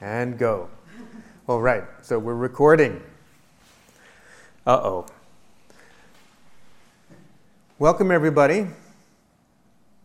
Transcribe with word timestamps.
And 0.00 0.38
go. 0.38 0.70
All 1.46 1.60
right, 1.60 1.84
so 2.00 2.18
we're 2.18 2.34
recording. 2.34 3.02
Uh 4.66 4.80
oh. 4.82 5.06
Welcome, 7.78 8.10
everybody. 8.10 8.66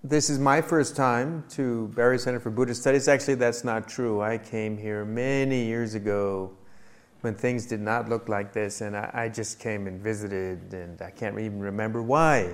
This 0.03 0.29
is 0.29 0.37
my 0.37 0.61
first 0.61 0.97
time 0.97 1.45
to 1.51 1.87
Barre 1.95 2.19
Center 2.19 2.41
for 2.41 2.49
Buddhist 2.49 2.81
Studies. 2.81 3.07
Actually, 3.07 3.35
that's 3.35 3.63
not 3.63 3.87
true. 3.87 4.21
I 4.21 4.37
came 4.37 4.78
here 4.78 5.05
many 5.05 5.63
years 5.63 5.96
ago 5.96 6.51
when 7.21 7.33
things 7.33 7.65
did 7.65 7.79
not 7.79 8.09
look 8.09 8.27
like 8.27 8.51
this, 8.51 8.81
and 8.81 8.97
I, 8.97 9.09
I 9.13 9.29
just 9.29 9.62
came 9.62 9.87
and 9.87 10.01
visited, 10.01 10.73
and 10.73 11.01
I 11.01 11.09
can't 11.09 11.39
even 11.39 11.62
remember 11.62 12.03
why. 12.03 12.53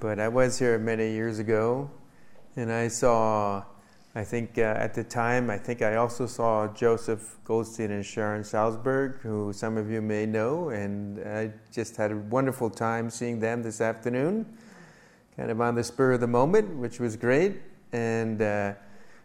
But 0.00 0.20
I 0.20 0.28
was 0.28 0.60
here 0.60 0.78
many 0.78 1.10
years 1.10 1.40
ago, 1.40 1.90
and 2.54 2.70
I 2.70 2.86
saw 2.86 3.64
I 4.16 4.24
think 4.24 4.56
uh, 4.56 4.62
at 4.62 4.94
the 4.94 5.04
time, 5.04 5.50
I 5.50 5.58
think 5.58 5.82
I 5.82 5.96
also 5.96 6.24
saw 6.26 6.68
Joseph 6.68 7.36
Goldstein 7.44 7.90
and 7.90 8.02
Sharon 8.02 8.44
Salzberg, 8.44 9.20
who 9.20 9.52
some 9.52 9.76
of 9.76 9.90
you 9.90 10.00
may 10.00 10.24
know, 10.24 10.70
and 10.70 11.20
I 11.20 11.52
just 11.70 11.96
had 11.96 12.12
a 12.12 12.16
wonderful 12.16 12.70
time 12.70 13.10
seeing 13.10 13.40
them 13.40 13.62
this 13.62 13.82
afternoon, 13.82 14.46
kind 15.36 15.50
of 15.50 15.60
on 15.60 15.74
the 15.74 15.84
spur 15.84 16.12
of 16.12 16.20
the 16.20 16.26
moment, 16.26 16.78
which 16.78 16.98
was 16.98 17.14
great. 17.14 17.60
And 17.92 18.40
uh, 18.40 18.72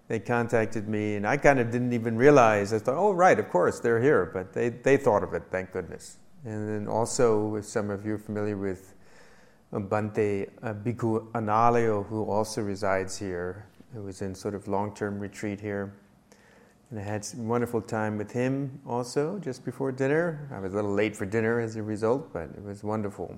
they 0.09 0.20
contacted 0.20 0.90
me, 0.90 1.16
and 1.16 1.26
I 1.26 1.38
kind 1.38 1.62
of 1.62 1.71
didn't 1.71 1.94
even 1.94 2.18
realize. 2.18 2.73
I 2.73 2.80
thought, 2.80 2.98
oh, 2.98 3.13
right, 3.13 3.40
of 3.40 3.49
course, 3.49 3.80
they're 3.80 4.02
here, 4.02 4.30
but 4.34 4.52
they, 4.52 4.68
they 4.68 4.98
thought 4.98 5.23
of 5.23 5.34
it, 5.34 5.44
thank 5.49 5.71
goodness. 5.71 6.18
And 6.44 6.68
then 6.68 6.88
also, 6.90 7.55
if 7.55 7.63
some 7.63 7.90
of 7.90 8.05
you 8.05 8.16
are 8.16 8.18
familiar 8.18 8.58
with 8.58 8.94
Bhante 9.71 10.49
uh, 10.62 10.73
Bhikkhu 10.73 11.32
Analayo, 11.32 12.05
who 12.08 12.26
also 12.26 12.62
resides 12.62 13.18
here, 13.18 13.68
I 13.94 14.00
was 14.00 14.22
in 14.22 14.34
sort 14.34 14.55
of 14.55 14.70
long 14.70 14.94
term 14.94 15.20
retreat 15.20 15.59
here. 15.59 15.94
And 16.90 16.99
I 16.99 17.04
had 17.04 17.26
some 17.26 17.48
wonderful 17.48 17.82
time 17.82 18.18
with 18.18 18.32
him 18.32 18.80
also 18.86 19.38
just 19.40 19.66
before 19.66 19.91
dinner. 19.91 20.48
I 20.54 20.60
was 20.60 20.74
a 20.74 20.76
little 20.76 20.93
late 20.93 21.16
for 21.16 21.26
dinner 21.26 21.60
as 21.60 21.76
a 21.76 21.84
result, 21.84 22.32
but 22.32 22.43
it 22.43 22.63
was 22.63 22.84
wonderful. 22.84 23.38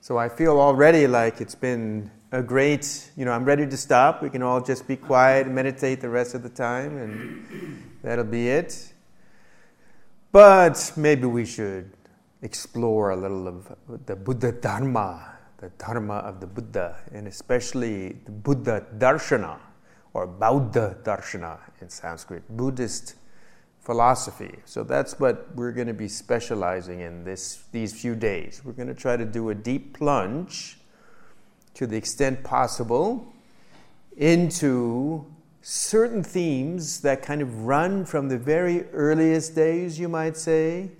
So 0.00 0.18
I 0.18 0.28
feel 0.28 0.58
already 0.58 1.06
like 1.06 1.40
it's 1.40 1.54
been 1.54 2.10
a 2.32 2.42
great, 2.42 3.10
you 3.16 3.24
know, 3.24 3.32
I'm 3.32 3.44
ready 3.44 3.66
to 3.66 3.76
stop. 3.76 4.22
We 4.22 4.30
can 4.30 4.42
all 4.42 4.60
just 4.60 4.88
be 4.88 4.96
quiet 4.96 5.46
and 5.46 5.54
meditate 5.54 6.00
the 6.00 6.08
rest 6.08 6.34
of 6.34 6.42
the 6.42 6.48
time, 6.48 6.96
and 6.96 7.92
that'll 8.02 8.24
be 8.24 8.48
it. 8.48 8.92
But 10.32 10.92
maybe 10.96 11.26
we 11.26 11.44
should 11.44 11.92
explore 12.40 13.10
a 13.10 13.16
little 13.16 13.46
of 13.46 13.76
the 14.06 14.16
Buddha 14.16 14.52
Dharma, 14.52 15.38
the 15.58 15.68
Dharma 15.78 16.16
of 16.16 16.40
the 16.40 16.46
Buddha, 16.46 16.96
and 17.12 17.28
especially 17.28 18.16
the 18.24 18.32
Buddha 18.32 18.86
Darshana 18.98 19.58
or 20.14 20.26
Bauddha 20.26 21.02
Darshana 21.02 21.58
in 21.80 21.88
Sanskrit, 21.88 22.42
Buddhist 22.48 23.14
philosophy. 23.80 24.58
So 24.64 24.84
that's 24.84 25.18
what 25.18 25.48
we're 25.54 25.72
going 25.72 25.88
to 25.88 25.94
be 25.94 26.08
specializing 26.08 27.00
in 27.00 27.24
this, 27.24 27.64
these 27.72 27.98
few 28.00 28.14
days. 28.14 28.62
We're 28.64 28.72
going 28.72 28.88
to 28.88 28.94
try 28.94 29.16
to 29.16 29.24
do 29.24 29.50
a 29.50 29.54
deep 29.54 29.96
plunge 29.98 30.78
to 31.74 31.86
the 31.86 31.96
extent 31.96 32.44
possible 32.44 33.32
into 34.16 35.26
certain 35.62 36.22
themes 36.22 37.00
that 37.00 37.22
kind 37.22 37.40
of 37.40 37.64
run 37.64 38.04
from 38.04 38.28
the 38.28 38.38
very 38.38 38.84
earliest 38.90 39.54
days, 39.54 39.98
you 39.98 40.08
might 40.08 40.36
say, 40.36 40.90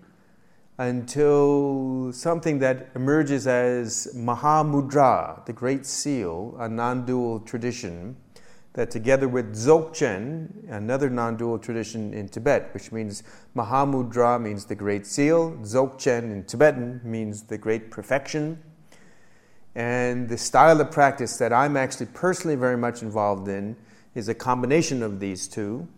until 0.78 2.10
something 2.12 2.58
that 2.60 2.88
emerges 2.94 3.46
as 3.46 4.08
Mahamudra, 4.16 5.44
the 5.44 5.52
Great 5.52 5.84
Seal, 5.84 6.56
a 6.58 6.68
non 6.68 7.04
dual 7.04 7.40
tradition 7.40 8.16
that 8.74 8.90
together 8.90 9.28
with 9.28 9.54
Dzogchen, 9.54 10.70
another 10.70 11.10
non 11.10 11.36
dual 11.36 11.58
tradition 11.58 12.14
in 12.14 12.28
Tibet, 12.28 12.72
which 12.72 12.90
means 12.90 13.22
Mahamudra 13.54 14.40
means 14.40 14.64
the 14.64 14.74
great 14.74 15.06
seal, 15.06 15.52
Dzogchen 15.62 16.32
in 16.32 16.44
Tibetan 16.44 17.00
means 17.04 17.42
the 17.42 17.58
great 17.58 17.90
perfection. 17.90 18.62
And 19.74 20.28
the 20.28 20.38
style 20.38 20.80
of 20.80 20.90
practice 20.90 21.36
that 21.38 21.52
I'm 21.52 21.76
actually 21.76 22.06
personally 22.06 22.56
very 22.56 22.76
much 22.76 23.02
involved 23.02 23.48
in 23.48 23.76
is 24.14 24.28
a 24.28 24.34
combination 24.34 25.02
of 25.02 25.20
these 25.20 25.48
two. 25.48 25.88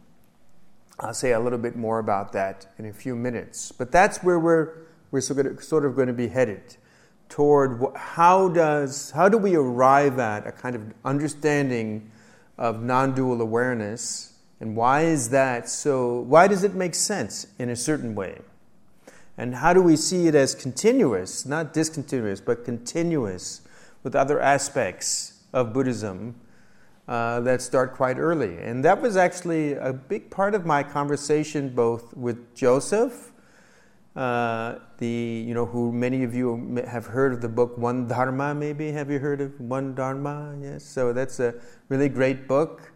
I'll 1.01 1.15
say 1.15 1.33
a 1.33 1.41
little 1.41 1.59
bit 1.59 1.75
more 1.75 1.99
about 1.99 2.33
that 2.33 2.73
in 2.79 2.87
a 2.87 2.93
few 2.93 3.17
minutes. 3.17 3.73
But 3.73 3.91
that's 3.91 4.23
where 4.23 4.39
we're, 4.39 4.75
we're 5.11 5.21
sort 5.21 5.85
of 5.85 5.97
going 5.97 6.07
to 6.07 6.15
be 6.15 6.29
headed 6.29 6.77
toward 7.29 7.83
how, 7.97 8.49
does, 8.49 9.11
how 9.11 9.29
do 9.29 9.39
we 9.39 9.57
arrive 9.57 10.21
at 10.21 10.47
a 10.47 10.53
kind 10.53 10.77
of 10.77 10.83
understanding 11.05 12.11
of 12.59 12.83
non 12.83 13.15
dual 13.15 13.41
awareness. 13.41 14.33
And 14.61 14.77
why 14.77 15.03
is 15.03 15.31
that 15.31 15.69
so? 15.69 16.21
Why 16.21 16.47
does 16.47 16.65
it 16.65 16.75
make 16.75 16.95
sense 16.95 17.47
in 17.59 17.69
a 17.69 17.77
certain 17.77 18.15
way? 18.15 18.41
And 19.37 19.57
how 19.57 19.73
do 19.73 19.83
we 19.83 19.97
see 19.97 20.29
it 20.29 20.35
as 20.35 20.55
continuous, 20.55 21.45
not 21.45 21.73
discontinuous, 21.73 22.41
but 22.41 22.65
continuous 22.65 23.63
with 24.03 24.15
other 24.15 24.41
aspects 24.41 25.41
of 25.53 25.73
Buddhism 25.73 26.37
uh, 27.09 27.41
that 27.41 27.61
start 27.61 27.95
quite 27.95 28.19
early? 28.19 28.59
And 28.59 28.85
that 28.85 29.03
was 29.03 29.17
actually 29.17 29.75
a 29.75 29.93
big 29.93 30.31
part 30.31 30.55
of 30.55 30.65
my 30.65 30.85
conversation 30.85 31.75
both 31.75 32.17
with 32.17 32.55
Joseph 32.55 33.33
uh, 34.17 34.79
the 34.99 35.45
you 35.47 35.55
know 35.55 35.67
who 35.67 35.91
many 35.91 36.23
of 36.23 36.35
you 36.35 36.81
have 36.87 37.07
heard 37.07 37.33
of 37.33 37.41
the 37.41 37.49
book 37.49 37.77
One 37.77 38.07
Dharma 38.07 38.55
maybe? 38.55 38.93
Have 38.93 39.11
you 39.11 39.19
heard 39.19 39.41
of 39.41 39.61
One 39.61 39.95
Dharma? 39.95 40.57
Yes. 40.61 40.85
So 40.85 41.13
that's 41.13 41.41
a 41.41 41.55
really 41.89 42.09
great 42.09 42.47
book. 42.47 42.93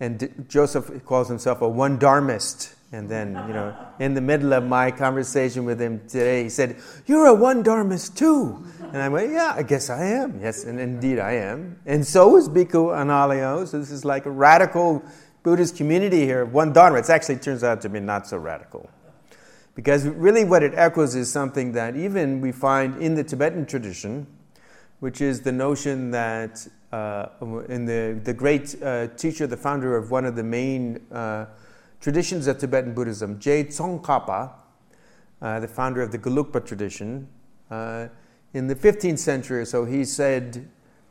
And 0.00 0.18
D- 0.18 0.28
Joseph 0.48 1.04
calls 1.04 1.28
himself 1.28 1.62
a 1.62 1.68
one 1.68 1.98
dharmist. 1.98 2.74
And 2.92 3.08
then 3.08 3.34
you 3.46 3.54
know 3.54 3.76
in 4.00 4.14
the 4.14 4.20
middle 4.20 4.52
of 4.54 4.64
my 4.64 4.90
conversation 4.90 5.64
with 5.64 5.80
him 5.80 6.00
today 6.08 6.44
he 6.44 6.48
said 6.48 6.76
you're 7.06 7.26
a 7.26 7.34
one 7.34 7.62
dharmist 7.62 8.18
too. 8.18 8.64
And 8.80 8.96
I 8.96 9.08
went 9.08 9.32
yeah 9.32 9.54
I 9.56 9.62
guess 9.62 9.88
I 9.88 10.04
am. 10.04 10.40
Yes 10.40 10.64
and 10.64 10.80
indeed 10.80 11.20
I 11.20 11.32
am. 11.32 11.78
And 11.86 12.04
so 12.04 12.36
is 12.36 12.48
Bhikkhu 12.48 12.90
Analayo 12.90 13.66
so 13.68 13.78
this 13.78 13.90
is 13.92 14.04
like 14.04 14.26
a 14.26 14.30
radical 14.30 15.04
Buddhist 15.44 15.76
community 15.76 16.24
here 16.24 16.44
one 16.44 16.72
dharma. 16.72 16.98
It 16.98 17.10
actually 17.10 17.36
turns 17.36 17.62
out 17.62 17.82
to 17.82 17.88
be 17.88 18.00
not 18.00 18.26
so 18.26 18.36
radical 18.36 18.90
because 19.76 20.08
really, 20.08 20.42
what 20.42 20.62
it 20.62 20.72
echoes 20.74 21.14
is 21.14 21.30
something 21.30 21.72
that 21.72 21.96
even 21.96 22.40
we 22.40 22.50
find 22.50 23.00
in 23.00 23.14
the 23.14 23.22
Tibetan 23.22 23.66
tradition, 23.66 24.26
which 25.00 25.20
is 25.20 25.42
the 25.42 25.52
notion 25.52 26.10
that 26.12 26.66
uh, 26.92 27.26
in 27.68 27.84
the, 27.84 28.18
the 28.24 28.32
great 28.32 28.74
uh, 28.82 29.08
teacher, 29.18 29.46
the 29.46 29.56
founder 29.56 29.94
of 29.94 30.10
one 30.10 30.24
of 30.24 30.34
the 30.34 30.42
main 30.42 30.98
uh, 31.12 31.44
traditions 32.00 32.46
of 32.46 32.56
Tibetan 32.56 32.94
Buddhism, 32.94 33.38
Je 33.38 33.64
Tsongkhapa, 33.64 34.52
uh, 35.42 35.60
the 35.60 35.68
founder 35.68 36.00
of 36.00 36.10
the 36.10 36.18
Gelugpa 36.18 36.64
tradition, 36.64 37.28
uh, 37.70 38.08
in 38.54 38.68
the 38.68 38.74
15th 38.74 39.18
century 39.18 39.60
or 39.60 39.66
so, 39.66 39.84
he 39.84 40.06
said 40.06 40.66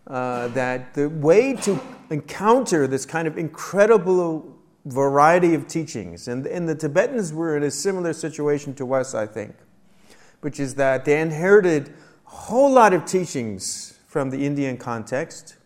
uh, 0.08 0.48
that 0.50 0.96
the 0.96 1.08
way 1.10 1.54
to 1.54 1.80
encounter 2.10 2.88
this 2.88 3.06
kind 3.06 3.28
of 3.28 3.38
incredible 3.38 4.55
variety 4.86 5.56
of 5.56 5.68
teachings. 5.68 6.28
And, 6.28 6.46
and 6.46 6.70
the 6.70 6.76
Tibetans 6.76 7.34
were 7.34 7.58
in 7.58 7.64
a 7.64 7.72
similar 7.72 8.14
situation 8.14 8.76
to 8.76 8.94
us, 8.94 9.14
I 9.14 9.26
think, 9.26 9.56
which 10.42 10.60
is 10.60 10.76
that 10.76 11.06
they 11.06 11.20
inherited 11.20 11.90
a 12.28 12.30
whole 12.30 12.72
lot 12.72 12.94
of 12.94 13.06
teachings 13.06 13.98
from 14.08 14.30
the 14.30 14.46
Indian 14.46 14.78
context. 14.78 15.58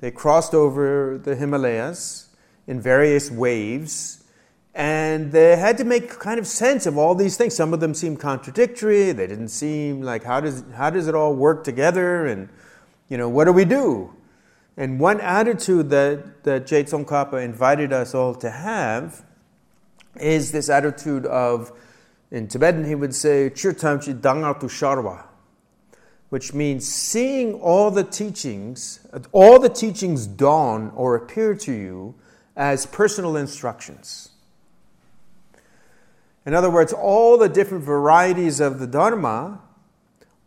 They 0.00 0.10
crossed 0.10 0.54
over 0.54 1.20
the 1.22 1.36
Himalayas 1.36 2.28
in 2.66 2.80
various 2.80 3.30
waves, 3.30 4.24
and 4.74 5.32
they 5.32 5.56
had 5.56 5.78
to 5.78 5.84
make 5.84 6.18
kind 6.18 6.38
of 6.38 6.46
sense 6.46 6.84
of 6.86 6.98
all 6.98 7.14
these 7.14 7.36
things. 7.36 7.54
Some 7.54 7.72
of 7.72 7.80
them 7.80 7.94
seemed 7.94 8.20
contradictory. 8.20 9.12
They 9.12 9.26
didn't 9.26 9.48
seem 9.48 10.02
like 10.02 10.24
how 10.24 10.40
does 10.40 10.64
how 10.74 10.90
does 10.90 11.08
it 11.08 11.14
all 11.14 11.34
work 11.34 11.64
together? 11.64 12.26
And 12.26 12.48
you 13.08 13.16
know, 13.16 13.28
what 13.28 13.44
do 13.44 13.52
we 13.52 13.64
do? 13.64 14.15
And 14.76 15.00
one 15.00 15.20
attitude 15.20 15.88
that, 15.90 16.44
that 16.44 16.66
Je 16.66 16.84
Tsongkhapa 16.84 17.42
invited 17.42 17.92
us 17.92 18.14
all 18.14 18.34
to 18.36 18.50
have 18.50 19.24
is 20.20 20.52
this 20.52 20.68
attitude 20.68 21.24
of, 21.26 21.72
in 22.30 22.48
Tibetan 22.48 22.84
he 22.84 22.94
would 22.94 23.14
say, 23.14 23.50
Chirtamchi 23.50 24.20
Dangartu 24.20 24.64
Sharwa, 24.64 25.24
which 26.28 26.52
means 26.52 26.86
seeing 26.86 27.54
all 27.54 27.90
the 27.90 28.04
teachings, 28.04 29.06
all 29.32 29.58
the 29.58 29.68
teachings 29.68 30.26
dawn 30.26 30.92
or 30.94 31.14
appear 31.14 31.54
to 31.54 31.72
you 31.72 32.14
as 32.54 32.84
personal 32.86 33.36
instructions. 33.36 34.30
In 36.44 36.54
other 36.54 36.70
words, 36.70 36.92
all 36.92 37.38
the 37.38 37.48
different 37.48 37.82
varieties 37.82 38.60
of 38.60 38.78
the 38.78 38.86
Dharma 38.86 39.60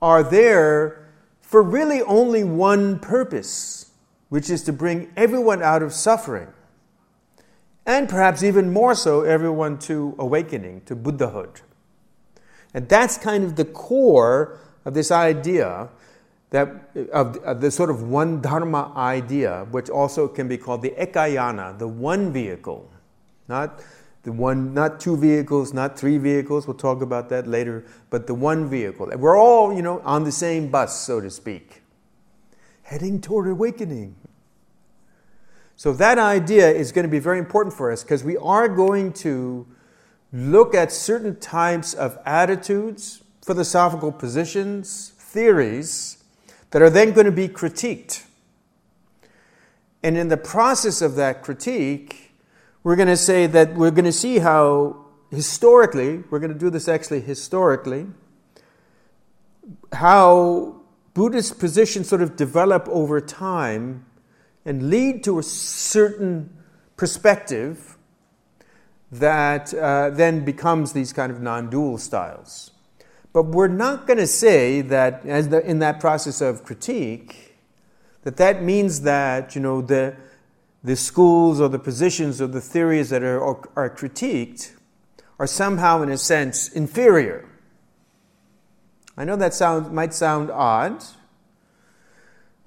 are 0.02 0.24
there 0.24 1.10
for 1.42 1.62
really 1.62 2.02
only 2.04 2.44
one 2.44 3.00
purpose 3.00 3.79
which 4.30 4.50
is 4.50 4.64
to 4.64 4.74
bring 4.74 5.12
everyone 5.18 5.62
out 5.62 5.84
of 5.84 5.92
suffering, 5.94 6.48
and 7.86 8.08
perhaps 8.08 8.42
even 8.44 8.72
more 8.72 8.96
so, 8.96 9.22
everyone 9.22 9.78
to 9.80 10.16
awakening, 10.18 10.82
to 10.86 10.96
Buddhahood. 10.96 11.62
And 12.74 12.88
that's 12.88 13.18
kind 13.18 13.44
of 13.44 13.56
the 13.56 13.66
core 13.66 14.60
of 14.86 14.94
this 14.94 15.12
idea 15.12 15.90
that 16.52 16.68
of, 17.12 17.38
of 17.38 17.62
the 17.62 17.70
sort 17.70 17.90
of 17.90 18.04
one 18.04 18.42
dharma 18.42 18.92
idea, 18.96 19.68
which 19.72 19.90
also 19.90 20.28
can 20.28 20.48
be 20.48 20.58
called 20.58 20.82
the 20.82 20.92
ekayana, 20.92 21.78
the 21.78 21.88
one 21.88 22.32
vehicle, 22.32 22.90
not 23.48 23.82
The 24.24 24.34
one, 24.34 24.74
not 24.74 25.00
two 25.00 25.16
vehicles, 25.16 25.74
not 25.74 25.98
three 25.98 26.18
vehicles, 26.20 26.68
we'll 26.68 26.76
talk 26.76 27.02
about 27.02 27.30
that 27.30 27.48
later, 27.48 27.86
but 28.10 28.28
the 28.28 28.36
one 28.36 28.70
vehicle. 28.70 29.10
We're 29.18 29.38
all, 29.38 29.74
you 29.74 29.82
know, 29.82 30.02
on 30.04 30.26
the 30.26 30.32
same 30.32 30.70
bus, 30.70 31.00
so 31.00 31.22
to 31.22 31.30
speak, 31.30 31.79
heading 32.90 33.22
toward 33.22 33.48
awakening. 33.48 34.16
So 35.76 35.94
that 35.94 36.18
idea 36.18 36.68
is 36.72 36.92
going 36.92 37.04
to 37.04 37.12
be 37.12 37.20
very 37.20 37.38
important 37.38 37.76
for 37.76 37.92
us 37.92 38.02
because 38.02 38.24
we 38.24 38.36
are 38.38 38.68
going 38.68 39.14
to 39.14 39.68
look 40.34 40.74
at 40.74 40.92
certain 40.92 41.40
types 41.40 41.94
of 41.94 42.18
attitudes, 42.26 43.22
philosophical 43.46 44.12
positions, 44.12 45.14
theories 45.18 46.24
that 46.72 46.82
are 46.82 46.90
then 46.90 47.12
going 47.12 47.28
to 47.28 47.32
be 47.32 47.48
critiqued. 47.48 48.26
And 50.02 50.18
in 50.18 50.30
the 50.30 50.38
process 50.38 51.04
of 51.04 51.14
that 51.14 51.44
critique, 51.44 52.32
we're 52.84 52.96
going 52.96 53.08
to 53.08 53.18
say 53.18 53.46
that 53.46 53.76
we're 53.76 53.92
going 53.92 54.06
to 54.06 54.12
see 54.12 54.40
how 54.40 55.06
historically, 55.30 56.24
we're 56.32 56.40
going 56.40 56.54
to 56.54 56.58
do 56.58 56.72
this 56.72 56.88
actually 56.88 57.22
historically, 57.22 58.08
how 59.94 60.79
Buddhist 61.14 61.60
positions 61.60 62.08
sort 62.08 62.22
of 62.22 62.36
develop 62.36 62.88
over 62.90 63.20
time 63.20 64.06
and 64.66 64.90
lead 64.90 65.24
to 65.24 65.40
a 65.40 65.44
certain 65.44 66.56
perspective 66.98 67.98
that 69.12 69.74
uh, 69.74 70.12
then 70.12 70.46
becomes 70.46 70.94
these 70.94 71.12
kind 71.14 71.32
of 71.32 71.42
non 71.42 71.70
dual 71.70 71.98
styles. 71.98 72.72
But 73.34 73.44
we're 73.44 73.68
not 73.68 74.08
going 74.08 74.20
to 74.20 74.28
say 74.28 74.82
that, 74.82 75.26
as 75.26 75.50
the, 75.50 75.66
in 75.66 75.80
that 75.80 76.00
process 76.00 76.42
of 76.42 76.64
critique, 76.64 77.56
that 78.24 78.38
that 78.38 78.62
means 78.64 79.02
that 79.02 79.56
you 79.56 79.62
know 79.62 79.82
the 79.82 80.16
the 80.84 80.96
schools 80.96 81.60
or 81.60 81.70
the 81.70 81.80
positions 81.80 82.42
or 82.42 82.48
the 82.48 82.62
theories 82.62 83.10
that 83.10 83.24
are, 83.24 83.44
are, 83.44 83.70
are 83.76 83.90
critiqued 83.90 84.72
are 85.38 85.48
somehow, 85.48 86.02
in 86.02 86.10
a 86.10 86.18
sense, 86.18 86.70
inferior. 86.70 87.49
I 89.20 89.26
know 89.26 89.36
that 89.36 89.54
sound, 89.54 89.92
might 89.92 90.14
sound 90.14 90.50
odd, 90.50 91.04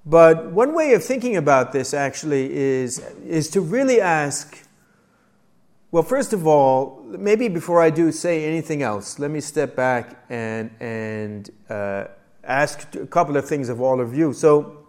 but 0.06 0.52
one 0.52 0.74
way 0.74 0.92
of 0.92 1.02
thinking 1.02 1.36
about 1.36 1.72
this 1.72 1.94
actually 1.94 2.52
is, 2.52 2.98
is 3.24 3.48
to 3.50 3.60
really 3.60 4.00
ask 4.00 4.58
well, 5.92 6.02
first 6.02 6.32
of 6.32 6.46
all, 6.46 7.04
maybe 7.06 7.48
before 7.48 7.82
I 7.82 7.90
do 7.90 8.12
say 8.12 8.46
anything 8.46 8.82
else, 8.82 9.18
let 9.18 9.30
me 9.30 9.42
step 9.42 9.76
back 9.76 10.24
and, 10.30 10.70
and 10.80 11.50
uh, 11.68 12.04
ask 12.42 12.94
a 12.94 13.06
couple 13.06 13.36
of 13.36 13.46
things 13.46 13.68
of 13.68 13.78
all 13.78 14.00
of 14.00 14.16
you. 14.16 14.32
So, 14.32 14.86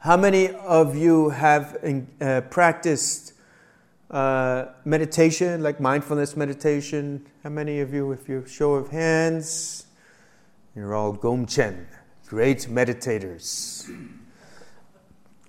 how 0.00 0.18
many 0.18 0.50
of 0.50 0.96
you 0.96 1.30
have 1.30 1.82
uh, 2.20 2.42
practiced 2.42 3.32
uh, 4.10 4.66
meditation, 4.84 5.62
like 5.62 5.80
mindfulness 5.80 6.36
meditation? 6.36 7.26
How 7.42 7.48
many 7.48 7.80
of 7.80 7.94
you, 7.94 8.12
if 8.12 8.28
you 8.28 8.44
show 8.46 8.74
of 8.74 8.90
hands, 8.90 9.86
you're 10.74 10.94
all 10.94 11.16
Gomchen, 11.16 11.86
great 12.26 12.68
meditators. 12.70 13.90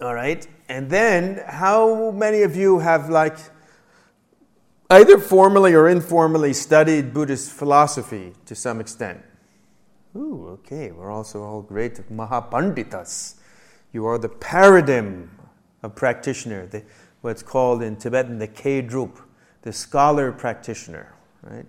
All 0.02 0.16
right, 0.16 0.48
and 0.68 0.90
then 0.90 1.44
how 1.48 2.12
many 2.12 2.42
of 2.42 2.56
you 2.56 2.80
have 2.80 3.10
like 3.10 3.38
either 4.92 5.18
formally 5.18 5.74
or 5.74 5.88
informally 5.88 6.52
studied 6.54 7.14
Buddhist 7.14 7.52
philosophy 7.52 8.34
to 8.46 8.54
some 8.54 8.82
extent. 8.82 9.24
Ooh, 10.16 10.60
okay, 10.60 10.92
we're 10.92 11.10
also 11.10 11.42
all 11.42 11.62
great 11.62 11.96
Mahapanditas. 12.12 13.36
You 13.94 14.06
are 14.06 14.18
the 14.18 14.28
paradigm 14.28 15.32
of 15.82 15.96
practitioner, 15.96 16.66
the, 16.68 16.84
what's 17.22 17.42
called 17.42 17.82
in 17.82 17.96
Tibetan 17.96 18.38
the 18.38 18.48
K-drup, 18.48 19.22
the 19.62 19.72
scholar 19.72 20.32
practitioner, 20.34 21.14
right? 21.42 21.66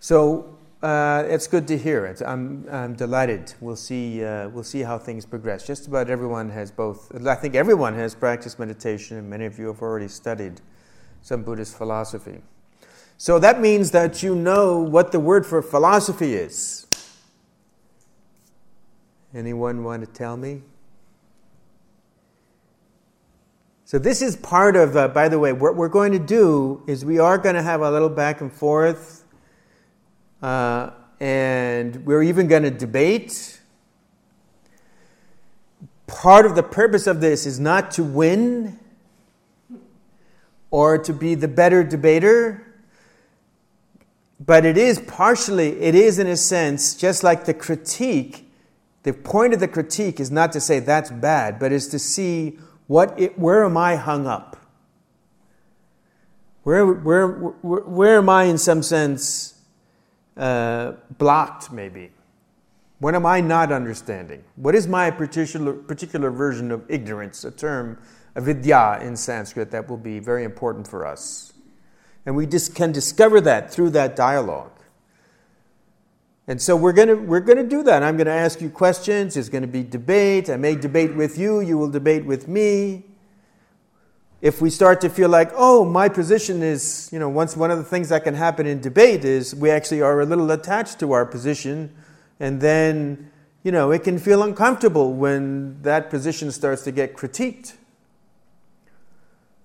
So 0.00 0.53
uh, 0.84 1.24
it's 1.26 1.46
good 1.46 1.66
to 1.66 1.78
hear. 1.78 2.04
it. 2.04 2.20
I'm, 2.20 2.66
I'm 2.70 2.94
delighted. 2.94 3.54
We'll 3.58 3.74
see, 3.74 4.22
uh, 4.22 4.50
we'll 4.50 4.64
see 4.64 4.80
how 4.80 4.98
things 4.98 5.24
progress. 5.24 5.66
Just 5.66 5.86
about 5.86 6.10
everyone 6.10 6.50
has 6.50 6.70
both, 6.70 7.10
I 7.26 7.34
think 7.36 7.54
everyone 7.54 7.94
has 7.94 8.14
practiced 8.14 8.58
meditation, 8.58 9.16
and 9.16 9.30
many 9.30 9.46
of 9.46 9.58
you 9.58 9.68
have 9.68 9.80
already 9.80 10.08
studied 10.08 10.60
some 11.22 11.42
Buddhist 11.42 11.78
philosophy. 11.78 12.42
So 13.16 13.38
that 13.38 13.62
means 13.62 13.92
that 13.92 14.22
you 14.22 14.34
know 14.34 14.78
what 14.78 15.10
the 15.10 15.20
word 15.20 15.46
for 15.46 15.62
philosophy 15.62 16.34
is. 16.34 16.86
Anyone 19.34 19.84
want 19.84 20.04
to 20.04 20.12
tell 20.12 20.36
me? 20.36 20.62
So, 23.86 23.98
this 23.98 24.22
is 24.22 24.36
part 24.36 24.76
of, 24.76 24.96
uh, 24.96 25.08
by 25.08 25.28
the 25.28 25.38
way, 25.38 25.52
what 25.52 25.76
we're 25.76 25.88
going 25.88 26.12
to 26.12 26.18
do 26.18 26.82
is 26.86 27.04
we 27.04 27.18
are 27.18 27.36
going 27.36 27.54
to 27.54 27.62
have 27.62 27.80
a 27.80 27.90
little 27.90 28.08
back 28.08 28.40
and 28.40 28.52
forth, 28.52 29.23
uh, 30.44 30.90
and 31.20 32.04
we're 32.04 32.22
even 32.22 32.48
going 32.48 32.64
to 32.64 32.70
debate. 32.70 33.60
Part 36.06 36.44
of 36.44 36.54
the 36.54 36.62
purpose 36.62 37.06
of 37.06 37.22
this 37.22 37.46
is 37.46 37.58
not 37.58 37.90
to 37.92 38.04
win, 38.04 38.78
or 40.70 40.98
to 40.98 41.14
be 41.14 41.34
the 41.34 41.48
better 41.48 41.82
debater. 41.82 42.60
But 44.38 44.66
it 44.66 44.76
is 44.76 44.98
partially, 44.98 45.80
it 45.80 45.94
is 45.94 46.18
in 46.18 46.26
a 46.26 46.36
sense, 46.36 46.94
just 46.94 47.24
like 47.24 47.46
the 47.46 47.54
critique. 47.54 48.46
The 49.04 49.14
point 49.14 49.54
of 49.54 49.60
the 49.60 49.68
critique 49.68 50.20
is 50.20 50.30
not 50.30 50.52
to 50.52 50.60
say 50.60 50.78
that's 50.78 51.10
bad, 51.10 51.58
but 51.58 51.72
is 51.72 51.88
to 51.88 51.98
see 51.98 52.58
what 52.86 53.18
it, 53.18 53.38
where 53.38 53.64
am 53.64 53.78
I 53.78 53.96
hung 53.96 54.26
up? 54.26 54.58
Where, 56.64 56.84
where, 56.84 57.28
where, 57.28 57.80
where 57.80 58.18
am 58.18 58.28
I, 58.28 58.44
in 58.44 58.58
some 58.58 58.82
sense, 58.82 59.53
uh, 60.36 60.92
blocked, 61.18 61.72
maybe? 61.72 62.10
What 62.98 63.14
am 63.14 63.26
I 63.26 63.40
not 63.40 63.72
understanding? 63.72 64.44
What 64.56 64.74
is 64.74 64.86
my 64.86 65.10
particular, 65.10 65.72
particular 65.74 66.30
version 66.30 66.70
of 66.70 66.84
ignorance, 66.90 67.44
a 67.44 67.50
term 67.50 67.98
avidya 68.36 68.98
in 69.02 69.16
Sanskrit 69.16 69.70
that 69.70 69.88
will 69.88 69.96
be 69.96 70.18
very 70.18 70.44
important 70.44 70.88
for 70.88 71.06
us. 71.06 71.52
And 72.26 72.34
we 72.34 72.46
just 72.46 72.74
can 72.74 72.92
discover 72.92 73.40
that 73.42 73.70
through 73.70 73.90
that 73.90 74.16
dialogue. 74.16 74.70
And 76.46 76.60
so 76.60 76.76
we're 76.76 76.92
going 76.92 77.08
to 77.08 77.14
we're 77.14 77.40
going 77.40 77.58
to 77.58 77.66
do 77.68 77.82
that. 77.84 78.02
I'm 78.02 78.16
going 78.16 78.26
to 78.26 78.32
ask 78.32 78.60
you 78.60 78.68
questions. 78.68 79.34
There's 79.34 79.48
going 79.48 79.62
to 79.62 79.68
be 79.68 79.82
debate. 79.82 80.50
I 80.50 80.56
may 80.56 80.74
debate 80.74 81.14
with 81.14 81.38
you. 81.38 81.60
You 81.60 81.78
will 81.78 81.90
debate 81.90 82.26
with 82.26 82.48
me. 82.48 83.04
If 84.44 84.60
we 84.60 84.68
start 84.68 85.00
to 85.00 85.08
feel 85.08 85.30
like, 85.30 85.52
oh, 85.54 85.86
my 85.86 86.10
position 86.10 86.62
is, 86.62 87.08
you 87.10 87.18
know, 87.18 87.30
once 87.30 87.56
one 87.56 87.70
of 87.70 87.78
the 87.78 87.84
things 87.84 88.10
that 88.10 88.24
can 88.24 88.34
happen 88.34 88.66
in 88.66 88.78
debate 88.78 89.24
is 89.24 89.54
we 89.54 89.70
actually 89.70 90.02
are 90.02 90.20
a 90.20 90.26
little 90.26 90.50
attached 90.50 91.00
to 91.00 91.12
our 91.12 91.24
position, 91.24 91.90
and 92.38 92.60
then, 92.60 93.30
you 93.62 93.72
know, 93.72 93.90
it 93.90 94.04
can 94.04 94.18
feel 94.18 94.42
uncomfortable 94.42 95.14
when 95.14 95.80
that 95.80 96.10
position 96.10 96.52
starts 96.52 96.84
to 96.84 96.92
get 96.92 97.16
critiqued. 97.16 97.76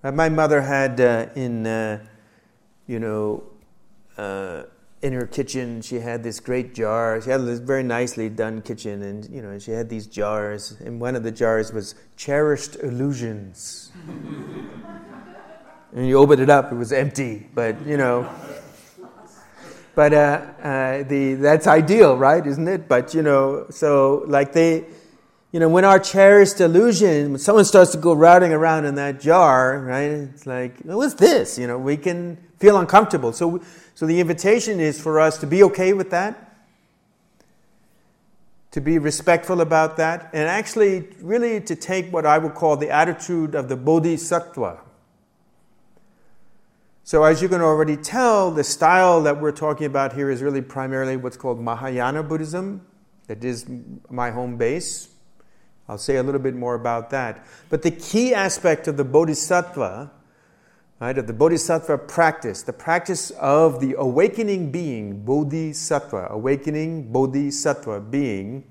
Uh, 0.02 0.12
my 0.12 0.30
mother 0.30 0.62
had 0.62 0.98
uh, 0.98 1.26
in, 1.34 1.66
uh, 1.66 2.02
you 2.86 2.98
know, 2.98 3.42
uh, 4.16 4.62
in 5.02 5.12
her 5.12 5.26
kitchen, 5.26 5.82
she 5.82 5.96
had 5.96 6.22
this 6.22 6.40
great 6.40 6.74
jar. 6.74 7.20
She 7.20 7.28
had 7.28 7.42
this 7.42 7.58
very 7.58 7.82
nicely 7.82 8.30
done 8.30 8.62
kitchen, 8.62 9.02
and 9.02 9.28
you 9.28 9.42
know, 9.42 9.58
she 9.58 9.72
had 9.72 9.90
these 9.90 10.06
jars. 10.06 10.80
And 10.80 11.02
one 11.02 11.16
of 11.16 11.22
the 11.22 11.30
jars 11.30 11.70
was 11.70 11.94
cherished 12.16 12.76
illusions. 12.76 13.89
and 15.94 16.06
you 16.06 16.18
opened 16.18 16.42
it 16.42 16.50
up; 16.50 16.72
it 16.72 16.76
was 16.76 16.92
empty. 16.92 17.48
But 17.54 17.86
you 17.86 17.96
know, 17.96 18.28
but 19.94 20.12
uh, 20.12 20.42
uh, 20.62 21.02
the 21.04 21.34
that's 21.34 21.66
ideal, 21.66 22.16
right? 22.16 22.46
Isn't 22.46 22.68
it? 22.68 22.88
But 22.88 23.14
you 23.14 23.22
know, 23.22 23.66
so 23.70 24.24
like 24.26 24.52
they 24.52 24.86
you 25.52 25.58
know, 25.58 25.68
when 25.68 25.84
our 25.84 25.98
cherished 25.98 26.60
illusion, 26.60 27.32
when 27.32 27.38
someone 27.40 27.64
starts 27.64 27.90
to 27.90 27.98
go 27.98 28.12
routing 28.12 28.52
around 28.52 28.84
in 28.84 28.94
that 28.94 29.20
jar, 29.20 29.80
right? 29.80 30.02
It's 30.02 30.46
like, 30.46 30.78
what's 30.82 31.14
this? 31.14 31.58
You 31.58 31.66
know, 31.66 31.76
we 31.76 31.96
can 31.96 32.38
feel 32.58 32.78
uncomfortable. 32.78 33.32
So, 33.32 33.60
so 33.96 34.06
the 34.06 34.20
invitation 34.20 34.78
is 34.78 35.00
for 35.00 35.18
us 35.18 35.38
to 35.38 35.48
be 35.48 35.64
okay 35.64 35.92
with 35.92 36.10
that, 36.10 36.49
to 38.70 38.80
be 38.80 38.98
respectful 38.98 39.60
about 39.60 39.96
that, 39.96 40.30
and 40.32 40.48
actually, 40.48 41.08
really, 41.20 41.60
to 41.62 41.74
take 41.74 42.12
what 42.12 42.24
I 42.24 42.38
would 42.38 42.54
call 42.54 42.76
the 42.76 42.90
attitude 42.90 43.54
of 43.54 43.68
the 43.68 43.76
bodhisattva. 43.76 44.80
So, 47.02 47.24
as 47.24 47.42
you 47.42 47.48
can 47.48 47.60
already 47.60 47.96
tell, 47.96 48.52
the 48.52 48.62
style 48.62 49.22
that 49.24 49.40
we're 49.40 49.50
talking 49.50 49.86
about 49.86 50.12
here 50.12 50.30
is 50.30 50.42
really 50.42 50.62
primarily 50.62 51.16
what's 51.16 51.36
called 51.36 51.60
Mahayana 51.60 52.22
Buddhism. 52.22 52.86
That 53.26 53.42
is 53.42 53.66
my 54.08 54.30
home 54.30 54.56
base. 54.56 55.08
I'll 55.88 55.98
say 55.98 56.16
a 56.16 56.22
little 56.22 56.40
bit 56.40 56.54
more 56.54 56.76
about 56.76 57.10
that. 57.10 57.44
But 57.68 57.82
the 57.82 57.90
key 57.90 58.32
aspect 58.32 58.86
of 58.86 58.96
the 58.96 59.04
bodhisattva, 59.04 60.12
right, 61.00 61.16
of 61.16 61.26
the 61.26 61.32
bodhisattva 61.32 61.96
practice, 61.98 62.62
the 62.62 62.72
practice 62.72 63.30
of 63.32 63.80
the 63.80 63.94
awakening 63.98 64.70
being, 64.70 65.24
bodhisattva, 65.24 66.28
awakening 66.30 67.10
bodhisattva 67.10 68.00
being, 68.00 68.64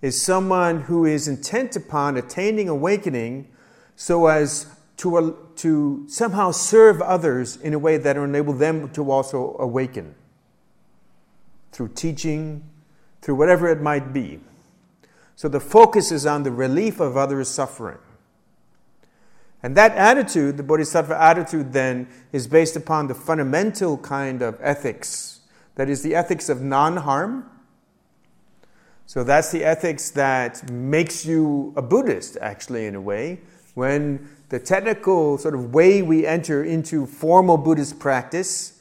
is 0.00 0.20
someone 0.20 0.82
who 0.82 1.04
is 1.04 1.28
intent 1.28 1.76
upon 1.76 2.16
attaining 2.16 2.68
awakening 2.68 3.46
so 3.94 4.26
as 4.26 4.66
to, 4.96 5.16
uh, 5.16 5.32
to 5.56 6.06
somehow 6.08 6.50
serve 6.50 7.02
others 7.02 7.56
in 7.56 7.74
a 7.74 7.78
way 7.78 7.98
that 7.98 8.16
will 8.16 8.24
enable 8.24 8.54
them 8.54 8.90
to 8.90 9.10
also 9.10 9.56
awaken 9.58 10.14
through 11.72 11.88
teaching, 11.88 12.64
through 13.20 13.34
whatever 13.34 13.68
it 13.68 13.82
might 13.82 14.14
be. 14.14 14.40
So 15.36 15.48
the 15.48 15.60
focus 15.60 16.10
is 16.10 16.24
on 16.26 16.42
the 16.42 16.50
relief 16.50 17.00
of 17.00 17.16
others' 17.16 17.48
suffering. 17.48 17.98
And 19.62 19.76
that 19.76 19.94
attitude, 19.94 20.56
the 20.56 20.62
Bodhisattva 20.62 21.20
attitude, 21.20 21.72
then, 21.72 22.08
is 22.32 22.46
based 22.46 22.76
upon 22.76 23.08
the 23.08 23.14
fundamental 23.14 23.98
kind 23.98 24.40
of 24.40 24.58
ethics. 24.60 25.40
That 25.74 25.88
is 25.88 26.02
the 26.02 26.14
ethics 26.14 26.48
of 26.48 26.62
non 26.62 26.98
harm. 26.98 27.50
So 29.06 29.24
that's 29.24 29.50
the 29.50 29.64
ethics 29.64 30.10
that 30.10 30.70
makes 30.70 31.26
you 31.26 31.74
a 31.76 31.82
Buddhist, 31.82 32.38
actually, 32.40 32.86
in 32.86 32.94
a 32.94 33.00
way. 33.00 33.40
When 33.74 34.28
the 34.50 34.58
technical 34.58 35.36
sort 35.36 35.54
of 35.54 35.74
way 35.74 36.00
we 36.02 36.26
enter 36.26 36.64
into 36.64 37.06
formal 37.06 37.56
Buddhist 37.56 37.98
practice 37.98 38.80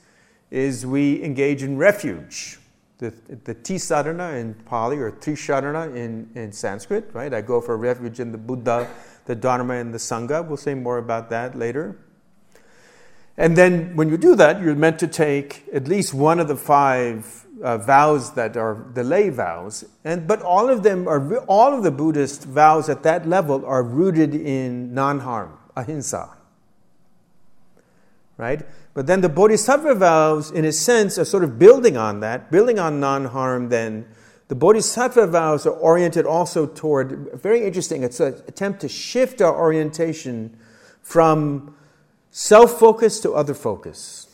is 0.52 0.86
we 0.86 1.24
engage 1.24 1.64
in 1.64 1.78
refuge. 1.78 2.60
The, 3.00 3.14
the 3.46 3.56
Tisarana 3.56 4.40
in 4.40 4.54
Pali 4.54 4.98
or 4.98 5.12
Trisharana 5.12 5.96
in, 5.96 6.30
in 6.36 6.52
Sanskrit, 6.52 7.10
right? 7.14 7.34
I 7.34 7.42
go 7.42 7.62
for 7.62 7.78
refuge 7.78 8.20
in 8.20 8.32
the 8.32 8.38
Buddha, 8.38 8.90
the 9.30 9.36
Dharma, 9.36 9.76
and 9.76 9.94
the 9.94 10.00
Sangha. 10.00 10.46
We'll 10.46 10.58
say 10.58 10.74
more 10.74 10.98
about 10.98 11.30
that 11.30 11.56
later. 11.56 11.96
And 13.38 13.56
then 13.56 13.96
when 13.96 14.10
you 14.10 14.18
do 14.18 14.36
that, 14.36 14.60
you're 14.60 14.74
meant 14.74 14.98
to 15.00 15.08
take 15.08 15.66
at 15.72 15.88
least 15.88 16.16
one 16.16 16.40
of 16.40 16.48
the 16.48 16.56
five 16.56 17.46
uh, 17.64 17.78
vows 17.78 18.34
that 18.34 18.58
are 18.58 18.88
the 18.96 19.04
lay 19.04 19.30
vows. 19.30 19.86
And, 20.04 20.28
but 20.28 20.42
all 20.42 20.68
of 20.68 20.82
them 20.82 21.08
are, 21.08 21.38
all 21.46 21.76
of 21.76 21.84
the 21.84 21.92
Buddhist 21.92 22.46
vows 22.46 22.90
at 22.90 23.04
that 23.04 23.30
level 23.30 23.64
are 23.68 23.84
rooted 23.84 24.34
in 24.34 24.96
non 24.96 25.20
harm 25.20 25.60
ahimsa. 25.78 26.32
Right? 28.36 28.66
But 28.96 29.06
then 29.06 29.22
the 29.22 29.30
bodhisattva 29.30 29.94
vows, 29.94 30.50
in 30.50 30.66
a 30.66 30.72
sense, 30.72 31.20
are 31.20 31.26
sort 31.26 31.44
of 31.44 31.60
building 31.60 31.98
on 31.98 32.22
that, 32.22 32.50
building 32.50 32.80
on 32.80 33.00
non 33.00 33.26
harm, 33.26 33.70
then. 33.70 34.08
The 34.50 34.56
bodhisattva 34.56 35.28
vows 35.28 35.68
are 35.68 35.74
oriented 35.74 36.26
also 36.26 36.66
toward, 36.66 37.40
very 37.40 37.64
interesting, 37.66 38.02
it's 38.02 38.20
an 38.20 38.34
attempt 38.48 38.82
to 38.82 38.90
shift 38.90 39.42
our 39.42 39.56
orientation 39.56 40.58
from 41.04 41.76
self 42.32 42.80
focus 42.80 43.20
to 43.20 43.34
other 43.34 43.54
focus. 43.54 44.26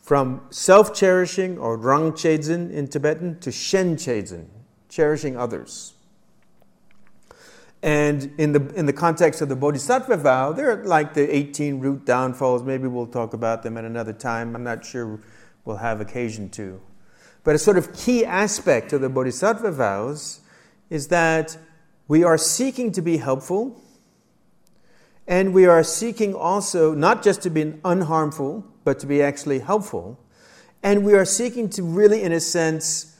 From 0.00 0.46
self 0.48 0.94
cherishing 0.94 1.58
or 1.58 1.76
rang 1.76 2.12
chedzin 2.12 2.72
in 2.72 2.88
Tibetan 2.88 3.38
to 3.40 3.52
shen 3.52 3.96
chedzin, 3.96 4.46
cherishing 4.88 5.36
others. 5.36 5.92
And 7.82 8.32
in 8.38 8.52
the, 8.52 8.66
in 8.74 8.86
the 8.86 8.94
context 8.94 9.42
of 9.42 9.50
the 9.50 9.56
Bodhisattva 9.56 10.16
vow, 10.16 10.52
they're 10.52 10.82
like 10.84 11.12
the 11.12 11.36
18 11.36 11.80
root 11.80 12.06
downfalls. 12.06 12.62
Maybe 12.62 12.88
we'll 12.88 13.06
talk 13.06 13.34
about 13.34 13.62
them 13.62 13.76
at 13.76 13.84
another 13.84 14.14
time. 14.14 14.56
I'm 14.56 14.64
not 14.64 14.86
sure 14.86 15.20
we'll 15.66 15.76
have 15.76 16.00
occasion 16.00 16.48
to. 16.50 16.80
But 17.44 17.54
a 17.54 17.58
sort 17.58 17.76
of 17.76 17.94
key 17.94 18.24
aspect 18.24 18.92
of 18.94 19.02
the 19.02 19.10
Bodhisattva 19.10 19.70
vows 19.72 20.40
is 20.88 21.08
that 21.08 21.58
we 22.08 22.24
are 22.24 22.38
seeking 22.38 22.90
to 22.92 23.02
be 23.02 23.18
helpful, 23.18 23.80
and 25.26 25.54
we 25.54 25.66
are 25.66 25.82
seeking 25.82 26.34
also 26.34 26.94
not 26.94 27.22
just 27.22 27.42
to 27.42 27.50
be 27.50 27.64
unharmful, 27.64 28.64
but 28.82 28.98
to 28.98 29.06
be 29.06 29.22
actually 29.22 29.60
helpful. 29.60 30.18
And 30.82 31.04
we 31.04 31.14
are 31.14 31.24
seeking 31.24 31.68
to 31.70 31.82
really, 31.82 32.22
in 32.22 32.32
a 32.32 32.40
sense, 32.40 33.16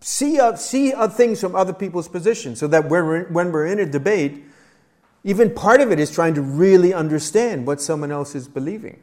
see, 0.00 0.38
uh, 0.40 0.56
see 0.56 0.92
uh, 0.92 1.08
things 1.08 1.40
from 1.40 1.54
other 1.54 1.74
people's 1.74 2.08
position 2.08 2.56
so 2.56 2.66
that 2.68 2.88
when 2.88 3.06
we're, 3.06 3.24
when 3.24 3.52
we're 3.52 3.66
in 3.66 3.78
a 3.78 3.86
debate, 3.86 4.44
even 5.24 5.54
part 5.54 5.80
of 5.80 5.92
it 5.92 6.00
is 6.00 6.10
trying 6.10 6.34
to 6.34 6.42
really 6.42 6.92
understand 6.92 7.66
what 7.66 7.80
someone 7.80 8.10
else 8.10 8.34
is 8.34 8.48
believing. 8.48 9.02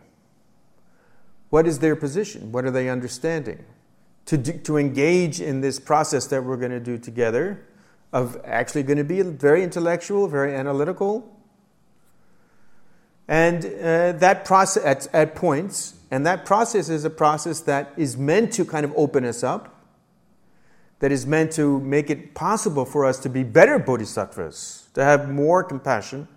What 1.49 1.65
is 1.67 1.79
their 1.79 1.95
position? 1.95 2.51
What 2.51 2.65
are 2.65 2.71
they 2.71 2.89
understanding? 2.89 3.63
To, 4.29 4.37
do, 4.37 4.53
to 4.53 4.77
engage 4.77 5.41
in 5.41 5.61
this 5.61 5.79
process 5.79 6.27
that 6.27 6.43
we're 6.43 6.57
going 6.57 6.71
to 6.71 6.79
do 6.79 6.97
together 6.97 7.65
of 8.11 8.39
actually 8.43 8.83
going 8.83 8.97
to 8.97 9.03
be 9.03 9.21
very 9.21 9.63
intellectual, 9.63 10.27
very 10.27 10.55
analytical. 10.55 11.35
And 13.27 13.65
uh, 13.65 14.13
that 14.13 14.45
process 14.45 14.83
at, 14.83 15.13
at 15.13 15.35
points, 15.35 15.99
and 16.09 16.25
that 16.25 16.45
process 16.45 16.89
is 16.89 17.05
a 17.05 17.09
process 17.09 17.61
that 17.61 17.93
is 17.97 18.17
meant 18.17 18.53
to 18.53 18.65
kind 18.65 18.85
of 18.85 18.93
open 18.95 19.25
us 19.25 19.43
up 19.43 19.79
that 20.99 21.11
is 21.11 21.25
meant 21.25 21.51
to 21.53 21.79
make 21.79 22.09
it 22.09 22.35
possible 22.35 22.85
for 22.85 23.05
us 23.05 23.19
to 23.19 23.29
be 23.29 23.43
better 23.43 23.79
bodhisattvas, 23.79 24.89
to 24.93 25.03
have 25.03 25.29
more 25.29 25.63
compassion. 25.63 26.27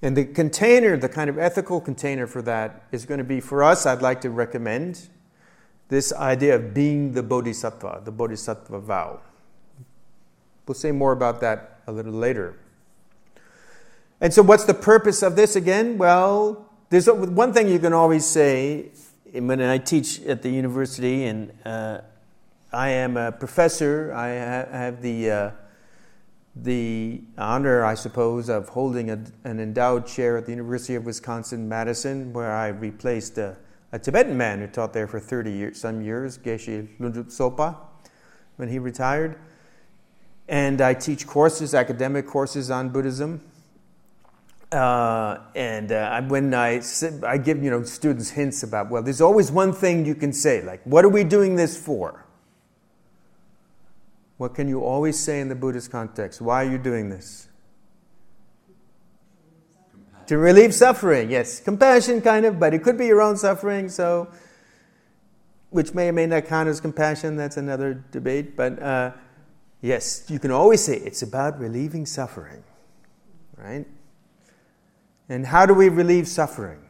And 0.00 0.16
the 0.16 0.24
container, 0.24 0.96
the 0.96 1.08
kind 1.08 1.28
of 1.28 1.38
ethical 1.38 1.80
container 1.80 2.26
for 2.26 2.42
that, 2.42 2.84
is 2.92 3.04
going 3.04 3.18
to 3.18 3.24
be 3.24 3.40
for 3.40 3.62
us, 3.62 3.86
I'd 3.86 4.02
like 4.02 4.20
to 4.22 4.30
recommend 4.30 5.08
this 5.92 6.10
idea 6.14 6.56
of 6.56 6.72
being 6.72 7.12
the 7.12 7.22
bodhisattva, 7.22 8.00
the 8.06 8.10
bodhisattva 8.10 8.80
vow. 8.80 9.20
We'll 10.66 10.74
say 10.74 10.90
more 10.90 11.12
about 11.12 11.42
that 11.42 11.82
a 11.86 11.92
little 11.92 12.14
later. 12.14 12.56
And 14.18 14.32
so, 14.32 14.42
what's 14.42 14.64
the 14.64 14.72
purpose 14.72 15.22
of 15.22 15.36
this 15.36 15.54
again? 15.54 15.98
Well, 15.98 16.66
there's 16.88 17.10
one 17.10 17.52
thing 17.52 17.68
you 17.68 17.78
can 17.78 17.92
always 17.92 18.24
say 18.24 18.86
when 19.34 19.60
I 19.60 19.76
teach 19.76 20.22
at 20.22 20.40
the 20.40 20.48
university, 20.48 21.26
and 21.26 21.52
uh, 21.66 22.00
I 22.72 22.88
am 22.88 23.18
a 23.18 23.30
professor. 23.30 24.14
I 24.14 24.28
have 24.28 25.02
the, 25.02 25.30
uh, 25.30 25.50
the 26.56 27.20
honor, 27.36 27.84
I 27.84 27.96
suppose, 27.96 28.48
of 28.48 28.70
holding 28.70 29.10
a, 29.10 29.22
an 29.44 29.60
endowed 29.60 30.06
chair 30.06 30.38
at 30.38 30.46
the 30.46 30.52
University 30.52 30.94
of 30.94 31.04
Wisconsin 31.04 31.68
Madison, 31.68 32.32
where 32.32 32.50
I 32.50 32.68
replaced 32.68 33.36
a, 33.36 33.58
a 33.92 33.98
Tibetan 33.98 34.36
man 34.36 34.60
who 34.60 34.66
taught 34.66 34.94
there 34.94 35.06
for 35.06 35.20
30 35.20 35.52
years, 35.52 35.80
some 35.80 36.00
years, 36.00 36.38
Geshe 36.38 36.88
Lhundub 36.98 37.26
Sopa, 37.26 37.76
when 38.56 38.68
he 38.68 38.78
retired. 38.78 39.38
And 40.48 40.80
I 40.80 40.94
teach 40.94 41.26
courses, 41.26 41.74
academic 41.74 42.26
courses 42.26 42.70
on 42.70 42.88
Buddhism. 42.88 43.42
Uh, 44.72 45.38
and 45.54 45.92
uh, 45.92 46.22
when 46.22 46.54
I, 46.54 46.80
I 47.26 47.36
give 47.36 47.62
you 47.62 47.70
know 47.70 47.82
students 47.82 48.30
hints 48.30 48.62
about 48.62 48.90
well, 48.90 49.02
there's 49.02 49.20
always 49.20 49.52
one 49.52 49.74
thing 49.74 50.06
you 50.06 50.14
can 50.14 50.32
say 50.32 50.62
like, 50.62 50.80
what 50.84 51.04
are 51.04 51.10
we 51.10 51.24
doing 51.24 51.56
this 51.56 51.76
for? 51.76 52.24
What 54.38 54.54
can 54.54 54.68
you 54.68 54.80
always 54.80 55.18
say 55.18 55.40
in 55.40 55.50
the 55.50 55.54
Buddhist 55.54 55.92
context? 55.92 56.40
Why 56.40 56.64
are 56.64 56.70
you 56.70 56.78
doing 56.78 57.10
this? 57.10 57.48
To 60.26 60.38
relieve 60.38 60.74
suffering, 60.74 61.30
yes. 61.30 61.60
Compassion, 61.60 62.20
kind 62.20 62.46
of, 62.46 62.58
but 62.58 62.74
it 62.74 62.82
could 62.82 62.96
be 62.96 63.06
your 63.06 63.20
own 63.20 63.36
suffering, 63.36 63.88
so, 63.88 64.28
which 65.70 65.94
may 65.94 66.08
or 66.08 66.12
may 66.12 66.26
not 66.26 66.46
count 66.46 66.68
as 66.68 66.80
compassion, 66.80 67.36
that's 67.36 67.56
another 67.56 68.04
debate. 68.10 68.56
But 68.56 68.80
uh, 68.80 69.12
yes, 69.80 70.24
you 70.28 70.38
can 70.38 70.50
always 70.50 70.82
say 70.82 70.96
it's 70.96 71.22
about 71.22 71.58
relieving 71.58 72.06
suffering, 72.06 72.62
right? 73.56 73.86
And 75.28 75.46
how 75.46 75.66
do 75.66 75.74
we 75.74 75.88
relieve 75.88 76.28
suffering? 76.28 76.80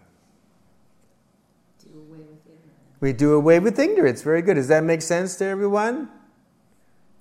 Do 1.82 1.98
away 1.98 2.18
with 2.18 2.46
ignorance. 2.46 3.00
We 3.00 3.12
do 3.12 3.34
away 3.34 3.60
with 3.60 3.78
ignorance. 3.78 4.22
Very 4.22 4.42
good. 4.42 4.54
Does 4.54 4.68
that 4.68 4.82
make 4.82 5.00
sense 5.00 5.36
to 5.36 5.44
everyone? 5.44 6.08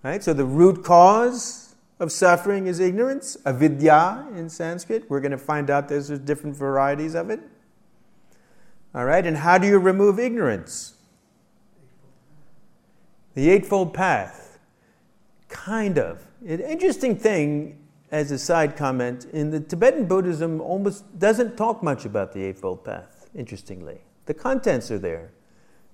Right? 0.03 0.23
So 0.23 0.33
the 0.33 0.45
root 0.45 0.83
cause 0.83 1.60
of 2.01 2.11
suffering 2.11 2.65
is 2.65 2.79
ignorance, 2.79 3.37
avidya 3.45 4.25
in 4.35 4.49
Sanskrit. 4.49 5.07
We're 5.07 5.19
going 5.19 5.31
to 5.31 5.37
find 5.37 5.69
out 5.69 5.87
there's 5.87 6.09
different 6.09 6.55
varieties 6.55 7.13
of 7.13 7.29
it. 7.29 7.39
All 8.95 9.05
right, 9.05 9.25
and 9.25 9.37
how 9.37 9.59
do 9.59 9.67
you 9.67 9.77
remove 9.77 10.19
ignorance? 10.19 10.95
The 13.35 13.51
Eightfold 13.51 13.93
Path. 13.93 14.57
Kind 15.47 15.99
of. 15.99 16.25
An 16.45 16.59
interesting 16.59 17.15
thing, 17.15 17.77
as 18.09 18.31
a 18.31 18.39
side 18.39 18.75
comment, 18.75 19.25
in 19.31 19.51
the 19.51 19.59
Tibetan 19.59 20.05
Buddhism 20.05 20.59
almost 20.59 21.19
doesn't 21.19 21.55
talk 21.55 21.83
much 21.83 22.03
about 22.03 22.33
the 22.33 22.43
Eightfold 22.43 22.83
Path, 22.83 23.29
interestingly. 23.35 24.01
The 24.25 24.33
contents 24.33 24.89
are 24.89 24.99
there, 24.99 25.31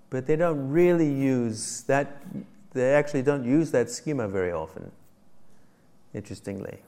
but 0.10 0.26
they 0.26 0.38
don't 0.38 0.70
really 0.70 1.12
use 1.12 1.82
that 1.82 2.24
they 2.72 2.94
actually 2.94 3.24
don't 3.24 3.44
use 3.44 3.72
that 3.72 3.90
schema 3.90 4.28
very 4.30 4.54
often, 4.54 4.92
interestingly. 6.14 6.80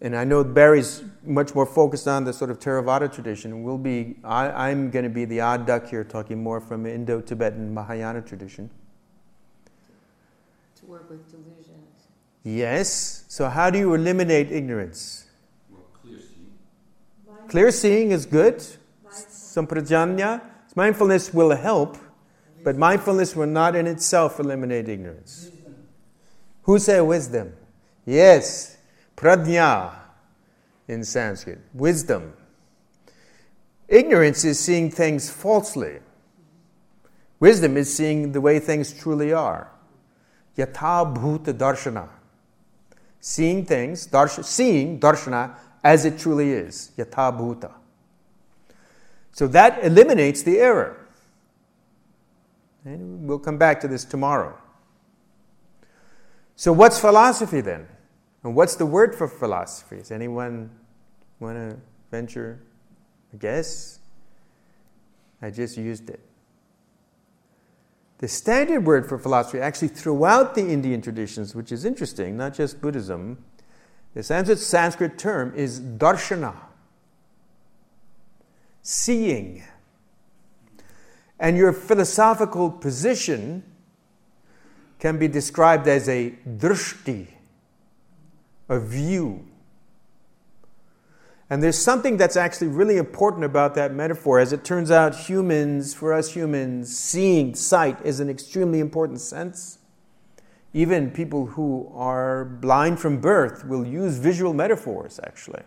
And 0.00 0.16
I 0.16 0.24
know 0.24 0.42
Barre's 0.42 1.02
much 1.24 1.54
more 1.54 1.66
focused 1.66 2.08
on 2.08 2.24
the 2.24 2.32
sort 2.32 2.50
of 2.50 2.58
Theravada 2.58 3.12
tradition. 3.12 3.62
We'll 3.62 3.78
be, 3.78 4.16
I, 4.24 4.70
am 4.70 4.90
going 4.90 5.04
to 5.04 5.08
be 5.08 5.24
the 5.24 5.40
odd 5.40 5.66
duck 5.66 5.86
here, 5.86 6.04
talking 6.04 6.42
more 6.42 6.60
from 6.60 6.84
Indo 6.84 7.20
Tibetan 7.20 7.72
Mahayana 7.72 8.20
tradition. 8.22 8.70
To 10.80 10.86
work 10.86 11.08
with 11.08 11.30
delusions. 11.30 12.08
Yes. 12.42 13.24
So, 13.28 13.48
how 13.48 13.70
do 13.70 13.78
you 13.78 13.94
eliminate 13.94 14.50
ignorance? 14.50 15.26
Well, 15.70 15.80
clear 16.02 16.18
seeing. 16.18 17.48
Clear 17.48 17.70
seeing 17.70 18.10
is 18.10 18.26
good. 18.26 18.62
Samprajanya. 19.08 20.42
Mindfulness 20.74 21.32
will 21.32 21.54
help, 21.54 21.96
but 22.64 22.76
mindfulness 22.76 23.36
will 23.36 23.46
not 23.46 23.76
in 23.76 23.86
itself 23.86 24.40
eliminate 24.40 24.88
ignorance. 24.88 25.50
Who 26.64 26.78
said 26.78 27.00
wisdom? 27.00 27.54
Yes. 28.04 28.76
Pradnya 29.16 29.92
in 30.88 31.04
Sanskrit, 31.04 31.60
wisdom. 31.72 32.34
Ignorance 33.88 34.44
is 34.44 34.58
seeing 34.58 34.90
things 34.90 35.30
falsely. 35.30 36.00
Wisdom 37.40 37.76
is 37.76 37.94
seeing 37.94 38.32
the 38.32 38.40
way 38.40 38.58
things 38.58 38.92
truly 38.92 39.32
are. 39.32 39.70
Yatha 40.56 41.14
bhuta 41.14 41.52
darshana. 41.52 42.08
Seeing 43.20 43.64
things, 43.64 44.06
darsh- 44.06 44.44
seeing 44.44 45.00
darshana 45.00 45.54
as 45.82 46.04
it 46.04 46.18
truly 46.18 46.52
is. 46.52 46.92
Yatha 46.96 47.38
bhuta. 47.38 47.72
So 49.32 49.46
that 49.48 49.82
eliminates 49.84 50.42
the 50.42 50.58
error. 50.58 51.06
And 52.84 53.26
we'll 53.26 53.38
come 53.38 53.58
back 53.58 53.80
to 53.80 53.88
this 53.88 54.04
tomorrow. 54.04 54.58
So, 56.56 56.72
what's 56.72 56.98
philosophy 56.98 57.60
then? 57.60 57.88
And 58.42 58.54
what's 58.54 58.76
the 58.76 58.86
word 58.86 59.14
for 59.14 59.26
philosophy? 59.26 59.96
Does 59.96 60.10
anyone 60.10 60.70
want 61.40 61.56
to 61.56 61.78
venture 62.10 62.60
a 63.32 63.36
guess? 63.36 63.98
I 65.42 65.50
just 65.50 65.76
used 65.76 66.10
it. 66.10 66.20
The 68.18 68.28
standard 68.28 68.86
word 68.86 69.08
for 69.08 69.18
philosophy, 69.18 69.60
actually 69.60 69.88
throughout 69.88 70.54
the 70.54 70.62
Indian 70.66 71.02
traditions, 71.02 71.54
which 71.54 71.72
is 71.72 71.84
interesting, 71.84 72.36
not 72.36 72.54
just 72.54 72.80
Buddhism, 72.80 73.44
the 74.14 74.22
Sanskrit, 74.22 74.58
Sanskrit 74.60 75.18
term 75.18 75.52
is 75.56 75.80
darshana, 75.80 76.54
seeing. 78.82 79.64
And 81.40 81.56
your 81.56 81.72
philosophical 81.72 82.70
position 82.70 83.64
can 84.98 85.18
be 85.18 85.28
described 85.28 85.86
as 85.88 86.08
a 86.08 86.30
drishti, 86.46 87.28
a 88.68 88.80
view. 88.80 89.46
And 91.50 91.62
there's 91.62 91.78
something 91.78 92.16
that's 92.16 92.36
actually 92.36 92.68
really 92.68 92.96
important 92.96 93.44
about 93.44 93.74
that 93.74 93.92
metaphor. 93.92 94.38
As 94.38 94.52
it 94.52 94.64
turns 94.64 94.90
out, 94.90 95.14
humans, 95.14 95.92
for 95.92 96.12
us 96.12 96.32
humans, 96.34 96.96
seeing, 96.96 97.54
sight 97.54 97.98
is 98.04 98.18
an 98.18 98.30
extremely 98.30 98.80
important 98.80 99.20
sense. 99.20 99.78
Even 100.72 101.10
people 101.10 101.46
who 101.46 101.92
are 101.94 102.44
blind 102.44 102.98
from 102.98 103.20
birth 103.20 103.64
will 103.64 103.86
use 103.86 104.16
visual 104.16 104.52
metaphors, 104.52 105.20
actually, 105.22 105.62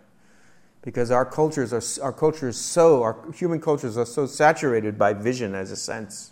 because 0.82 1.12
our 1.12 1.26
cultures 1.26 1.72
are 1.72 2.04
our 2.04 2.12
cultures 2.12 2.58
so 2.58 3.04
our 3.04 3.32
human 3.32 3.62
cultures 3.62 3.98
are 3.98 4.06
so 4.06 4.26
saturated 4.26 4.98
by 4.98 5.14
vision 5.14 5.56
as 5.56 5.72
a 5.72 5.78
sense. 5.78 6.32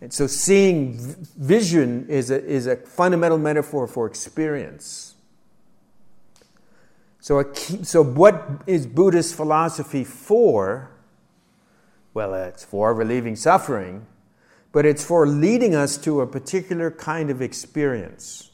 And 0.00 0.12
so, 0.12 0.26
seeing 0.26 0.94
vision 1.38 2.06
is 2.08 2.30
a, 2.30 2.42
is 2.42 2.66
a 2.66 2.76
fundamental 2.76 3.38
metaphor 3.38 3.86
for 3.86 4.06
experience. 4.06 5.14
So, 7.20 7.44
key, 7.44 7.84
so 7.84 8.02
what 8.02 8.62
is 8.66 8.86
Buddhist 8.86 9.34
philosophy 9.34 10.04
for? 10.04 10.90
Well, 12.14 12.34
it's 12.34 12.64
for 12.64 12.94
relieving 12.94 13.36
suffering, 13.36 14.06
but 14.72 14.86
it's 14.86 15.04
for 15.04 15.26
leading 15.26 15.74
us 15.74 15.98
to 15.98 16.22
a 16.22 16.26
particular 16.26 16.90
kind 16.90 17.28
of 17.28 17.42
experience. 17.42 18.50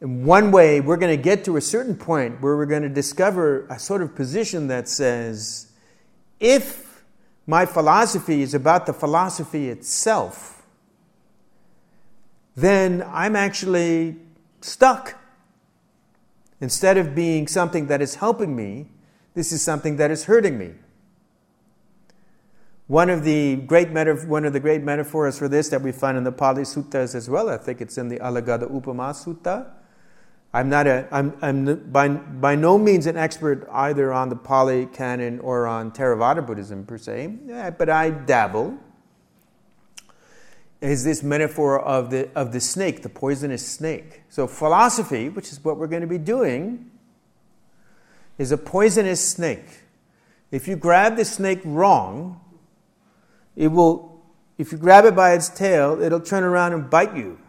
In 0.00 0.26
one 0.26 0.50
way, 0.50 0.80
we're 0.80 0.98
going 0.98 1.16
to 1.16 1.22
get 1.22 1.44
to 1.44 1.56
a 1.56 1.60
certain 1.60 1.96
point 1.96 2.42
where 2.42 2.56
we're 2.56 2.66
going 2.66 2.82
to 2.82 2.88
discover 2.88 3.66
a 3.68 3.78
sort 3.78 4.02
of 4.02 4.14
position 4.14 4.66
that 4.66 4.88
says, 4.88 5.72
if 6.38 6.85
my 7.46 7.64
philosophy 7.64 8.42
is 8.42 8.54
about 8.54 8.86
the 8.86 8.92
philosophy 8.92 9.68
itself, 9.68 10.66
then 12.56 13.04
I'm 13.08 13.36
actually 13.36 14.16
stuck. 14.60 15.18
Instead 16.60 16.96
of 16.96 17.14
being 17.14 17.46
something 17.46 17.86
that 17.86 18.00
is 18.00 18.16
helping 18.16 18.56
me, 18.56 18.88
this 19.34 19.52
is 19.52 19.62
something 19.62 19.96
that 19.96 20.10
is 20.10 20.24
hurting 20.24 20.58
me. 20.58 20.72
One 22.86 23.10
of 23.10 23.24
the 23.24 23.56
great 23.56 23.90
one 23.90 24.44
of 24.44 24.52
the 24.52 24.60
great 24.60 24.82
metaphors 24.82 25.38
for 25.38 25.48
this 25.48 25.68
that 25.68 25.82
we 25.82 25.92
find 25.92 26.16
in 26.16 26.24
the 26.24 26.32
Pali 26.32 26.62
Suttas 26.62 27.14
as 27.14 27.28
well, 27.28 27.50
I 27.50 27.58
think 27.58 27.80
it's 27.80 27.98
in 27.98 28.08
the 28.08 28.18
Alagada 28.20 28.70
Upama 28.70 29.12
Sutta, 29.12 29.66
I'm 30.56 30.70
not 30.70 30.86
a, 30.86 31.06
I'm, 31.12 31.36
I'm 31.42 31.90
by, 31.92 32.08
by 32.08 32.54
no 32.54 32.78
means 32.78 33.04
an 33.04 33.18
expert 33.18 33.68
either 33.70 34.10
on 34.10 34.30
the 34.30 34.36
Pali 34.36 34.86
Canon 34.86 35.38
or 35.40 35.66
on 35.66 35.92
Theravada 35.92 36.46
Buddhism 36.46 36.86
per 36.86 36.96
se, 36.96 37.26
but 37.76 37.90
I 37.90 38.08
dabble. 38.08 38.78
Is 40.80 41.04
this 41.04 41.22
metaphor 41.22 41.78
of 41.78 42.08
the, 42.08 42.30
of 42.34 42.52
the 42.52 42.60
snake, 42.60 43.02
the 43.02 43.10
poisonous 43.10 43.68
snake? 43.68 44.22
So, 44.30 44.46
philosophy, 44.46 45.28
which 45.28 45.52
is 45.52 45.62
what 45.62 45.76
we're 45.76 45.88
going 45.88 46.00
to 46.00 46.06
be 46.06 46.16
doing, 46.16 46.90
is 48.38 48.50
a 48.50 48.56
poisonous 48.56 49.22
snake. 49.22 49.82
If 50.50 50.66
you 50.66 50.74
grab 50.74 51.16
the 51.16 51.26
snake 51.26 51.60
wrong, 51.66 52.40
it 53.56 53.68
will, 53.68 54.24
if 54.56 54.72
you 54.72 54.78
grab 54.78 55.04
it 55.04 55.14
by 55.14 55.34
its 55.34 55.50
tail, 55.50 56.00
it'll 56.00 56.18
turn 56.18 56.44
around 56.44 56.72
and 56.72 56.88
bite 56.88 57.14
you. 57.14 57.40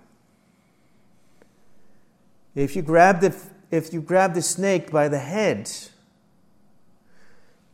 If 2.57 2.75
you 2.75 2.81
grab 2.81 3.21
the, 3.21 3.39
if 3.69 3.93
you 3.93 4.01
grab 4.01 4.33
the 4.33 4.41
snake 4.41 4.89
by 4.89 5.09
the 5.09 5.19
head, 5.19 5.71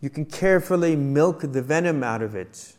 you 0.01 0.09
can 0.09 0.25
carefully 0.25 0.97
milk 0.97 1.39
the 1.39 1.61
venom 1.61 2.03
out 2.03 2.21
of 2.21 2.35
it 2.35 2.73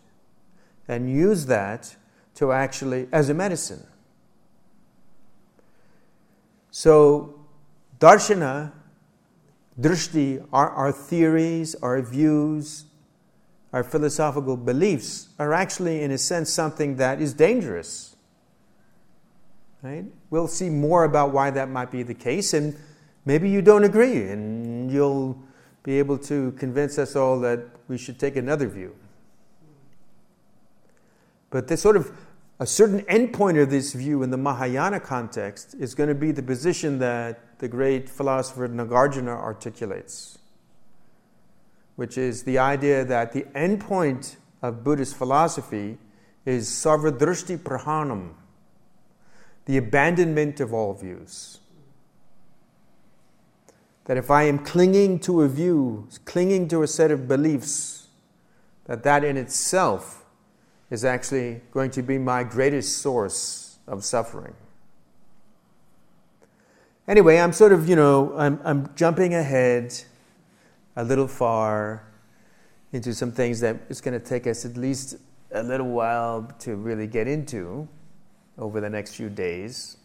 and 0.87 1.11
use 1.11 1.47
that 1.47 1.97
to 2.35 2.53
actually, 2.53 3.09
as 3.11 3.31
a 3.31 3.35
medicine. 3.35 3.87
So, 6.71 7.41
darshana, 7.99 8.73
drishti, 9.81 10.47
our, 10.53 10.69
our 10.69 10.93
theories, 10.93 11.75
our 11.77 12.03
views, 12.03 12.85
our 13.73 13.83
philosophical 13.83 14.59
beliefs 14.59 15.31
are 15.39 15.55
actually, 15.55 16.03
in 16.03 16.11
a 16.11 16.19
sense, 16.19 16.53
something 16.53 16.97
that 16.97 17.23
is 17.23 17.33
dangerous. 17.33 18.14
Right? 19.85 20.07
We'll 20.31 20.49
see 20.49 20.71
more 20.71 21.05
about 21.05 21.35
why 21.35 21.51
that 21.51 21.69
might 21.69 21.91
be 21.91 22.03
the 22.03 22.15
case, 22.15 22.55
and 22.55 22.75
maybe 23.27 23.51
you 23.51 23.61
don't 23.61 23.85
agree, 23.85 24.29
and 24.31 24.91
you'll 24.91 25.39
be 25.83 25.99
able 25.99 26.17
to 26.21 26.53
convince 26.53 26.97
us 26.97 27.15
all 27.15 27.39
that 27.41 27.67
we 27.87 27.99
should 27.99 28.19
take 28.19 28.35
another 28.35 28.67
view. 28.67 28.97
But 31.51 31.69
the 31.69 31.77
sort 31.77 31.99
of 31.99 32.13
a 32.59 32.67
certain 32.67 33.03
endpoint 33.03 33.63
of 33.63 33.69
this 33.69 33.93
view 33.93 34.23
in 34.23 34.31
the 34.31 34.39
Mahayana 34.39 35.01
context 35.01 35.75
is 35.79 35.95
going 35.95 36.09
to 36.09 36.15
be 36.15 36.33
the 36.33 36.43
position 36.43 36.99
that 37.01 37.59
the 37.59 37.69
great 37.69 38.09
philosopher 38.09 38.67
Nagarjuna 38.67 39.37
articulates, 39.37 40.39
which 41.97 42.17
is 42.17 42.45
the 42.45 42.57
idea 42.57 43.05
that 43.05 43.33
the 43.33 43.43
endpoint 43.55 44.37
of 44.63 44.83
Buddhist 44.83 45.15
philosophy 45.15 45.99
is 46.47 46.71
sarvadrishti 46.71 47.59
prahanam 47.59 48.31
the 49.67 49.77
abandonment 49.77 50.61
of 50.61 50.73
all 50.73 50.95
views. 50.95 51.59
That 54.05 54.17
if 54.17 54.31
I 54.31 54.43
am 54.43 54.59
clinging 54.59 55.21
to 55.21 55.43
a 55.43 55.49
view, 55.49 56.09
clinging 56.25 56.69
to 56.69 56.83
a 56.83 56.87
set 56.87 57.11
of 57.11 57.27
beliefs, 57.27 58.09
that 58.85 59.03
that 59.05 59.25
in 59.25 59.37
itself 59.37 60.25
is 60.91 61.05
actually 61.05 61.63
going 61.73 61.91
to 61.93 62.03
be 62.03 62.19
my 62.19 62.45
greatest 62.45 62.99
source 62.99 63.79
of 63.87 64.05
suffering. 64.05 64.55
Anyway, 67.09 67.39
I'm 67.39 67.53
sort 67.53 67.73
of, 67.73 67.89
you 67.89 67.97
know, 67.97 68.35
I'm, 68.37 68.61
I'm 68.65 68.95
jumping 68.95 69.35
ahead 69.35 69.95
a 70.97 71.05
little 71.05 71.29
far 71.29 72.05
into 72.93 73.13
some 73.13 73.33
things 73.33 73.61
that 73.61 73.77
it's 73.89 74.01
going 74.01 74.19
to 74.19 74.25
take 74.25 74.47
us 74.47 74.65
at 74.65 74.77
least 74.77 75.17
a 75.53 75.63
little 75.63 75.89
while 75.89 76.51
to 76.61 76.77
really 76.77 77.07
get 77.07 77.27
into 77.27 77.89
over 78.59 78.81
the 78.81 78.91
next 78.91 79.15
few 79.15 79.29
days. 79.29 79.97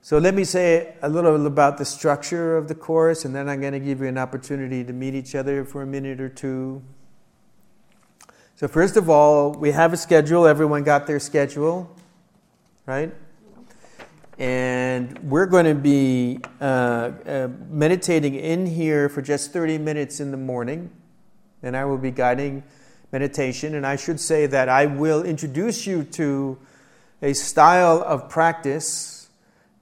So 0.00 0.18
let 0.18 0.34
me 0.34 0.44
say 0.44 0.94
a 1.02 1.08
little 1.08 1.46
about 1.46 1.76
the 1.76 1.84
structure 1.84 2.56
of 2.56 2.68
the 2.68 2.74
course, 2.74 3.24
and 3.24 3.34
then 3.34 3.48
I'm 3.48 3.60
going 3.60 3.74
to 3.74 3.80
give 3.80 4.00
you 4.00 4.06
an 4.06 4.16
opportunity 4.16 4.82
to 4.84 4.92
meet 4.92 5.14
each 5.14 5.34
other 5.34 5.64
for 5.64 5.82
a 5.82 5.86
minute 5.86 6.20
or 6.20 6.28
two. 6.28 6.82
So, 8.54 8.66
first 8.66 8.96
of 8.96 9.10
all, 9.10 9.52
we 9.52 9.70
have 9.72 9.92
a 9.92 9.96
schedule. 9.96 10.46
Everyone 10.46 10.82
got 10.82 11.06
their 11.06 11.20
schedule, 11.20 11.94
right? 12.86 13.12
And 14.38 15.18
we're 15.18 15.46
going 15.46 15.66
to 15.66 15.74
be 15.74 16.40
uh, 16.60 16.64
uh, 16.64 17.48
meditating 17.68 18.34
in 18.34 18.66
here 18.66 19.08
for 19.08 19.20
just 19.20 19.52
30 19.52 19.78
minutes 19.78 20.20
in 20.20 20.30
the 20.30 20.36
morning. 20.36 20.90
And 21.62 21.76
I 21.76 21.84
will 21.84 21.98
be 21.98 22.12
guiding 22.12 22.62
meditation. 23.12 23.74
And 23.74 23.86
I 23.86 23.96
should 23.96 24.20
say 24.20 24.46
that 24.46 24.68
I 24.68 24.86
will 24.86 25.22
introduce 25.24 25.86
you 25.86 26.04
to 26.04 26.56
a 27.22 27.32
style 27.32 28.02
of 28.06 28.28
practice 28.28 29.28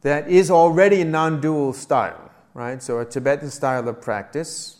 that 0.02 0.28
is 0.28 0.50
already 0.50 1.00
a 1.00 1.04
non 1.04 1.40
dual 1.40 1.72
style, 1.72 2.30
right? 2.54 2.82
So, 2.82 2.98
a 3.00 3.04
Tibetan 3.04 3.50
style 3.50 3.88
of 3.88 4.00
practice 4.00 4.76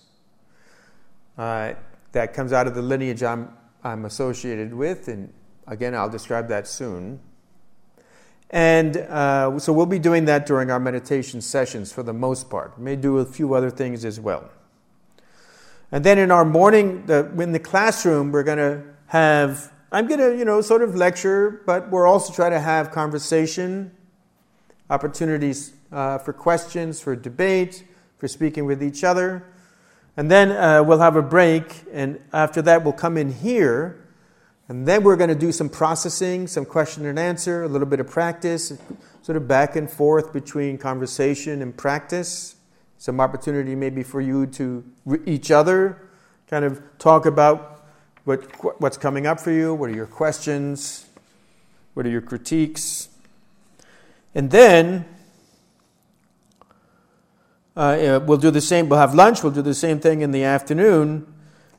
uh, 1.37 1.75
that 2.13 2.33
comes 2.33 2.53
out 2.53 2.67
of 2.67 2.75
the 2.75 2.83
lineage 2.83 3.23
I'm, 3.23 3.51
I'm 3.85 4.05
associated 4.05 4.73
with, 4.73 5.09
and 5.09 5.33
again, 5.67 5.95
I'll 5.95 6.11
describe 6.11 6.49
that 6.49 6.67
soon. 6.67 7.21
And 8.51 8.97
uh, 8.97 9.59
so 9.59 9.73
we'll 9.73 9.87
be 9.87 9.99
doing 9.99 10.27
that 10.27 10.47
during 10.47 10.71
our 10.71 10.79
meditation 10.79 11.41
sessions 11.41 11.93
for 11.93 12.03
the 12.03 12.13
most 12.13 12.49
part. 12.49 12.79
We 12.79 12.85
may 12.85 12.97
do 12.97 13.19
a 13.19 13.25
few 13.25 13.55
other 13.55 13.71
things 13.71 14.05
as 14.05 14.21
well. 14.21 14.49
And 15.91 16.05
then 16.05 16.19
in 16.19 16.31
our 16.31 16.45
morning, 16.45 17.07
the, 17.07 17.31
in 17.41 17.53
the 17.53 17.59
classroom, 17.59 18.33
we're 18.33 18.43
going 18.43 18.59
to 18.59 18.83
have, 19.07 19.73
I'm 19.93 20.07
going 20.07 20.21
to, 20.21 20.37
you 20.37 20.45
know, 20.45 20.61
sort 20.61 20.83
of 20.83 20.95
lecture, 20.95 21.63
but 21.67 21.91
we're 21.91 22.07
also 22.07 22.33
trying 22.33 22.53
to 22.53 22.61
have 22.61 22.91
conversation, 22.91 23.93
opportunities 24.91 25.73
uh, 25.93 26.19
for 26.19 26.33
questions, 26.33 27.01
for 27.01 27.15
debate, 27.15 27.85
for 28.19 28.29
speaking 28.29 28.65
with 28.65 28.83
each 28.83 29.05
other. 29.05 29.47
And 30.17 30.31
then 30.31 30.51
uh, 30.51 30.83
we'll 30.83 30.99
have 30.99 31.17
a 31.17 31.23
break, 31.23 31.85
and 31.93 32.21
after 32.33 32.63
that, 32.63 32.83
we'll 32.83 32.95
come 32.95 33.17
in 33.17 33.33
here 33.33 34.07
and 34.69 34.87
then 34.87 35.05
we're 35.05 35.17
going 35.17 35.29
to 35.29 35.37
do 35.37 35.53
some 35.53 35.69
processing, 35.69 36.49
some 36.49 36.65
question 36.65 37.07
and 37.07 37.19
answer, 37.19 37.63
a 37.63 37.69
little 37.69 37.87
bit 37.87 38.01
of 38.01 38.09
practice, 38.09 38.73
sort 39.23 39.37
of 39.37 39.47
back 39.47 39.77
and 39.77 39.89
forth 39.89 40.33
between 40.33 40.77
conversation 40.77 41.63
and 41.63 41.77
practice. 41.77 42.57
Some 42.99 43.21
opportunity 43.21 43.77
maybe 43.77 44.03
for 44.03 44.21
you 44.21 44.47
to 44.47 44.85
each 45.25 45.51
other 45.51 46.09
kind 46.49 46.65
of 46.65 46.83
talk 46.99 47.27
about 47.27 47.76
what, 48.27 48.81
what's 48.81 48.97
coming 48.97 49.25
up 49.25 49.39
for 49.39 49.53
you, 49.53 49.73
what 49.73 49.89
are 49.89 49.95
your 49.95 50.07
questions, 50.07 51.07
what 51.95 52.05
are 52.05 52.11
your 52.11 52.21
critiques. 52.21 53.09
And 54.35 54.51
then 54.51 55.05
uh, 57.77 58.21
we'll 58.25 58.37
do 58.37 58.51
the 58.51 58.61
same, 58.61 58.89
we'll 58.89 58.99
have 58.99 59.15
lunch, 59.15 59.45
we'll 59.45 59.53
do 59.53 59.63
the 59.63 59.75
same 59.75 60.01
thing 60.01 60.23
in 60.23 60.33
the 60.33 60.43
afternoon. 60.43 61.33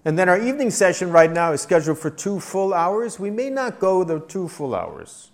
And 0.05 0.17
then 0.17 0.29
our 0.29 0.39
evening 0.39 0.71
session 0.71 1.11
right 1.11 1.29
now 1.29 1.51
is 1.51 1.61
scheduled 1.61 1.99
for 1.99 2.09
two 2.09 2.39
full 2.39 2.73
hours. 2.73 3.19
We 3.19 3.29
may 3.29 3.49
not 3.49 3.79
go 3.79 4.05
the 4.05 4.21
two 4.21 4.47
full 4.47 4.73
hours. 4.73 5.31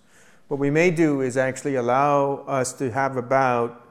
What 0.47 0.59
we 0.59 0.71
may 0.71 0.89
do 0.89 1.21
is 1.21 1.37
actually 1.37 1.75
allow 1.75 2.43
us 2.47 2.73
to 2.73 2.89
have 2.91 3.17
about 3.17 3.87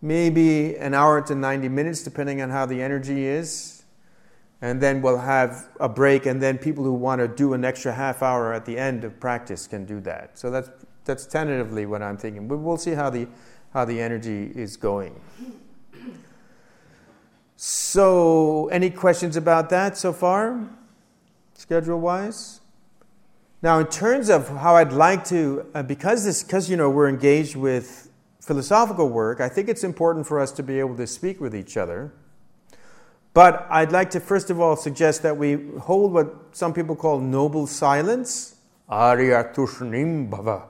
maybe 0.00 0.74
an 0.78 0.94
hour 0.94 1.20
to 1.20 1.34
90 1.34 1.68
minutes, 1.68 2.02
depending 2.02 2.40
on 2.40 2.48
how 2.48 2.64
the 2.64 2.80
energy 2.80 3.26
is. 3.26 3.75
And 4.66 4.80
then 4.80 5.00
we'll 5.00 5.18
have 5.18 5.68
a 5.78 5.88
break, 5.88 6.26
and 6.26 6.42
then 6.42 6.58
people 6.58 6.82
who 6.82 6.92
want 6.92 7.20
to 7.20 7.28
do 7.28 7.52
an 7.52 7.64
extra 7.64 7.92
half 7.92 8.20
hour 8.20 8.52
at 8.52 8.64
the 8.64 8.76
end 8.76 9.04
of 9.04 9.20
practice 9.20 9.68
can 9.68 9.84
do 9.84 10.00
that. 10.00 10.36
So 10.36 10.50
that's, 10.50 10.68
that's 11.04 11.24
tentatively 11.24 11.86
what 11.86 12.02
I'm 12.02 12.16
thinking. 12.16 12.48
But 12.48 12.56
we'll 12.56 12.76
see 12.76 12.90
how 12.90 13.08
the, 13.08 13.28
how 13.72 13.84
the 13.84 14.00
energy 14.00 14.50
is 14.56 14.76
going. 14.76 15.20
So, 17.54 18.66
any 18.72 18.90
questions 18.90 19.36
about 19.36 19.70
that 19.70 19.96
so 19.96 20.12
far, 20.12 20.68
schedule 21.54 22.00
wise? 22.00 22.60
Now, 23.62 23.78
in 23.78 23.86
terms 23.86 24.28
of 24.28 24.48
how 24.48 24.74
I'd 24.74 24.92
like 24.92 25.24
to, 25.26 25.64
uh, 25.76 25.84
because 25.84 26.24
this, 26.24 26.42
because 26.42 26.68
you 26.68 26.76
know 26.76 26.90
we're 26.90 27.08
engaged 27.08 27.54
with 27.54 28.10
philosophical 28.40 29.10
work, 29.10 29.40
I 29.40 29.48
think 29.48 29.68
it's 29.68 29.84
important 29.84 30.26
for 30.26 30.40
us 30.40 30.50
to 30.52 30.64
be 30.64 30.80
able 30.80 30.96
to 30.96 31.06
speak 31.06 31.40
with 31.40 31.54
each 31.54 31.76
other. 31.76 32.12
But 33.36 33.66
I'd 33.68 33.92
like 33.92 34.08
to 34.12 34.20
first 34.20 34.48
of 34.48 34.60
all 34.60 34.76
suggest 34.76 35.22
that 35.24 35.36
we 35.36 35.58
hold 35.78 36.14
what 36.14 36.34
some 36.52 36.72
people 36.72 36.96
call 36.96 37.20
noble 37.20 37.66
silence, 37.66 38.56
Arya 38.88 39.52
Tushnim 39.52 40.30
Bhava, 40.30 40.62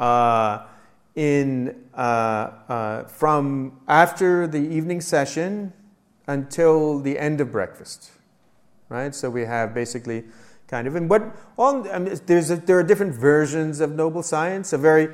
uh, 0.00 0.66
in 1.14 1.84
uh, 1.94 2.00
uh, 2.68 3.04
from 3.04 3.78
after 3.86 4.48
the 4.48 4.58
evening 4.58 5.00
session 5.00 5.72
until 6.26 6.98
the 6.98 7.16
end 7.16 7.40
of 7.40 7.52
breakfast, 7.52 8.10
right? 8.88 9.14
So 9.14 9.30
we 9.30 9.42
have 9.42 9.72
basically 9.72 10.24
kind 10.66 10.88
of, 10.88 10.96
and 10.96 11.08
what 11.08 11.22
all 11.56 11.88
I 11.92 12.00
mean, 12.00 12.18
there's 12.26 12.50
a, 12.50 12.56
there 12.56 12.76
are 12.76 12.82
different 12.82 13.14
versions 13.14 13.78
of 13.78 13.94
noble 13.94 14.24
silence. 14.24 14.72
A 14.72 14.78
very 14.78 15.10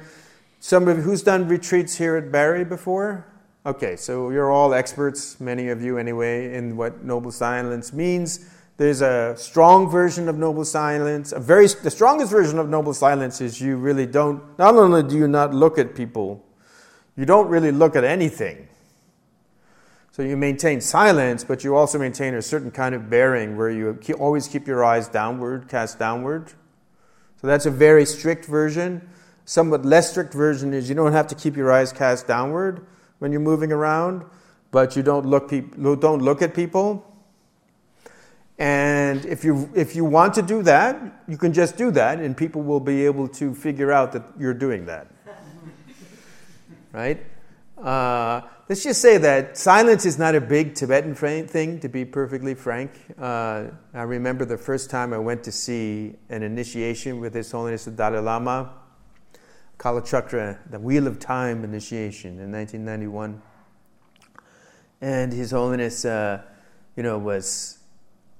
some 0.60 0.88
of 0.88 0.96
who's 0.96 1.22
done 1.22 1.46
retreats 1.46 1.98
here 1.98 2.16
at 2.16 2.32
Barre 2.32 2.64
before. 2.64 3.29
Okay, 3.66 3.94
so 3.96 4.30
you're 4.30 4.50
all 4.50 4.72
experts, 4.72 5.38
many 5.38 5.68
of 5.68 5.82
you 5.82 5.98
anyway, 5.98 6.54
in 6.54 6.78
what 6.78 7.04
noble 7.04 7.30
silence 7.30 7.92
means. 7.92 8.48
There's 8.78 9.02
a 9.02 9.34
strong 9.36 9.90
version 9.90 10.30
of 10.30 10.38
noble 10.38 10.64
silence. 10.64 11.32
A 11.32 11.40
very 11.40 11.66
the 11.66 11.90
strongest 11.90 12.32
version 12.32 12.58
of 12.58 12.70
noble 12.70 12.94
silence 12.94 13.42
is 13.42 13.60
you 13.60 13.76
really 13.76 14.06
don't. 14.06 14.42
Not 14.58 14.76
only 14.76 15.02
do 15.02 15.14
you 15.14 15.28
not 15.28 15.52
look 15.52 15.78
at 15.78 15.94
people, 15.94 16.42
you 17.18 17.26
don't 17.26 17.48
really 17.48 17.70
look 17.70 17.96
at 17.96 18.02
anything. 18.02 18.66
So 20.10 20.22
you 20.22 20.38
maintain 20.38 20.80
silence, 20.80 21.44
but 21.44 21.62
you 21.62 21.76
also 21.76 21.98
maintain 21.98 22.32
a 22.32 22.42
certain 22.42 22.70
kind 22.70 22.94
of 22.94 23.10
bearing 23.10 23.58
where 23.58 23.68
you 23.68 23.98
always 24.18 24.48
keep 24.48 24.66
your 24.66 24.82
eyes 24.82 25.06
downward, 25.06 25.68
cast 25.68 25.98
downward. 25.98 26.48
So 27.42 27.46
that's 27.46 27.66
a 27.66 27.70
very 27.70 28.06
strict 28.06 28.46
version. 28.46 29.06
Somewhat 29.44 29.84
less 29.84 30.10
strict 30.10 30.32
version 30.32 30.72
is 30.72 30.88
you 30.88 30.94
don't 30.94 31.12
have 31.12 31.26
to 31.26 31.34
keep 31.34 31.58
your 31.58 31.70
eyes 31.70 31.92
cast 31.92 32.26
downward 32.26 32.86
when 33.20 33.30
you're 33.30 33.40
moving 33.40 33.70
around, 33.70 34.24
but 34.72 34.96
you 34.96 35.02
don't 35.02 35.24
look, 35.24 35.50
don't 35.50 36.22
look 36.22 36.42
at 36.42 36.52
people. 36.52 37.06
And 38.58 39.24
if 39.24 39.44
you, 39.44 39.70
if 39.74 39.96
you 39.96 40.04
want 40.04 40.34
to 40.34 40.42
do 40.42 40.62
that, 40.64 41.22
you 41.26 41.38
can 41.38 41.52
just 41.52 41.78
do 41.78 41.90
that, 41.92 42.18
and 42.18 42.36
people 42.36 42.60
will 42.62 42.80
be 42.80 43.06
able 43.06 43.28
to 43.28 43.54
figure 43.54 43.90
out 43.90 44.12
that 44.12 44.22
you're 44.38 44.54
doing 44.54 44.84
that. 44.86 45.06
right? 46.92 47.24
Uh, 47.78 48.42
let's 48.68 48.82
just 48.82 49.00
say 49.00 49.16
that 49.16 49.56
silence 49.56 50.04
is 50.04 50.18
not 50.18 50.34
a 50.34 50.40
big 50.40 50.74
Tibetan 50.74 51.14
thing, 51.14 51.80
to 51.80 51.88
be 51.88 52.04
perfectly 52.04 52.54
frank. 52.54 52.90
Uh, 53.18 53.68
I 53.94 54.02
remember 54.02 54.44
the 54.44 54.58
first 54.58 54.90
time 54.90 55.14
I 55.14 55.18
went 55.18 55.42
to 55.44 55.52
see 55.52 56.16
an 56.28 56.42
initiation 56.42 57.18
with 57.18 57.32
His 57.32 57.50
Holiness 57.50 57.86
the 57.86 57.92
Dalai 57.92 58.20
Lama, 58.20 58.72
Kalachakra, 59.80 60.58
the 60.70 60.78
Wheel 60.78 61.06
of 61.06 61.18
Time 61.18 61.64
initiation 61.64 62.38
in 62.38 62.52
1991. 62.52 63.42
And 65.00 65.32
His 65.32 65.50
Holiness, 65.50 66.04
uh, 66.04 66.42
you 66.96 67.02
know, 67.02 67.18
was, 67.18 67.78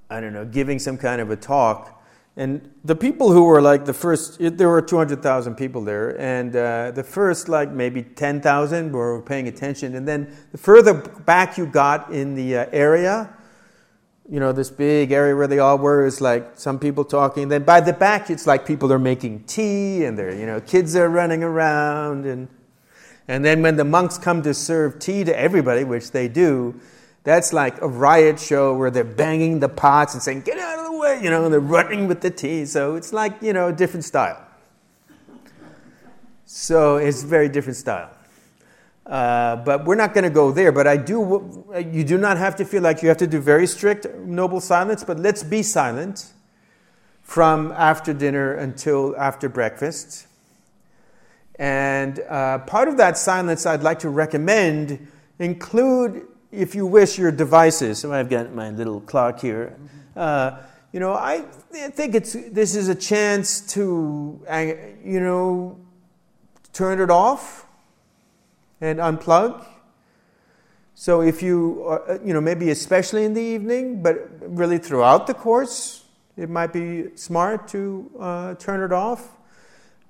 I 0.09 0.21
don't 0.21 0.33
know, 0.33 0.45
giving 0.45 0.79
some 0.79 0.99
kind 0.99 1.21
of 1.21 1.31
a 1.31 1.37
talk 1.37 2.01
and 2.37 2.73
the 2.85 2.95
people 2.95 3.33
who 3.33 3.45
were 3.45 3.61
like 3.61 3.85
the 3.85 3.93
first, 3.93 4.39
there 4.41 4.69
were 4.69 4.81
200,000 4.81 5.57
people 5.57 5.83
there, 5.83 6.19
and 6.21 6.55
uh, 6.55 6.91
the 6.93 7.03
first 7.03 7.49
like 7.49 7.71
maybe 7.71 8.03
10,000 8.03 8.93
were 8.93 9.21
paying 9.23 9.49
attention. 9.49 9.97
And 9.97 10.07
then 10.07 10.35
the 10.53 10.59
further 10.59 10.95
back 10.95 11.59
you 11.59 11.67
got 11.67 12.11
in 12.13 12.35
the 12.35 12.59
uh, 12.59 12.67
area, 12.73 13.35
you 14.31 14.39
know, 14.39 14.53
this 14.53 14.71
big 14.71 15.11
area 15.11 15.35
where 15.35 15.49
they 15.49 15.59
all 15.59 15.77
were 15.77 16.07
is 16.07 16.21
like 16.21 16.53
some 16.55 16.79
people 16.79 17.05
talking. 17.05 17.49
Then 17.49 17.65
by 17.65 17.81
the 17.81 17.93
back, 17.93 18.31
it's 18.31 18.47
like 18.47 18.65
people 18.65 18.93
are 18.93 18.99
making 18.99 19.43
tea, 19.45 20.05
and 20.05 20.17
they're, 20.17 20.33
you 20.33 20.47
know, 20.47 20.61
kids 20.61 20.95
are 20.95 21.09
running 21.09 21.43
around. 21.43 22.25
And, 22.27 22.47
and 23.27 23.45
then 23.45 23.61
when 23.61 23.75
the 23.75 23.85
monks 23.85 24.19
come 24.19 24.41
to 24.43 24.55
serve 24.55 25.01
tea 25.01 25.25
to 25.25 25.37
everybody, 25.37 25.83
which 25.83 26.13
they 26.13 26.29
do, 26.29 26.81
that's 27.25 27.53
like 27.53 27.83
a 27.83 27.89
riot 27.89 28.39
show 28.39 28.73
where 28.73 28.91
they're 28.91 29.03
banging 29.03 29.59
the 29.59 29.69
pots 29.69 30.15
and 30.15 30.23
saying, 30.23 30.43
Get 30.43 30.59
out 30.59 30.79
of 30.79 30.93
the 30.93 30.99
way, 30.99 31.21
you 31.21 31.29
know, 31.29 31.45
and 31.45 31.53
they're 31.53 31.61
running 31.61 32.07
with 32.07 32.21
the 32.21 32.31
tea. 32.31 32.65
So 32.67 32.95
it's 32.95 33.13
like, 33.13 33.43
you 33.43 33.53
know, 33.53 33.69
a 33.69 33.73
different 33.73 34.05
style. 34.05 34.47
So 36.45 36.97
it's 36.97 37.25
a 37.25 37.27
very 37.27 37.49
different 37.49 37.77
style. 37.77 38.11
Uh, 39.07 39.57
but 39.57 39.85
we're 39.85 39.97
not 39.97 40.15
going 40.15 40.25
to 40.25 40.31
go 40.31 40.53
there. 40.53 40.73
But 40.73 40.87
I 40.87 40.97
do, 40.97 41.65
you 41.91 42.05
do 42.05 42.19
not 42.19 42.37
have 42.37 42.57
to 42.57 42.65
feel 42.65 42.83
like 42.83 43.03
you 43.03 43.09
have 43.09 43.19
to 43.19 43.27
do 43.27 43.41
very 43.41 43.67
strict 43.67 44.07
noble 44.15 44.61
silence, 44.61 45.03
but 45.05 45.19
let's 45.19 45.43
be 45.43 45.63
silent 45.63 46.27
from 47.23 47.73
after 47.73 48.13
dinner 48.13 48.55
until 48.55 49.17
after 49.17 49.49
breakfast. 49.49 50.27
And 51.57 52.21
uh, 52.29 52.59
part 52.61 52.89
of 52.89 52.97
that 52.97 53.19
silence 53.19 53.67
I'd 53.67 53.83
like 53.83 53.99
to 54.01 54.09
recommend 54.09 55.09
include, 55.39 56.27
if 56.51 56.75
you 56.75 56.87
wish, 56.87 57.19
your 57.19 57.31
devices. 57.31 57.99
So 57.99 58.13
I've 58.13 58.31
got 58.31 58.53
my 58.53 58.71
little 58.71 59.01
clock 59.01 59.41
here. 59.41 59.77
Uh, 60.17 60.59
you 60.93 60.99
know, 60.99 61.15
I 61.15 61.43
think 61.71 62.15
it's 62.15 62.33
this 62.33 62.75
is 62.75 62.89
a 62.89 62.95
chance 62.95 63.61
to, 63.75 64.41
uh, 64.49 64.73
you 65.05 65.21
know, 65.21 65.79
turn 66.73 67.01
it 67.01 67.11
off 67.11 67.67
and 68.81 68.99
unplug. 68.99 69.65
So 70.95 71.23
if 71.23 71.43
you, 71.43 71.85
uh, 71.87 72.19
you 72.25 72.35
know, 72.35 72.41
maybe 72.41 72.71
especially 72.71 73.25
in 73.25 73.35
the 73.35 73.43
evening, 73.43 74.03
but 74.03 74.29
really 74.41 74.79
throughout 74.79 75.27
the 75.27 75.35
course, 75.35 76.05
it 76.37 76.51
might 76.51 76.73
be 76.73 77.17
smart 77.17 77.69
to 77.69 78.11
uh, 78.19 78.55
turn 78.55 78.83
it 78.83 78.93
off. 78.93 79.37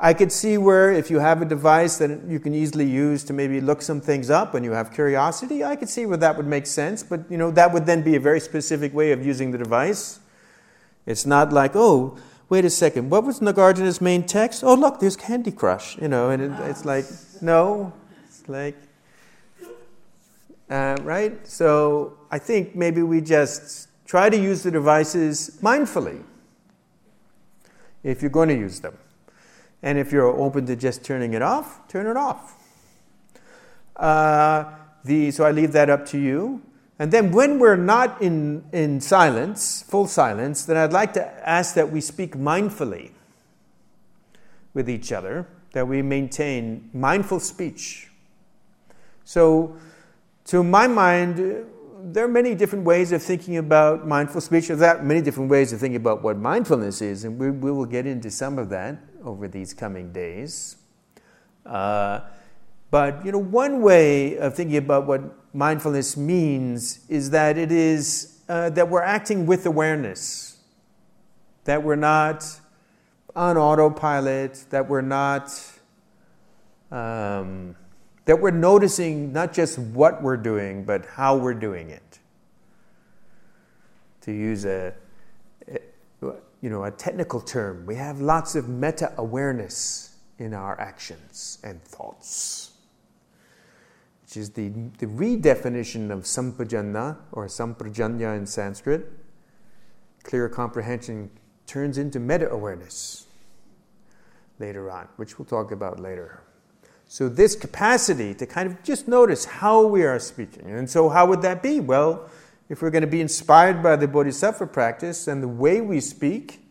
I 0.02 0.14
could 0.14 0.32
see 0.32 0.56
where 0.56 0.90
if 0.90 1.10
you 1.10 1.18
have 1.18 1.42
a 1.42 1.44
device 1.44 1.98
that 1.98 2.24
you 2.26 2.40
can 2.40 2.54
easily 2.54 2.88
use 2.88 3.22
to 3.24 3.32
maybe 3.34 3.60
look 3.60 3.82
some 3.82 4.00
things 4.00 4.30
up 4.30 4.54
and 4.54 4.64
you 4.64 4.72
have 4.72 4.92
curiosity, 4.92 5.62
I 5.62 5.76
could 5.76 5.90
see 5.90 6.06
where 6.06 6.16
that 6.16 6.36
would 6.36 6.46
make 6.46 6.66
sense. 6.66 7.02
But 7.02 7.30
you 7.30 7.36
know, 7.36 7.50
that 7.50 7.72
would 7.72 7.84
then 7.84 8.02
be 8.02 8.16
a 8.16 8.20
very 8.20 8.40
specific 8.40 8.94
way 8.94 9.12
of 9.12 9.24
using 9.24 9.50
the 9.50 9.58
device. 9.58 10.20
It's 11.04 11.26
not 11.26 11.52
like, 11.52 11.72
oh, 11.74 12.16
wait 12.48 12.64
a 12.64 12.70
second, 12.70 13.10
what 13.10 13.24
was 13.24 13.40
Nagarjuna's 13.40 14.00
main 14.00 14.24
text? 14.24 14.64
Oh, 14.64 14.74
look, 14.74 15.00
there's 15.00 15.16
Candy 15.16 15.52
Crush, 15.52 15.98
you 15.98 16.08
know, 16.08 16.30
and 16.30 16.42
it, 16.42 16.52
it's 16.68 16.84
like, 16.84 17.04
no, 17.40 17.92
like, 18.50 18.76
uh, 20.68 20.96
right? 21.02 21.46
So 21.46 22.18
I 22.30 22.38
think 22.38 22.74
maybe 22.74 23.02
we 23.02 23.20
just 23.20 23.88
try 24.06 24.28
to 24.28 24.36
use 24.36 24.62
the 24.62 24.70
devices 24.70 25.58
mindfully 25.62 26.22
if 28.02 28.22
you're 28.22 28.30
going 28.30 28.48
to 28.48 28.56
use 28.56 28.80
them. 28.80 28.96
And 29.82 29.98
if 29.98 30.12
you're 30.12 30.26
open 30.26 30.66
to 30.66 30.76
just 30.76 31.04
turning 31.04 31.32
it 31.32 31.42
off, 31.42 31.86
turn 31.88 32.06
it 32.06 32.16
off. 32.16 32.56
Uh, 33.96 34.64
the, 35.04 35.30
so 35.30 35.44
I 35.44 35.52
leave 35.52 35.72
that 35.72 35.88
up 35.88 36.04
to 36.06 36.18
you. 36.18 36.62
And 36.98 37.10
then 37.10 37.32
when 37.32 37.58
we're 37.58 37.76
not 37.76 38.20
in, 38.20 38.64
in 38.72 39.00
silence, 39.00 39.82
full 39.88 40.06
silence, 40.06 40.66
then 40.66 40.76
I'd 40.76 40.92
like 40.92 41.14
to 41.14 41.48
ask 41.48 41.74
that 41.74 41.90
we 41.90 42.02
speak 42.02 42.36
mindfully 42.36 43.12
with 44.74 44.88
each 44.90 45.10
other, 45.10 45.46
that 45.72 45.88
we 45.88 46.02
maintain 46.02 46.90
mindful 46.92 47.40
speech. 47.40 48.09
So, 49.30 49.76
to 50.46 50.64
my 50.64 50.88
mind, 50.88 51.64
there 52.02 52.24
are 52.24 52.34
many 52.40 52.56
different 52.56 52.84
ways 52.84 53.12
of 53.12 53.22
thinking 53.22 53.58
about 53.58 54.04
mindful 54.04 54.40
speech. 54.40 54.66
There 54.66 54.96
are 54.96 55.00
many 55.04 55.20
different 55.20 55.48
ways 55.48 55.72
of 55.72 55.78
thinking 55.78 56.00
about 56.00 56.20
what 56.20 56.36
mindfulness 56.36 57.00
is, 57.00 57.22
and 57.22 57.38
we, 57.38 57.52
we 57.52 57.70
will 57.70 57.86
get 57.86 58.08
into 58.08 58.28
some 58.28 58.58
of 58.58 58.70
that 58.70 58.98
over 59.22 59.46
these 59.46 59.72
coming 59.72 60.12
days. 60.12 60.78
Uh, 61.64 62.22
but 62.90 63.24
you 63.24 63.30
know, 63.30 63.38
one 63.38 63.82
way 63.82 64.36
of 64.36 64.56
thinking 64.56 64.78
about 64.78 65.06
what 65.06 65.22
mindfulness 65.54 66.16
means 66.16 67.08
is 67.08 67.30
that 67.30 67.56
it 67.56 67.70
is 67.70 68.40
uh, 68.48 68.70
that 68.70 68.88
we're 68.88 69.00
acting 69.00 69.46
with 69.46 69.64
awareness, 69.64 70.58
that 71.66 71.84
we're 71.84 71.94
not 71.94 72.44
on 73.36 73.56
autopilot, 73.56 74.64
that 74.70 74.88
we're 74.88 75.02
not 75.02 75.56
um, 76.90 77.76
that 78.24 78.40
we're 78.40 78.50
noticing 78.50 79.32
not 79.32 79.52
just 79.52 79.78
what 79.78 80.22
we're 80.22 80.36
doing, 80.36 80.84
but 80.84 81.06
how 81.06 81.36
we're 81.36 81.54
doing 81.54 81.90
it. 81.90 82.18
To 84.22 84.32
use 84.32 84.64
a, 84.64 84.94
you 86.20 86.68
know 86.68 86.84
a 86.84 86.90
technical 86.90 87.40
term, 87.40 87.86
we 87.86 87.94
have 87.96 88.20
lots 88.20 88.54
of 88.54 88.68
meta 88.68 89.12
awareness 89.16 90.16
in 90.38 90.54
our 90.54 90.78
actions 90.80 91.58
and 91.64 91.82
thoughts 91.82 92.70
which 94.30 94.36
is 94.36 94.50
the, 94.50 94.68
the 94.98 95.06
redefinition 95.06 96.12
of 96.12 96.20
sampajanya 96.20 97.16
or 97.32 97.46
samprajanya 97.46 98.38
in 98.38 98.46
Sanskrit. 98.46 99.10
Clear 100.22 100.48
comprehension 100.48 101.28
turns 101.66 101.98
into 101.98 102.20
meta 102.20 102.48
awareness 102.48 103.26
later 104.60 104.88
on, 104.88 105.08
which 105.16 105.36
we'll 105.36 105.46
talk 105.46 105.72
about 105.72 105.98
later. 105.98 106.44
So, 107.12 107.28
this 107.28 107.56
capacity 107.56 108.34
to 108.34 108.46
kind 108.46 108.70
of 108.70 108.84
just 108.84 109.08
notice 109.08 109.44
how 109.44 109.84
we 109.84 110.04
are 110.04 110.20
speaking. 110.20 110.70
And 110.70 110.88
so, 110.88 111.08
how 111.08 111.26
would 111.26 111.42
that 111.42 111.60
be? 111.60 111.80
Well, 111.80 112.30
if 112.68 112.82
we're 112.82 112.90
going 112.90 113.02
to 113.02 113.08
be 113.08 113.20
inspired 113.20 113.82
by 113.82 113.96
the 113.96 114.06
Bodhisattva 114.06 114.68
practice, 114.68 115.26
and 115.26 115.42
the 115.42 115.48
way 115.48 115.80
we 115.80 115.98
speak 115.98 116.64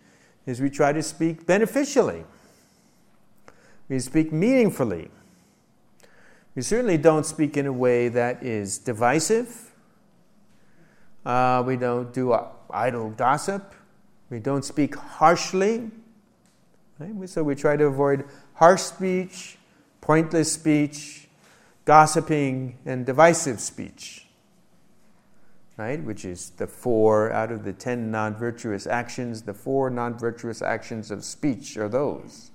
is 0.46 0.62
we 0.62 0.70
try 0.70 0.94
to 0.94 1.04
speak 1.04 1.46
beneficially, 1.46 2.24
we 3.90 4.00
speak 4.00 4.32
meaningfully. 4.32 5.12
We 6.56 6.62
certainly 6.62 6.98
don't 6.98 7.26
speak 7.26 7.58
in 7.58 7.66
a 7.66 7.74
way 7.74 8.08
that 8.08 8.42
is 8.42 8.78
divisive. 8.78 9.74
Uh, 11.26 11.66
we 11.68 11.76
don't 11.76 12.14
do 12.14 12.34
idle 12.70 13.10
gossip. 13.10 13.76
We 14.30 14.40
don't 14.40 14.64
speak 14.64 14.96
harshly. 14.96 15.92
Right? 16.98 17.28
So 17.28 17.44
we 17.44 17.56
try 17.56 17.76
to 17.76 17.88
avoid 17.88 18.24
harsh 18.54 18.84
speech, 18.84 19.58
pointless 20.02 20.52
speech, 20.52 21.28
gossiping, 21.86 22.78
and 22.86 23.06
divisive 23.06 23.60
speech. 23.60 24.26
Right? 25.78 26.04
Which 26.04 26.26
is 26.26 26.50
the 26.52 26.68
four 26.68 27.32
out 27.32 27.52
of 27.52 27.64
the 27.64 27.72
ten 27.72 28.12
non 28.12 28.36
virtuous 28.36 28.86
actions. 28.86 29.44
The 29.44 29.54
four 29.54 29.90
non 29.90 30.18
virtuous 30.18 30.62
actions 30.62 31.10
of 31.10 31.24
speech 31.24 31.78
are 31.78 31.88
those. 31.88 32.52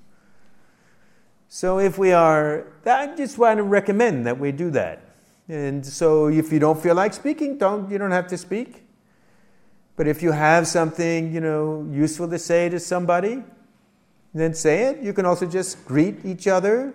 So 1.48 1.78
if 1.78 1.98
we 1.98 2.12
are, 2.12 2.66
I 2.84 3.14
just 3.16 3.38
want 3.38 3.58
to 3.58 3.62
recommend 3.62 4.26
that 4.26 4.38
we 4.38 4.52
do 4.52 4.70
that. 4.72 5.00
And 5.48 5.84
so 5.84 6.28
if 6.28 6.52
you 6.52 6.58
don't 6.58 6.82
feel 6.82 6.94
like 6.94 7.14
speaking, 7.14 7.58
don't 7.58 7.90
you 7.90 7.98
don't 7.98 8.10
have 8.10 8.26
to 8.28 8.36
speak. 8.36 8.84
But 9.96 10.08
if 10.08 10.22
you 10.22 10.32
have 10.32 10.66
something, 10.66 11.32
you 11.32 11.40
know, 11.40 11.86
useful 11.90 12.28
to 12.28 12.38
say 12.38 12.68
to 12.68 12.80
somebody, 12.80 13.44
then 14.34 14.54
say 14.54 14.84
it. 14.84 15.00
You 15.00 15.12
can 15.12 15.24
also 15.24 15.46
just 15.46 15.84
greet 15.84 16.24
each 16.24 16.48
other. 16.48 16.94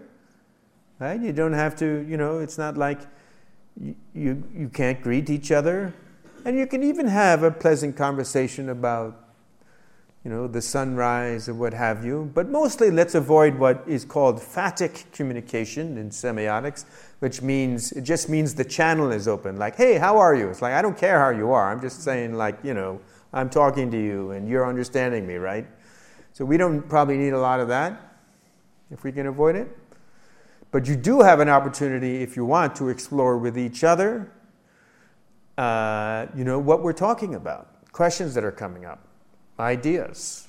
Right? 1.00 1.20
You 1.20 1.32
don't 1.32 1.54
have 1.54 1.76
to, 1.78 2.06
you 2.08 2.18
know, 2.18 2.40
it's 2.40 2.58
not 2.58 2.78
like 2.78 3.00
you, 3.80 3.96
you, 4.14 4.44
you 4.54 4.70
can't 4.70 5.02
greet 5.02 5.30
each 5.30 5.52
other. 5.52 5.94
And 6.46 6.58
you 6.58 6.68
can 6.68 6.84
even 6.84 7.08
have 7.08 7.44
a 7.44 7.52
pleasant 7.52 7.96
conversation 7.96 8.70
about 8.70 9.30
you 10.24 10.32
know, 10.32 10.48
the 10.48 10.62
sunrise 10.62 11.48
or 11.48 11.54
what 11.54 11.74
have 11.74 12.04
you. 12.04 12.30
But 12.34 12.50
mostly 12.50 12.92
let's 12.92 13.16
avoid 13.16 13.58
what 13.58 13.84
is 13.88 14.04
called 14.04 14.42
phatic 14.42 15.06
communication 15.14 15.98
in 15.98 16.10
semiotics, 16.10 16.86
which 17.20 17.42
means 17.42 17.94
it 17.94 18.02
just 18.02 18.28
means 18.28 18.54
the 18.54 18.66
channel 18.66 19.12
is 19.12 19.28
open. 19.28 19.58
Like, 19.58 19.76
hey, 19.76 19.98
how 19.98 20.18
are 20.18 20.36
you? 20.36 20.50
It's 20.50 20.62
like 20.62 20.74
I 20.74 20.82
don't 20.82 20.98
care 20.98 21.20
how 21.20 21.30
you 21.30 21.52
are. 21.52 21.72
I'm 21.72 21.80
just 21.80 22.04
saying, 22.04 22.34
like, 22.34 22.60
you 22.64 22.74
know, 22.74 23.00
I'm 23.32 23.50
talking 23.50 23.90
to 23.92 23.98
you 23.98 24.32
and 24.32 24.50
you're 24.50 24.68
understanding 24.68 25.26
me, 25.26 25.36
right? 25.36 25.66
So 26.34 26.44
we 26.44 26.58
don't 26.58 26.88
probably 26.88 27.18
need 27.18 27.34
a 27.34 27.40
lot 27.40 27.60
of 27.60 27.70
that 27.70 28.00
if 28.92 29.04
we 29.04 29.12
can 29.12 29.28
avoid 29.28 29.56
it. 29.56 29.70
But 30.72 30.88
you 30.88 30.96
do 30.96 31.22
have 31.22 31.40
an 31.40 31.50
opportunity, 31.50 32.22
if 32.22 32.36
you 32.36 32.46
want, 32.46 32.76
to 32.76 32.90
explore 32.90 33.38
with 33.38 33.58
each 33.58 33.84
other, 33.84 34.32
uh, 35.58 36.28
you 36.36 36.44
know, 36.44 36.60
what 36.60 36.84
we're 36.84 36.94
talking 36.94 37.36
about, 37.36 37.92
questions 37.92 38.34
that 38.36 38.44
are 38.44 38.52
coming 38.52 38.86
up 38.86 39.08
ideas 39.60 40.48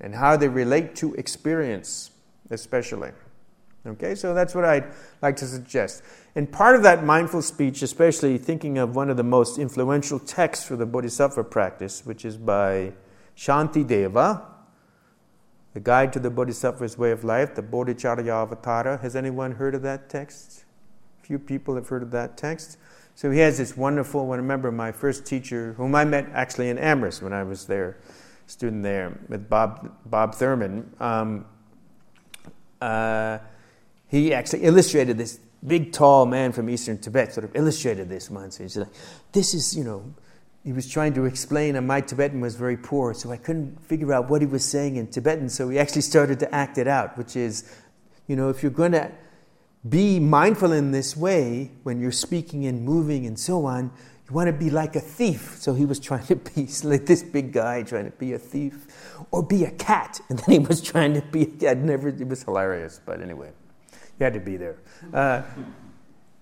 and 0.00 0.14
how 0.14 0.36
they 0.36 0.48
relate 0.48 0.94
to 0.96 1.14
experience, 1.14 2.10
especially. 2.50 3.10
Okay, 3.86 4.14
so 4.14 4.34
that's 4.34 4.54
what 4.54 4.64
I'd 4.64 4.86
like 5.22 5.36
to 5.36 5.46
suggest. 5.46 6.02
And 6.34 6.50
part 6.50 6.74
of 6.74 6.82
that 6.82 7.04
mindful 7.04 7.42
speech, 7.42 7.82
especially 7.82 8.36
thinking 8.36 8.78
of 8.78 8.96
one 8.96 9.10
of 9.10 9.16
the 9.16 9.22
most 9.22 9.58
influential 9.58 10.18
texts 10.18 10.66
for 10.66 10.76
the 10.76 10.86
Bodhisattva 10.86 11.44
practice, 11.44 12.04
which 12.04 12.24
is 12.24 12.36
by 12.36 12.92
Shantideva, 13.36 14.42
The 15.76 15.80
Guide 15.80 16.10
to 16.14 16.18
the 16.18 16.30
Bodhisattva's 16.30 16.96
Way 16.96 17.10
of 17.10 17.22
Life, 17.22 17.54
the 17.54 17.60
Bodhicharya 17.60 18.32
Avatara. 18.32 18.98
Has 19.02 19.14
anyone 19.14 19.52
heard 19.52 19.74
of 19.74 19.82
that 19.82 20.08
text? 20.08 20.64
Few 21.20 21.38
people 21.38 21.74
have 21.74 21.86
heard 21.86 22.02
of 22.02 22.10
that 22.12 22.38
text. 22.38 22.78
So 23.14 23.30
he 23.30 23.40
has 23.40 23.58
this 23.58 23.76
wonderful, 23.76 24.32
I 24.32 24.36
remember 24.36 24.72
my 24.72 24.90
first 24.90 25.26
teacher, 25.26 25.74
whom 25.74 25.94
I 25.94 26.06
met 26.06 26.30
actually 26.32 26.70
in 26.70 26.78
Amherst 26.78 27.20
when 27.20 27.34
I 27.34 27.42
was 27.42 27.66
there 27.66 27.98
student 28.46 28.84
there 28.84 29.18
with 29.28 29.50
Bob, 29.50 29.92
Bob 30.06 30.34
Thurman, 30.34 30.94
um, 30.98 31.44
uh, 32.80 33.36
he 34.08 34.32
actually 34.32 34.62
illustrated 34.62 35.18
this 35.18 35.38
big, 35.66 35.92
tall 35.92 36.24
man 36.24 36.52
from 36.52 36.70
eastern 36.70 36.96
Tibet, 36.96 37.34
sort 37.34 37.44
of 37.44 37.54
illustrated 37.54 38.08
this 38.08 38.30
once. 38.30 38.56
He's 38.56 38.78
like, 38.78 38.88
this 39.30 39.52
is, 39.52 39.76
you 39.76 39.84
know, 39.84 40.14
he 40.66 40.72
was 40.72 40.90
trying 40.90 41.14
to 41.14 41.26
explain, 41.26 41.76
and 41.76 41.86
my 41.86 42.00
Tibetan 42.00 42.40
was 42.40 42.56
very 42.56 42.76
poor, 42.76 43.14
so 43.14 43.30
I 43.30 43.36
couldn't 43.36 43.80
figure 43.80 44.12
out 44.12 44.28
what 44.28 44.42
he 44.42 44.48
was 44.48 44.64
saying 44.64 44.96
in 44.96 45.06
Tibetan, 45.06 45.48
so 45.48 45.68
he 45.68 45.78
actually 45.78 46.02
started 46.02 46.40
to 46.40 46.52
act 46.52 46.76
it 46.76 46.88
out, 46.88 47.16
which 47.16 47.36
is, 47.36 47.72
you 48.26 48.34
know, 48.34 48.48
if 48.48 48.64
you're 48.64 48.72
going 48.72 48.90
to 48.90 49.12
be 49.88 50.18
mindful 50.18 50.72
in 50.72 50.90
this 50.90 51.16
way 51.16 51.70
when 51.84 52.00
you're 52.00 52.10
speaking 52.10 52.66
and 52.66 52.82
moving 52.84 53.26
and 53.26 53.38
so 53.38 53.64
on, 53.64 53.92
you 54.28 54.34
want 54.34 54.48
to 54.48 54.52
be 54.52 54.68
like 54.68 54.96
a 54.96 55.00
thief. 55.00 55.54
So 55.56 55.72
he 55.72 55.84
was 55.84 56.00
trying 56.00 56.26
to 56.26 56.34
be 56.56 56.68
like 56.82 57.06
this 57.06 57.22
big 57.22 57.52
guy 57.52 57.84
trying 57.84 58.06
to 58.06 58.16
be 58.18 58.32
a 58.32 58.38
thief 58.40 59.22
or 59.30 59.44
be 59.44 59.62
a 59.62 59.70
cat. 59.70 60.20
And 60.30 60.40
then 60.40 60.50
he 60.50 60.58
was 60.58 60.80
trying 60.80 61.14
to 61.14 61.22
be, 61.22 61.46
I'd 61.64 61.84
never, 61.84 62.08
it 62.08 62.26
was 62.26 62.42
hilarious. 62.42 63.00
But 63.06 63.22
anyway, 63.22 63.52
you 64.18 64.24
had 64.24 64.34
to 64.34 64.40
be 64.40 64.56
there. 64.56 64.78
Uh, 65.14 65.42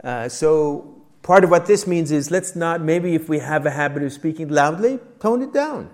uh, 0.03 0.29
so 0.31 1.04
part 1.25 1.43
of 1.43 1.51
what 1.51 1.65
this 1.67 1.87
means 1.87 2.13
is 2.13 2.31
let's 2.31 2.55
not, 2.55 2.83
maybe 2.83 3.15
if 3.15 3.29
we 3.29 3.39
have 3.41 3.65
a 3.67 3.71
habit 3.71 4.03
of 4.03 4.13
speaking 4.13 4.49
loudly, 4.49 5.01
tone 5.19 5.43
it 5.43 5.53
down, 5.53 5.91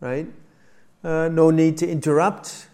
right? 0.00 0.26
Uh, 1.02 1.28
no 1.28 1.50
need 1.50 1.78
to 1.78 1.88
interrupt. 1.88 2.66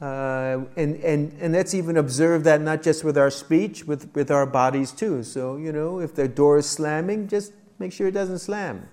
Uh, 0.00 0.64
and, 0.76 0.96
and, 0.96 1.32
and 1.40 1.54
let's 1.54 1.74
even 1.74 1.96
observe 1.96 2.42
that 2.42 2.60
not 2.60 2.82
just 2.82 3.04
with 3.04 3.16
our 3.16 3.30
speech, 3.30 3.84
with, 3.84 4.12
with 4.14 4.32
our 4.32 4.44
bodies 4.44 4.90
too. 4.90 5.22
So, 5.22 5.56
you 5.56 5.70
know, 5.70 6.00
if 6.00 6.12
the 6.16 6.26
door 6.26 6.58
is 6.58 6.68
slamming, 6.68 7.28
just 7.28 7.52
make 7.78 7.92
sure 7.92 8.08
it 8.08 8.12
doesn't 8.12 8.40
slam. 8.40 8.88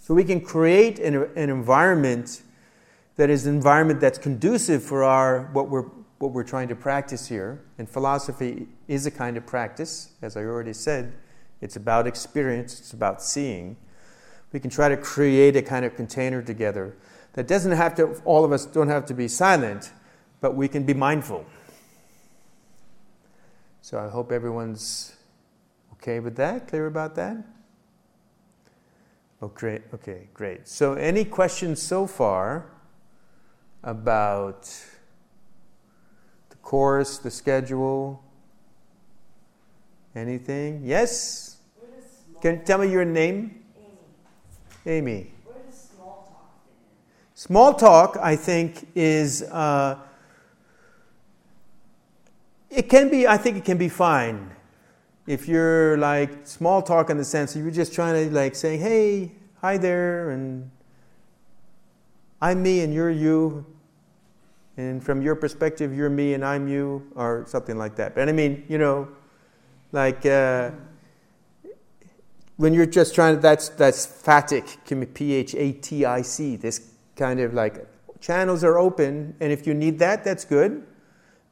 So 0.00 0.14
we 0.14 0.24
can 0.24 0.40
create 0.40 0.98
an, 0.98 1.28
an 1.36 1.50
environment 1.50 2.40
that 3.16 3.28
is 3.28 3.46
an 3.46 3.54
environment 3.54 4.00
that's 4.00 4.18
conducive 4.18 4.82
for 4.82 5.04
our, 5.04 5.50
what, 5.52 5.68
we're, 5.68 5.84
what 6.24 6.32
we're 6.32 6.42
trying 6.42 6.68
to 6.68 6.74
practice 6.74 7.28
here. 7.28 7.62
And 7.78 7.88
philosophy 7.88 8.66
is 8.88 9.06
a 9.06 9.10
kind 9.10 9.36
of 9.36 9.46
practice, 9.46 10.12
as 10.22 10.36
I 10.36 10.40
already 10.40 10.72
said. 10.72 11.12
It's 11.60 11.76
about 11.76 12.06
experience, 12.06 12.80
it's 12.80 12.92
about 12.92 13.22
seeing. 13.22 13.76
We 14.52 14.60
can 14.60 14.70
try 14.70 14.88
to 14.88 14.96
create 14.96 15.54
a 15.56 15.62
kind 15.62 15.84
of 15.84 15.96
container 15.96 16.40
together 16.42 16.96
that 17.34 17.46
doesn't 17.46 17.72
have 17.72 17.94
to, 17.96 18.20
all 18.24 18.44
of 18.44 18.52
us 18.52 18.64
don't 18.64 18.88
have 18.88 19.06
to 19.06 19.14
be 19.14 19.28
silent 19.28 19.92
but 20.44 20.54
we 20.54 20.68
can 20.68 20.82
be 20.82 20.92
mindful. 20.92 21.42
So 23.80 23.98
I 23.98 24.10
hope 24.10 24.30
everyone's 24.30 25.16
okay 25.94 26.20
with 26.20 26.36
that, 26.36 26.68
clear 26.68 26.86
about 26.86 27.14
that? 27.14 27.38
Oh, 29.40 29.48
great. 29.48 29.80
Okay, 29.94 30.28
great. 30.34 30.68
So, 30.68 30.92
any 30.92 31.24
questions 31.24 31.80
so 31.80 32.06
far 32.06 32.66
about 33.82 34.70
course, 36.64 37.18
the 37.18 37.30
schedule? 37.30 38.24
Anything? 40.16 40.80
Yes? 40.82 41.58
Can 42.40 42.56
you 42.56 42.62
tell 42.64 42.78
me 42.78 42.90
your 42.90 43.04
name? 43.04 43.62
Amy, 44.86 44.98
Amy. 44.98 45.32
small 45.70 46.28
talk? 46.28 46.50
Small 47.34 47.74
talk, 47.74 48.18
I 48.20 48.36
think, 48.36 48.88
is. 48.94 49.42
Uh, 49.42 49.98
it 52.70 52.88
can 52.88 53.08
be, 53.08 53.26
I 53.26 53.36
think 53.36 53.56
it 53.56 53.64
can 53.64 53.78
be 53.78 53.88
fine. 53.88 54.50
If 55.26 55.48
you're 55.48 55.96
like 55.96 56.46
small 56.46 56.82
talk 56.82 57.08
in 57.08 57.16
the 57.16 57.24
sense 57.24 57.56
you're 57.56 57.70
just 57.70 57.94
trying 57.94 58.28
to 58.28 58.34
like 58.34 58.54
say, 58.54 58.76
hey, 58.76 59.32
hi 59.60 59.78
there, 59.78 60.30
and 60.30 60.70
I'm 62.42 62.62
me 62.62 62.80
and 62.80 62.92
you're 62.92 63.10
you, 63.10 63.64
and 64.76 65.02
from 65.02 65.22
your 65.22 65.36
perspective, 65.36 65.94
you're 65.94 66.10
me 66.10 66.34
and 66.34 66.44
I'm 66.44 66.68
you, 66.68 67.06
or 67.14 67.44
something 67.46 67.78
like 67.78 67.96
that. 67.96 68.14
But 68.14 68.28
I 68.28 68.32
mean, 68.32 68.64
you 68.68 68.78
know, 68.78 69.08
like 69.92 70.26
uh, 70.26 70.70
when 72.56 72.74
you're 72.74 72.86
just 72.86 73.14
trying 73.14 73.36
to, 73.36 73.40
that's, 73.40 73.68
that's 73.70 74.06
phatic, 74.06 74.78
P 75.14 75.34
H 75.34 75.54
A 75.54 75.72
T 75.72 76.04
I 76.04 76.22
C, 76.22 76.56
this 76.56 76.90
kind 77.16 77.40
of 77.40 77.54
like 77.54 77.86
channels 78.20 78.64
are 78.64 78.78
open, 78.78 79.36
and 79.40 79.52
if 79.52 79.66
you 79.66 79.74
need 79.74 79.98
that, 80.00 80.24
that's 80.24 80.44
good. 80.44 80.84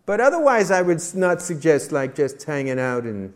But 0.04 0.20
otherwise, 0.20 0.72
I 0.72 0.82
would 0.82 1.00
not 1.14 1.40
suggest 1.40 1.92
like 1.92 2.16
just 2.16 2.42
hanging 2.42 2.80
out 2.80 3.04
and 3.04 3.32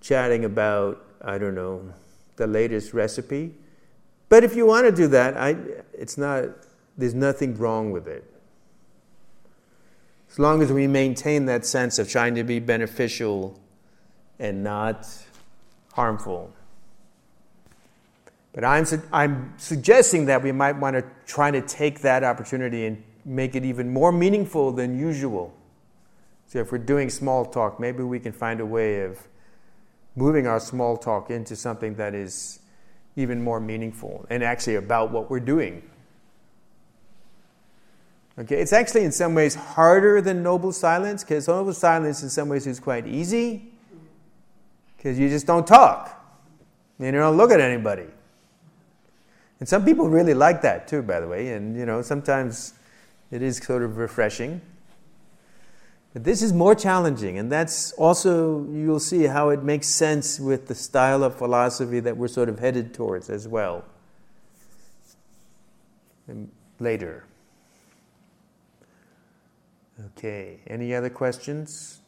chatting 0.00 0.46
about, 0.46 1.04
I 1.20 1.36
don't 1.36 1.54
know, 1.54 1.92
the 2.36 2.46
latest 2.46 2.94
recipe. 2.94 3.54
But 4.30 4.42
if 4.42 4.56
you 4.56 4.64
want 4.64 4.86
to 4.86 4.92
do 4.92 5.06
that, 5.08 5.36
I, 5.36 5.56
it's 5.92 6.16
not, 6.16 6.44
there's 6.96 7.12
nothing 7.12 7.58
wrong 7.58 7.92
with 7.92 8.08
it. 8.08 8.24
As 10.32 10.38
long 10.38 10.62
as 10.62 10.72
we 10.72 10.86
maintain 10.86 11.44
that 11.44 11.66
sense 11.66 11.98
of 11.98 12.08
trying 12.08 12.36
to 12.36 12.42
be 12.42 12.58
beneficial 12.58 13.60
and 14.38 14.64
not 14.64 15.06
harmful. 15.92 16.50
But 18.54 18.64
I'm, 18.64 18.86
su- 18.86 19.02
I'm 19.12 19.52
suggesting 19.58 20.24
that 20.26 20.42
we 20.42 20.50
might 20.50 20.78
want 20.78 20.96
to 20.96 21.04
try 21.26 21.50
to 21.50 21.60
take 21.60 22.00
that 22.00 22.24
opportunity 22.24 22.86
and 22.86 23.04
make 23.26 23.54
it 23.54 23.66
even 23.66 23.90
more 23.90 24.10
meaningful 24.10 24.72
than 24.72 24.98
usual. 24.98 25.52
So 26.46 26.60
if 26.60 26.72
we're 26.72 26.78
doing 26.78 27.10
small 27.10 27.44
talk, 27.44 27.78
maybe 27.78 28.02
we 28.02 28.18
can 28.18 28.32
find 28.32 28.58
a 28.60 28.66
way 28.66 29.02
of 29.02 29.28
moving 30.16 30.46
our 30.46 30.60
small 30.60 30.96
talk 30.96 31.30
into 31.30 31.56
something 31.56 31.96
that 31.96 32.14
is 32.14 32.60
even 33.16 33.44
more 33.44 33.60
meaningful 33.60 34.24
and 34.30 34.42
actually 34.42 34.76
about 34.76 35.12
what 35.12 35.28
we're 35.28 35.40
doing. 35.40 35.82
Okay, 38.38 38.60
it's 38.60 38.72
actually 38.72 39.04
in 39.04 39.12
some 39.12 39.34
ways 39.34 39.54
harder 39.54 40.22
than 40.22 40.42
noble 40.42 40.72
silence 40.72 41.22
because 41.22 41.48
noble 41.48 41.74
silence 41.74 42.22
in 42.22 42.30
some 42.30 42.48
ways 42.48 42.66
is 42.66 42.80
quite 42.80 43.06
easy 43.06 43.72
because 44.96 45.18
you 45.18 45.28
just 45.28 45.46
don't 45.46 45.66
talk. 45.66 46.18
And 46.98 47.06
you 47.06 47.12
don't 47.12 47.36
look 47.36 47.50
at 47.50 47.60
anybody. 47.60 48.06
And 49.60 49.68
some 49.68 49.84
people 49.84 50.08
really 50.08 50.34
like 50.34 50.62
that 50.62 50.88
too, 50.88 51.02
by 51.02 51.20
the 51.20 51.28
way, 51.28 51.52
and 51.52 51.76
you 51.76 51.84
know, 51.84 52.00
sometimes 52.02 52.74
it 53.30 53.42
is 53.42 53.58
sort 53.58 53.82
of 53.82 53.96
refreshing. 53.96 54.60
But 56.12 56.24
this 56.24 56.42
is 56.42 56.52
more 56.52 56.74
challenging, 56.74 57.38
and 57.38 57.50
that's 57.50 57.92
also, 57.92 58.66
you'll 58.70 59.00
see 59.00 59.24
how 59.24 59.48
it 59.48 59.62
makes 59.62 59.86
sense 59.86 60.38
with 60.38 60.68
the 60.68 60.74
style 60.74 61.24
of 61.24 61.36
philosophy 61.36 62.00
that 62.00 62.16
we're 62.16 62.28
sort 62.28 62.48
of 62.48 62.58
headed 62.58 62.92
towards 62.92 63.30
as 63.30 63.48
well. 63.48 63.84
And 66.28 66.50
later. 66.78 67.24
Okay, 70.06 70.60
any 70.66 70.94
other 70.94 71.10
questions? 71.10 72.00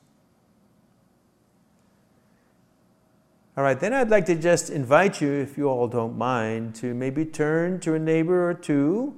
All 3.56 3.62
right, 3.62 3.78
then 3.78 3.92
I'd 3.92 4.10
like 4.10 4.26
to 4.26 4.34
just 4.34 4.68
invite 4.68 5.20
you, 5.20 5.30
if 5.30 5.56
you 5.56 5.68
all 5.68 5.86
don't 5.86 6.18
mind, 6.18 6.74
to 6.76 6.92
maybe 6.92 7.24
turn 7.24 7.78
to 7.80 7.94
a 7.94 7.98
neighbor 7.98 8.48
or 8.48 8.54
two 8.54 9.14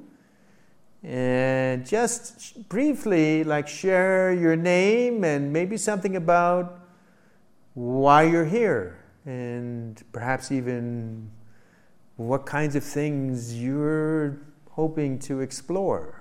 and 1.06 1.86
just 1.86 2.68
briefly 2.68 3.44
like 3.44 3.68
share 3.68 4.32
your 4.32 4.56
name 4.56 5.22
and 5.24 5.52
maybe 5.52 5.76
something 5.76 6.16
about 6.16 6.80
why 7.74 8.24
you're 8.24 8.44
here 8.44 8.98
and 9.24 10.02
perhaps 10.10 10.50
even 10.50 11.30
what 12.16 12.44
kinds 12.44 12.74
of 12.74 12.82
things 12.82 13.54
you're 13.54 14.38
hoping 14.70 15.18
to 15.18 15.40
explore 15.40 16.15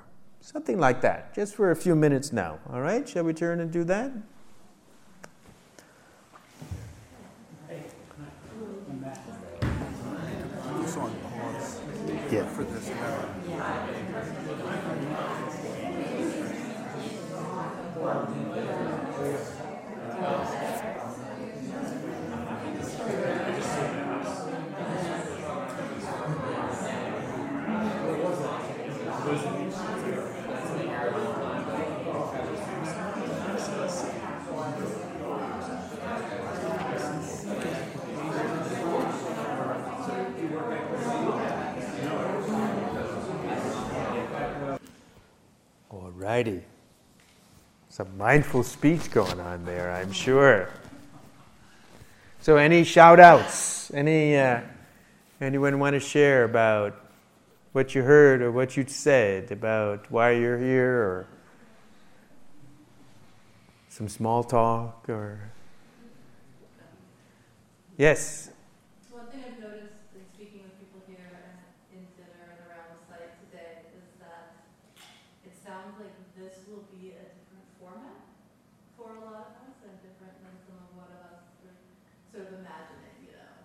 something 0.45 0.77
like 0.79 1.01
that 1.01 1.33
just 1.33 1.55
for 1.55 1.71
a 1.71 1.75
few 1.75 1.95
minutes 1.95 2.31
now. 2.31 2.59
All 2.71 2.79
right 2.79 3.09
shall 3.09 3.23
we 3.23 3.33
turn 3.33 3.59
and 3.59 3.71
do 3.71 3.83
that? 3.85 4.11
Just 10.81 10.97
on 10.99 11.15
pause 11.15 11.79
yeah 12.31 12.45
for 12.45 12.63
this 12.63 12.87
now. 12.89 13.25
all 45.95 46.11
righty. 46.25 46.63
Some 47.89 48.17
mindful 48.17 48.63
speech 48.63 49.11
going 49.11 49.39
on 49.39 49.63
there 49.63 49.91
i'm 49.91 50.11
sure. 50.11 50.69
So 52.41 52.57
any 52.57 52.83
shout 52.83 53.19
outs 53.19 53.93
any 53.93 54.35
uh, 54.35 54.61
anyone 55.39 55.77
want 55.77 55.93
to 55.93 55.99
share 55.99 56.43
about 56.43 56.99
what 57.73 57.93
you 57.93 58.01
heard 58.01 58.41
or 58.41 58.51
what 58.51 58.75
you 58.75 58.85
said 58.87 59.51
about 59.51 60.09
why 60.09 60.31
you're 60.31 60.57
here 60.57 60.93
or 60.93 61.27
some 63.89 64.09
small 64.09 64.43
talk 64.43 65.05
or? 65.07 65.51
Yes 67.97 68.49
One 69.11 69.27
thing 69.27 69.43
I've 69.45 69.59
noticed 69.61 69.93
in 70.15 70.25
speaking 70.33 70.63
with 70.63 70.73
people 70.81 71.01
here 71.05 71.37
and 71.37 72.01
in 72.01 72.03
dinner 72.17 72.49
and 72.49 72.59
around 72.65 72.97
the 72.97 73.13
site 73.13 73.37
today 73.45 73.85
is 73.93 74.09
that 74.19 74.57
it 75.45 75.53
sounds 75.63 75.95
like 76.01 76.11
this 76.35 76.67
will 76.67 76.83
be 76.91 77.15
a 77.15 77.25
different 77.31 77.63
format 77.79 78.27
for 78.99 79.15
a 79.15 79.21
lot 79.23 79.55
of 79.55 79.71
us 79.71 79.79
and 79.87 79.95
different 80.03 80.35
than 80.43 80.51
some 80.67 80.75
of 80.83 80.91
what 80.99 81.07
of 81.15 81.31
us 81.31 81.47
were 81.63 81.79
sort 82.27 82.51
of 82.51 82.59
imagining, 82.59 83.15
you 83.23 83.31
know. 83.39 83.55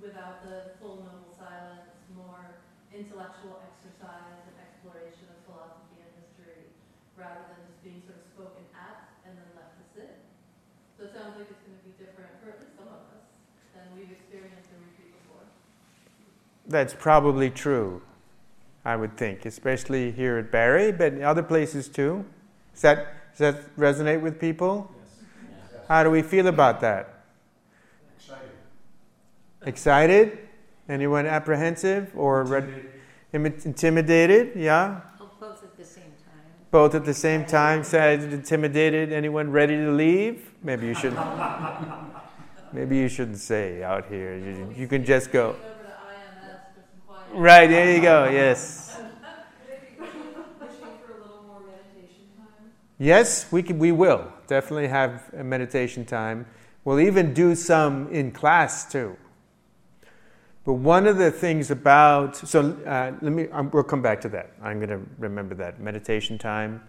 Without 0.00 0.40
the 0.40 0.72
full 0.80 1.04
noble 1.04 1.36
silence, 1.36 1.92
more 2.16 2.64
intellectual 2.96 3.60
exercise 3.60 4.40
and 4.48 4.56
exploration 4.56 5.28
of 5.28 5.38
philosophy 5.44 6.00
and 6.00 6.10
history, 6.16 6.72
rather 7.12 7.44
than 7.52 7.60
just 7.68 7.84
being 7.84 8.00
sort 8.08 8.16
of 8.16 8.24
spoken 8.32 8.64
at 8.72 9.12
and 9.28 9.36
then 9.36 9.48
left 9.52 9.76
to 9.76 9.84
sit. 9.92 10.16
So 10.96 11.04
it 11.04 11.12
sounds 11.12 11.36
like 11.36 11.52
it's 11.52 11.60
going 11.60 11.76
to 11.76 11.84
be 11.84 11.92
different 12.00 12.32
for 12.40 12.56
at 12.56 12.64
least 12.64 12.72
some 12.80 12.88
of 12.88 13.04
us 13.12 13.20
than 13.76 13.84
we've 13.92 14.08
experienced 14.08 14.72
and 14.72 14.80
repeat 14.80 15.12
before. 15.12 15.44
That's 16.76 16.92
probably 16.92 17.48
true, 17.48 18.02
I 18.84 18.96
would 18.96 19.16
think, 19.16 19.46
especially 19.46 20.12
here 20.12 20.36
at 20.36 20.52
Barre, 20.52 20.92
but 20.92 21.14
in 21.14 21.22
other 21.22 21.42
places 21.42 21.88
too. 21.88 22.22
Does 22.74 22.82
that, 22.82 23.06
does 23.34 23.38
that 23.38 23.76
resonate 23.78 24.20
with 24.20 24.38
people? 24.38 24.90
How 25.88 26.04
do 26.04 26.10
we 26.10 26.20
feel 26.20 26.48
about 26.48 26.82
that? 26.82 27.24
Excited. 28.18 28.50
Excited? 29.64 30.38
Anyone 30.86 31.24
apprehensive 31.24 32.12
or 32.14 32.44
re- 32.44 32.84
imi- 33.32 33.64
intimidated? 33.64 34.52
Yeah? 34.54 35.00
Oh, 35.18 35.30
both 35.40 35.64
at 35.64 35.74
the 35.78 35.84
same 35.84 36.02
time. 36.02 36.42
Both 36.70 36.94
at 36.94 37.06
the 37.06 37.14
same 37.14 37.46
time, 37.46 37.84
sad, 37.84 38.22
intimidated. 38.22 39.14
Anyone 39.14 39.50
ready 39.50 39.78
to 39.78 39.92
leave? 39.92 40.52
Maybe 40.62 40.88
you 40.88 40.94
should. 40.94 41.16
Maybe 42.72 42.98
you 42.98 43.08
shouldn't 43.08 43.38
say 43.38 43.82
out 43.82 44.04
here. 44.10 44.36
You, 44.36 44.74
you 44.76 44.86
can 44.86 45.02
just 45.02 45.32
go. 45.32 45.48
Over 45.48 45.56
to 45.56 45.64
IMS 45.64 46.74
for 46.74 46.82
some 46.82 47.00
quiet. 47.06 47.15
Right 47.32 47.66
there 47.66 47.94
you 47.94 48.00
go. 48.00 48.28
Yes. 48.30 48.98
Yes, 52.98 53.52
we 53.52 53.62
can, 53.62 53.78
we 53.78 53.92
will 53.92 54.32
definitely 54.46 54.88
have 54.88 55.30
a 55.36 55.44
meditation 55.44 56.06
time. 56.06 56.46
We'll 56.84 57.00
even 57.00 57.34
do 57.34 57.54
some 57.54 58.08
in 58.10 58.32
class 58.32 58.90
too. 58.90 59.16
But 60.64 60.74
one 60.74 61.06
of 61.06 61.18
the 61.18 61.30
things 61.30 61.70
about 61.70 62.36
so 62.36 62.70
uh, 62.86 63.12
let 63.20 63.32
me 63.32 63.48
um, 63.50 63.70
we'll 63.70 63.84
come 63.84 64.02
back 64.02 64.20
to 64.22 64.28
that. 64.30 64.52
I'm 64.62 64.78
going 64.78 64.88
to 64.88 65.00
remember 65.18 65.54
that 65.56 65.78
meditation 65.78 66.38
time. 66.38 66.82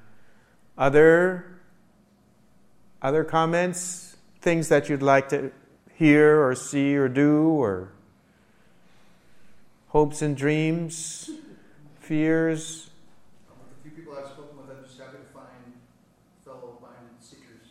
Other 0.77 1.59
Other 3.01 3.23
comments? 3.23 4.15
Things 4.39 4.69
that 4.69 4.87
you'd 4.89 5.03
like 5.03 5.29
to 5.29 5.51
hear 5.93 6.41
or 6.41 6.55
see 6.55 6.95
or 6.95 7.09
do 7.09 7.49
or 7.49 7.91
hopes 9.97 10.21
and 10.21 10.37
dreams, 10.37 11.31
fears? 11.99 12.91
A 13.49 13.81
few 13.81 13.89
people 13.89 14.13
I've 14.15 14.27
spoken 14.27 14.55
with, 14.55 14.69
I'm 14.69 14.83
just 14.85 14.99
happy 14.99 15.17
to 15.17 15.33
find 15.33 15.73
fellow-minded 16.45 17.19
seekers. 17.19 17.65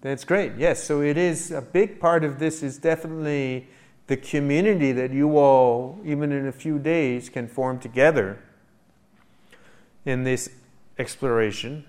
That's 0.00 0.24
great. 0.24 0.52
Yes, 0.56 0.82
so 0.82 1.02
it 1.02 1.18
is 1.18 1.50
a 1.50 1.60
big 1.60 2.00
part 2.00 2.24
of 2.24 2.38
this 2.38 2.62
is 2.62 2.78
definitely 2.78 3.68
the 4.06 4.16
community 4.16 4.92
that 4.92 5.12
you 5.12 5.36
all, 5.36 6.00
even 6.06 6.32
in 6.32 6.46
a 6.46 6.52
few 6.52 6.78
days, 6.78 7.28
can 7.28 7.46
form 7.48 7.78
together 7.78 8.42
in 10.06 10.24
this 10.24 10.48
exploration. 10.98 11.84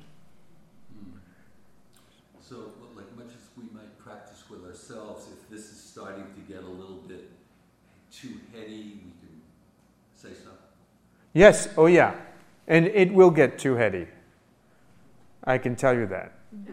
So, 2.42 2.74
like 2.98 3.16
much 3.16 3.28
as 3.28 3.48
we 3.56 3.64
might 3.74 3.98
practice 3.98 4.44
with 4.50 4.66
ourselves, 4.66 5.30
if 5.32 5.50
this 5.50 5.72
is 5.72 5.82
starting 5.82 6.26
to 6.26 6.54
get 6.54 6.66
a 6.66 6.70
little 6.70 7.02
bit 7.08 7.30
too 8.12 8.42
heady, 8.54 9.00
we 9.04 9.12
can 9.20 9.42
say 10.14 10.30
something. 10.34 10.58
Yes, 11.34 11.70
oh 11.78 11.86
yeah. 11.86 12.16
And 12.68 12.88
it 12.88 13.14
will 13.14 13.32
get 13.32 13.58
too 13.58 13.76
heady. 13.76 14.08
I 15.44 15.58
can 15.58 15.76
tell 15.76 15.94
you 15.94 16.08
that. 16.08 16.34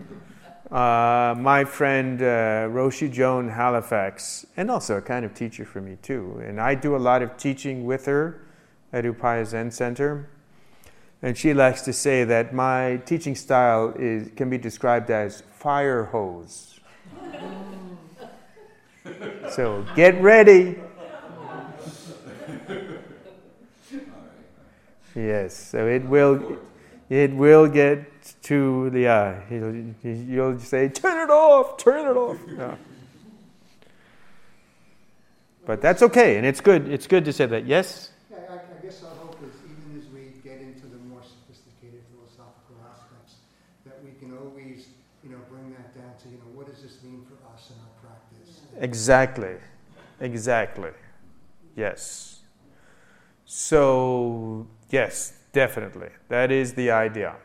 Uh, 0.71 1.35
my 1.39 1.65
friend 1.65 2.21
uh, 2.21 2.69
Roshi 2.69 3.11
Joan 3.11 3.49
Halifax, 3.49 4.45
and 4.55 4.71
also 4.71 4.99
a 4.99 5.01
kind 5.01 5.25
of 5.25 5.33
teacher 5.33 5.65
for 5.65 5.81
me 5.81 5.97
too, 6.03 6.43
and 6.45 6.61
I 6.61 6.75
do 6.75 6.95
a 6.95 6.99
lot 6.99 7.23
of 7.23 7.39
teaching 7.39 7.87
with 7.87 8.05
her 8.05 8.43
at 8.93 9.05
Upaya 9.05 9.47
Zen 9.47 9.71
Center. 9.71 10.29
And 11.23 11.39
she 11.39 11.55
likes 11.55 11.81
to 11.83 11.93
say 11.95 12.25
that 12.25 12.55
my 12.55 13.01
teaching 13.07 13.35
style 13.35 13.95
is, 13.99 14.29
can 14.37 14.51
be 14.51 14.59
described 14.59 15.11
as 15.11 15.41
fire 15.41 16.05
hose. 16.05 16.79
so 19.51 19.87
get 19.97 20.21
ready. 20.21 20.77
Yes, 25.19 25.57
so 25.57 25.89
it 25.89 26.05
will, 26.05 26.59
it 27.11 27.35
will 27.35 27.67
get 27.67 28.07
to 28.45 28.89
the 28.91 29.09
eye. 29.09 29.43
You'll, 29.51 29.95
you'll 30.05 30.59
say, 30.61 30.89
"Turn 30.89 31.29
it 31.29 31.31
off! 31.31 31.77
Turn 31.77 32.07
it 32.07 32.17
off!" 32.17 32.39
Yeah. 32.57 32.77
But 35.65 35.83
that's 35.83 36.03
okay, 36.03 36.37
and 36.37 36.47
it's 36.47 36.61
good. 36.61 36.89
It's 36.89 37.09
good 37.09 37.25
to 37.25 37.33
say 37.33 37.47
that. 37.47 37.67
Yes. 37.67 38.11
Yeah, 38.31 38.39
I, 38.49 38.55
I 38.55 38.87
guess 38.87 39.03
our 39.03 39.11
hope 39.27 39.37
is 39.43 39.57
even 39.67 39.99
as 40.01 40.07
we 40.15 40.39
get 40.49 40.61
into 40.61 40.87
the 40.87 40.99
more 41.11 41.21
sophisticated 41.21 42.05
philosophical 42.15 42.77
aspects, 42.89 43.35
that 43.85 43.99
we 44.05 44.13
can 44.21 44.39
always, 44.39 44.87
you 45.25 45.31
know, 45.31 45.39
bring 45.51 45.69
that 45.73 45.95
down 45.99 46.15
to, 46.23 46.29
you 46.29 46.39
know, 46.39 46.55
what 46.55 46.67
does 46.69 46.81
this 46.81 47.03
mean 47.03 47.27
for 47.27 47.35
us 47.53 47.71
in 47.71 47.77
our 47.83 47.93
practice? 48.01 48.63
Exactly. 48.81 49.57
Exactly. 50.21 50.91
Yes. 51.77 52.39
So, 53.45 54.67
yes, 54.91 55.33
definitely. 55.53 56.09
That 56.29 56.51
is 56.51 56.75
the 56.75 56.91
idea. 56.91 57.37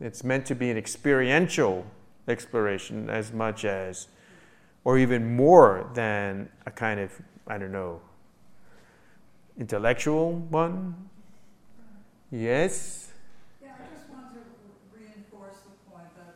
It's 0.00 0.24
meant 0.24 0.46
to 0.46 0.54
be 0.54 0.70
an 0.70 0.76
experiential 0.76 1.86
exploration 2.28 3.08
as 3.10 3.32
much 3.32 3.64
as, 3.64 4.08
or 4.84 4.98
even 4.98 5.36
more 5.36 5.88
than 5.94 6.48
a 6.66 6.70
kind 6.70 7.00
of, 7.00 7.12
I 7.46 7.58
don't 7.58 7.72
know, 7.72 8.00
intellectual 9.58 10.32
one. 10.50 10.94
Yes? 12.30 13.12
Yeah, 13.62 13.70
I 13.78 13.86
just 13.94 14.10
want 14.10 14.34
to 14.34 14.42
reinforce 14.90 15.62
the 15.62 15.74
point 15.86 16.10
that 16.18 16.34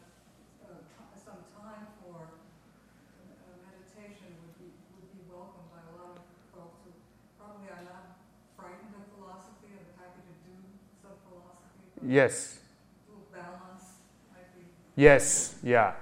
uh, 0.62 0.78
ti- 0.86 1.18
some 1.18 1.42
time 1.58 1.90
for 1.98 2.14
uh, 2.22 3.58
meditation 3.66 4.30
would 4.46 4.54
be, 4.62 4.70
would 4.94 5.10
be 5.10 5.22
welcome 5.26 5.66
by 5.74 5.82
a 5.82 5.92
lot 5.98 6.14
of 6.14 6.22
folks 6.54 6.78
who 6.86 6.94
probably 7.34 7.66
are 7.74 7.82
not 7.82 8.22
frightened 8.54 8.94
of 8.94 9.04
philosophy 9.18 9.74
and 9.74 9.86
happy 9.98 10.22
to 10.22 10.34
do 10.46 10.54
some 11.02 11.18
philosophy. 11.26 11.82
but 11.97 11.97
Yes. 12.08 12.58
Balance 13.34 13.84
might 14.32 14.56
be. 14.56 14.62
Yes, 14.96 15.56
yeah. 15.62 15.92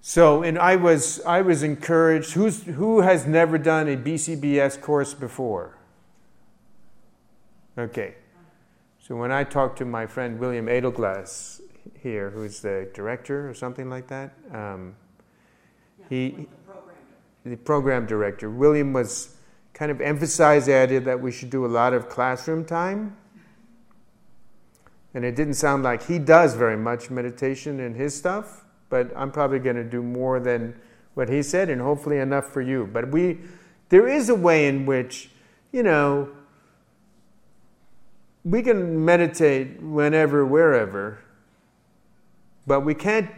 So, 0.00 0.42
and 0.42 0.58
I 0.58 0.74
was 0.74 1.20
I 1.24 1.42
was 1.42 1.62
encouraged. 1.62 2.32
Who's 2.32 2.64
who 2.64 3.02
has 3.02 3.24
never 3.24 3.56
done 3.56 3.86
a 3.88 3.96
BCBS 3.96 4.80
course 4.80 5.14
before? 5.14 5.78
Okay. 7.78 8.16
So 8.98 9.14
when 9.14 9.30
I 9.30 9.44
talked 9.44 9.78
to 9.78 9.84
my 9.84 10.06
friend 10.06 10.40
William 10.40 10.66
Edelglass 10.66 11.60
here, 12.02 12.30
who's 12.30 12.60
the 12.60 12.90
director 12.92 13.48
or 13.48 13.54
something 13.54 13.88
like 13.88 14.08
that, 14.08 14.34
um, 14.52 14.96
he 16.08 16.48
the 17.44 17.56
program 17.56 18.06
director. 18.06 18.50
William 18.50 18.92
was 18.92 19.36
kind 19.72 19.92
of 19.92 20.00
emphasized 20.00 20.66
the 20.66 20.74
idea 20.74 20.98
that 20.98 21.20
we 21.20 21.30
should 21.30 21.50
do 21.50 21.64
a 21.64 21.68
lot 21.68 21.92
of 21.94 22.08
classroom 22.08 22.64
time. 22.64 23.16
And 25.16 25.24
it 25.24 25.34
didn't 25.34 25.54
sound 25.54 25.82
like 25.82 26.02
he 26.02 26.18
does 26.18 26.52
very 26.52 26.76
much 26.76 27.08
meditation 27.08 27.80
in 27.80 27.94
his 27.94 28.14
stuff, 28.14 28.66
but 28.90 29.10
I'm 29.16 29.32
probably 29.32 29.58
going 29.58 29.76
to 29.76 29.82
do 29.82 30.02
more 30.02 30.38
than 30.38 30.78
what 31.14 31.30
he 31.30 31.42
said 31.42 31.70
and 31.70 31.80
hopefully 31.80 32.18
enough 32.18 32.52
for 32.52 32.60
you. 32.60 32.86
But 32.92 33.10
we 33.10 33.38
there 33.88 34.06
is 34.06 34.28
a 34.28 34.34
way 34.34 34.68
in 34.68 34.84
which, 34.84 35.30
you 35.72 35.82
know, 35.82 36.28
we 38.44 38.62
can 38.62 39.06
meditate 39.06 39.80
whenever, 39.80 40.44
wherever, 40.44 41.18
but 42.66 42.80
we 42.80 42.92
can't 42.92 43.30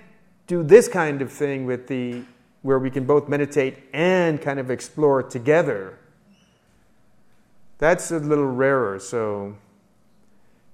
do 0.49 0.65
this 0.65 0.89
kind 0.89 1.23
of 1.23 1.31
thing 1.31 1.65
with 1.65 1.87
the 1.87 2.25
where 2.63 2.81
we 2.81 2.91
can 2.91 3.05
both 3.05 3.29
meditate 3.29 3.85
and 3.93 4.43
kind 4.43 4.59
of 4.59 4.69
explore 4.69 5.23
together. 5.23 5.97
That's 7.79 8.11
a 8.11 8.19
little 8.19 8.47
rarer, 8.51 8.99
so 8.99 9.55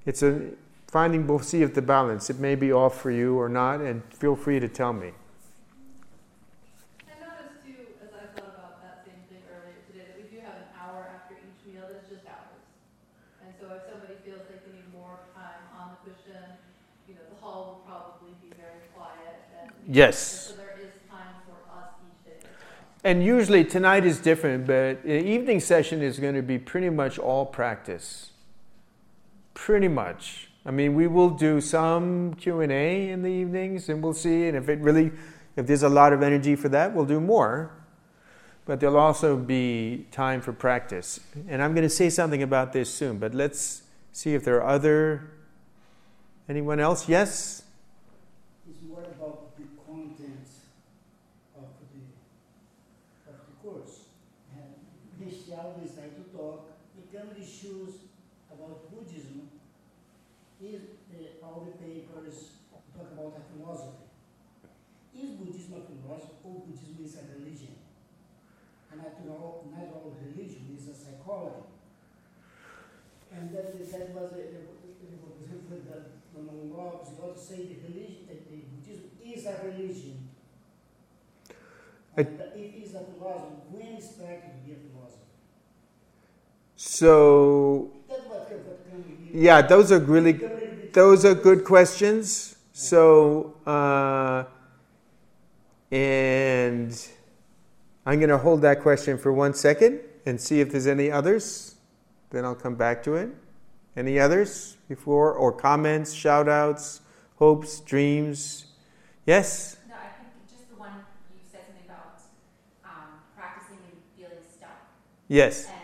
it's 0.07 0.23
a 0.23 0.53
finding 0.95 1.27
we'll 1.27 1.41
see 1.41 1.61
if 1.61 1.75
the 1.75 1.83
balance. 1.83 2.31
It 2.31 2.39
may 2.39 2.55
be 2.55 2.71
off 2.73 3.01
for 3.03 3.11
you 3.11 3.37
or 3.37 3.49
not, 3.49 3.81
and 3.81 4.01
feel 4.15 4.37
free 4.37 4.61
to 4.61 4.69
tell 4.69 4.93
me. 4.93 5.11
I 7.11 7.19
noticed 7.19 7.67
too, 7.67 7.91
as 8.01 8.15
I 8.15 8.31
thought 8.39 8.55
about 8.55 8.79
that 8.81 9.03
same 9.05 9.19
thing 9.27 9.43
earlier 9.51 9.83
today, 9.91 10.07
that 10.07 10.23
we 10.23 10.31
do 10.31 10.39
have 10.47 10.55
an 10.55 10.71
hour 10.79 11.11
after 11.11 11.35
each 11.35 11.67
meal 11.67 11.83
that's 11.91 12.09
just 12.09 12.23
ours. 12.31 12.63
And 13.43 13.51
so 13.59 13.75
if 13.75 13.91
somebody 13.91 14.15
feels 14.25 14.47
they 14.47 14.63
can 14.63 14.71
need 14.71 14.87
more 14.95 15.19
time 15.35 15.67
on 15.75 15.99
the 15.99 15.99
cushion, 16.07 16.63
you 17.09 17.19
know, 17.19 17.27
the 17.29 17.43
hall 17.43 17.83
will 17.83 17.83
probably 17.91 18.39
be 18.39 18.55
very 18.55 18.87
quiet. 18.95 19.75
Yes. 19.91 20.47
And 20.47 20.59
so 20.59 20.63
there 20.63 20.79
is 20.79 20.95
time 21.11 21.43
for 21.43 21.59
us 21.75 21.91
each 22.07 22.23
day 22.23 22.39
as 22.39 22.45
well. 22.47 22.55
And 23.03 23.19
usually 23.25 23.65
tonight 23.65 24.07
is 24.07 24.21
different, 24.21 24.69
but 24.69 25.03
the 25.03 25.19
evening 25.19 25.59
session 25.59 26.03
is 26.03 26.21
going 26.21 26.37
to 26.37 26.43
be 26.43 26.57
pretty 26.57 26.89
much 26.89 27.19
all 27.19 27.47
practice. 27.47 28.31
Pretty 29.55 29.89
much. 29.89 30.54
I 30.67 30.71
mean, 30.71 30.95
we 30.95 31.07
will 31.07 31.31
do 31.31 31.61
some 31.61 32.35
Q 32.35 32.61
and 32.61 32.73
A 32.73 33.11
in 33.11 33.23
the 33.23 33.29
evenings, 33.29 33.89
and 33.89 34.03
we'll 34.03 34.15
see. 34.15 34.49
And 34.49 34.57
if 34.57 34.69
it 34.69 34.81
really, 34.81 35.13
if 35.57 35.67
there's 35.67 35.83
a 35.83 35.89
lot 35.89 36.13
of 36.13 36.23
energy 36.23 36.57
for 36.57 36.71
that, 36.71 36.95
we'll 36.95 37.05
do 37.05 37.21
more. 37.21 37.71
But 38.65 38.81
there'll 38.81 38.97
also 38.97 39.37
be 39.37 40.07
time 40.11 40.41
for 40.41 40.55
practice. 40.55 41.21
And 41.49 41.63
I'm 41.63 41.75
going 41.75 41.83
to 41.83 41.91
say 41.91 42.09
something 42.09 42.43
about 42.43 42.73
this 42.73 42.93
soon. 42.93 43.19
But 43.19 43.35
let's 43.35 43.83
see 44.13 44.35
if 44.35 44.45
there 44.45 44.57
are 44.63 44.67
other. 44.67 45.31
Anyone 46.49 46.81
else? 46.81 47.09
Yes. 47.09 47.63
It's 48.69 48.83
more 48.83 49.01
about 49.01 49.55
the 49.59 49.65
content 49.87 50.49
of 51.57 51.65
the 51.93 53.31
of 53.31 53.37
the 53.37 53.55
course. 53.63 54.05
And 54.57 54.73
this 55.21 55.51
always 55.55 55.97
like 55.97 56.17
to 56.17 56.37
talk. 56.37 56.71
The 56.97 57.19
common 57.19 57.37
issues 57.37 57.97
about 58.51 58.91
Buddhism 58.91 59.49
is 60.61 60.81
uh, 61.13 61.45
all 61.47 61.67
the 61.67 61.73
papers 61.79 62.59
talk 62.95 63.11
about 63.13 63.39
a 63.39 63.43
philosophy. 63.53 64.07
Is 65.15 65.31
Buddhism 65.39 65.75
a 65.75 65.81
philosophy 65.87 66.35
or 66.45 66.55
Buddhism 66.67 66.97
is 67.05 67.15
a 67.17 67.39
religion? 67.39 67.77
And 68.91 69.01
not 69.03 69.15
all, 69.29 69.67
not 69.71 69.89
all 69.95 70.17
religion 70.21 70.77
is 70.77 70.89
a 70.89 70.95
psychology. 70.95 71.67
And 73.33 73.51
that, 73.55 73.73
that 73.79 74.15
was 74.15 74.33
a, 74.33 74.37
the 76.35 76.43
monologues, 76.43 77.11
you 77.11 77.25
ought 77.25 77.37
to 77.37 77.41
say 77.43 77.57
the 77.67 77.77
religion, 77.89 78.27
that 78.29 78.49
the 78.51 78.57
Buddhism 78.57 79.11
is 79.25 79.47
a 79.47 79.55
religion. 79.65 80.29
I- 82.17 82.21
it 82.23 82.75
is 82.85 82.95
a 82.95 83.01
philosophy, 83.05 83.55
when 83.71 83.97
is 83.97 84.11
started 84.11 84.43
to 84.43 84.67
be 84.67 84.73
a 84.73 84.77
philosophy? 84.77 85.21
So, 86.77 87.91
yeah, 89.35 89.63
those 89.63 89.91
are 89.91 89.99
really, 89.99 90.33
those 90.93 91.25
are 91.25 91.35
good 91.35 91.65
questions. 91.65 92.57
So, 92.73 93.57
uh, 93.67 94.45
and 95.91 97.09
I'm 98.07 98.19
going 98.19 98.31
to 98.31 98.39
hold 98.39 98.63
that 98.63 98.81
question 98.81 99.19
for 99.19 99.33
one 99.33 99.53
second 99.55 100.01
and 100.25 100.41
see 100.41 100.61
if 100.61 100.71
there's 100.71 100.87
any 100.87 101.11
others. 101.11 101.75
Then 102.31 102.45
I'll 102.45 102.55
come 102.55 102.77
back 102.77 103.03
to 103.05 103.15
it. 103.15 103.31
Any 103.97 104.19
others 104.19 104.77
before, 104.89 105.33
or 105.33 105.53
comments, 105.53 106.13
shout 106.13 106.49
outs, 106.49 107.01
hopes, 107.37 107.81
dreams? 107.81 108.67
Yes? 109.27 109.77
No, 109.89 109.95
I 109.95 110.21
think 110.21 110.33
just 110.49 110.69
the 110.69 110.77
one 110.77 110.91
you 111.33 111.41
said 111.51 111.63
something 111.67 111.85
about 111.87 112.21
um, 112.85 113.21
practicing 113.37 113.79
and 113.79 114.01
feeling 114.17 114.45
stuck. 114.53 114.71
Yes. 115.29 115.67
And 115.67 115.84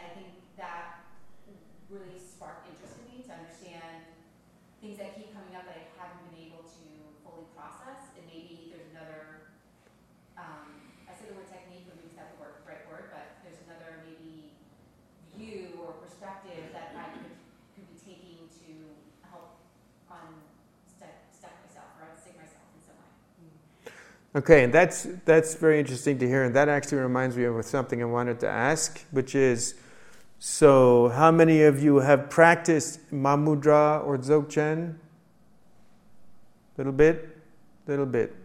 Okay, 24.32 24.62
and 24.62 24.72
that's 24.72 25.08
that's 25.24 25.54
very 25.54 25.80
interesting 25.80 26.16
to 26.20 26.26
hear, 26.26 26.44
and 26.44 26.54
that 26.54 26.68
actually 26.68 26.98
reminds 26.98 27.36
me 27.36 27.44
of 27.44 27.64
something 27.64 28.00
I 28.00 28.04
wanted 28.04 28.38
to 28.40 28.48
ask, 28.48 29.04
which 29.10 29.34
is, 29.34 29.74
so 30.38 31.08
how 31.08 31.32
many 31.32 31.64
of 31.64 31.82
you 31.82 31.96
have 31.96 32.30
practiced 32.30 33.10
Mahamudra 33.10 34.06
or 34.06 34.16
Dzogchen? 34.18 34.94
Little 36.76 36.92
bit, 36.92 37.36
little 37.88 38.06
bit. 38.06 38.36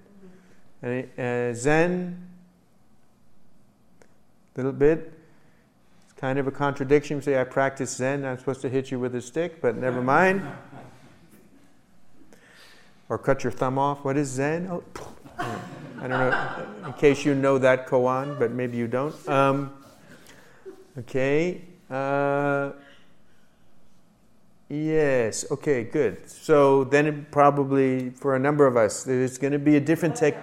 And 0.82 1.08
uh, 1.20 1.54
Zen, 1.54 2.30
little 4.58 4.72
bit. 4.72 5.14
It's 6.06 6.20
kind 6.20 6.40
of 6.40 6.48
a 6.48 6.52
contradiction. 6.52 7.18
You 7.18 7.22
say 7.22 7.40
I 7.40 7.44
practice 7.44 7.96
Zen, 7.96 8.26
I'm 8.26 8.40
supposed 8.40 8.62
to 8.62 8.70
hit 8.70 8.90
you 8.90 9.00
with 9.00 9.14
a 9.14 9.22
stick, 9.22 9.62
but 9.62 9.78
never 9.78 10.02
mind. 10.18 10.42
Or 13.08 13.20
cut 13.20 13.44
your 13.44 13.52
thumb 13.52 13.78
off. 13.78 14.04
What 14.04 14.18
is 14.18 14.30
Zen? 14.30 14.68
Oh. 14.72 14.84
I 16.00 16.08
don't 16.08 16.10
know, 16.10 16.88
in 16.88 16.94
case 16.94 17.26
you 17.26 17.36
know 17.36 17.58
that 17.58 17.88
koan, 17.88 18.38
but 18.38 18.52
maybe 18.52 18.78
you 18.78 18.88
don't. 18.88 19.16
Um, 19.30 19.74
okay. 21.00 21.62
Uh, 21.90 22.72
yes. 24.70 25.46
Okay. 25.52 25.84
Good. 25.84 26.30
So 26.30 26.84
then, 26.84 27.28
probably 27.32 28.10
for 28.12 28.36
a 28.36 28.40
number 28.40 28.68
of 28.68 28.78
us, 28.78 29.04
there's 29.04 29.38
going 29.38 29.54
to 29.54 29.60
be 29.60 29.78
a 29.78 29.82
different 29.82 30.16
tech. 30.16 30.36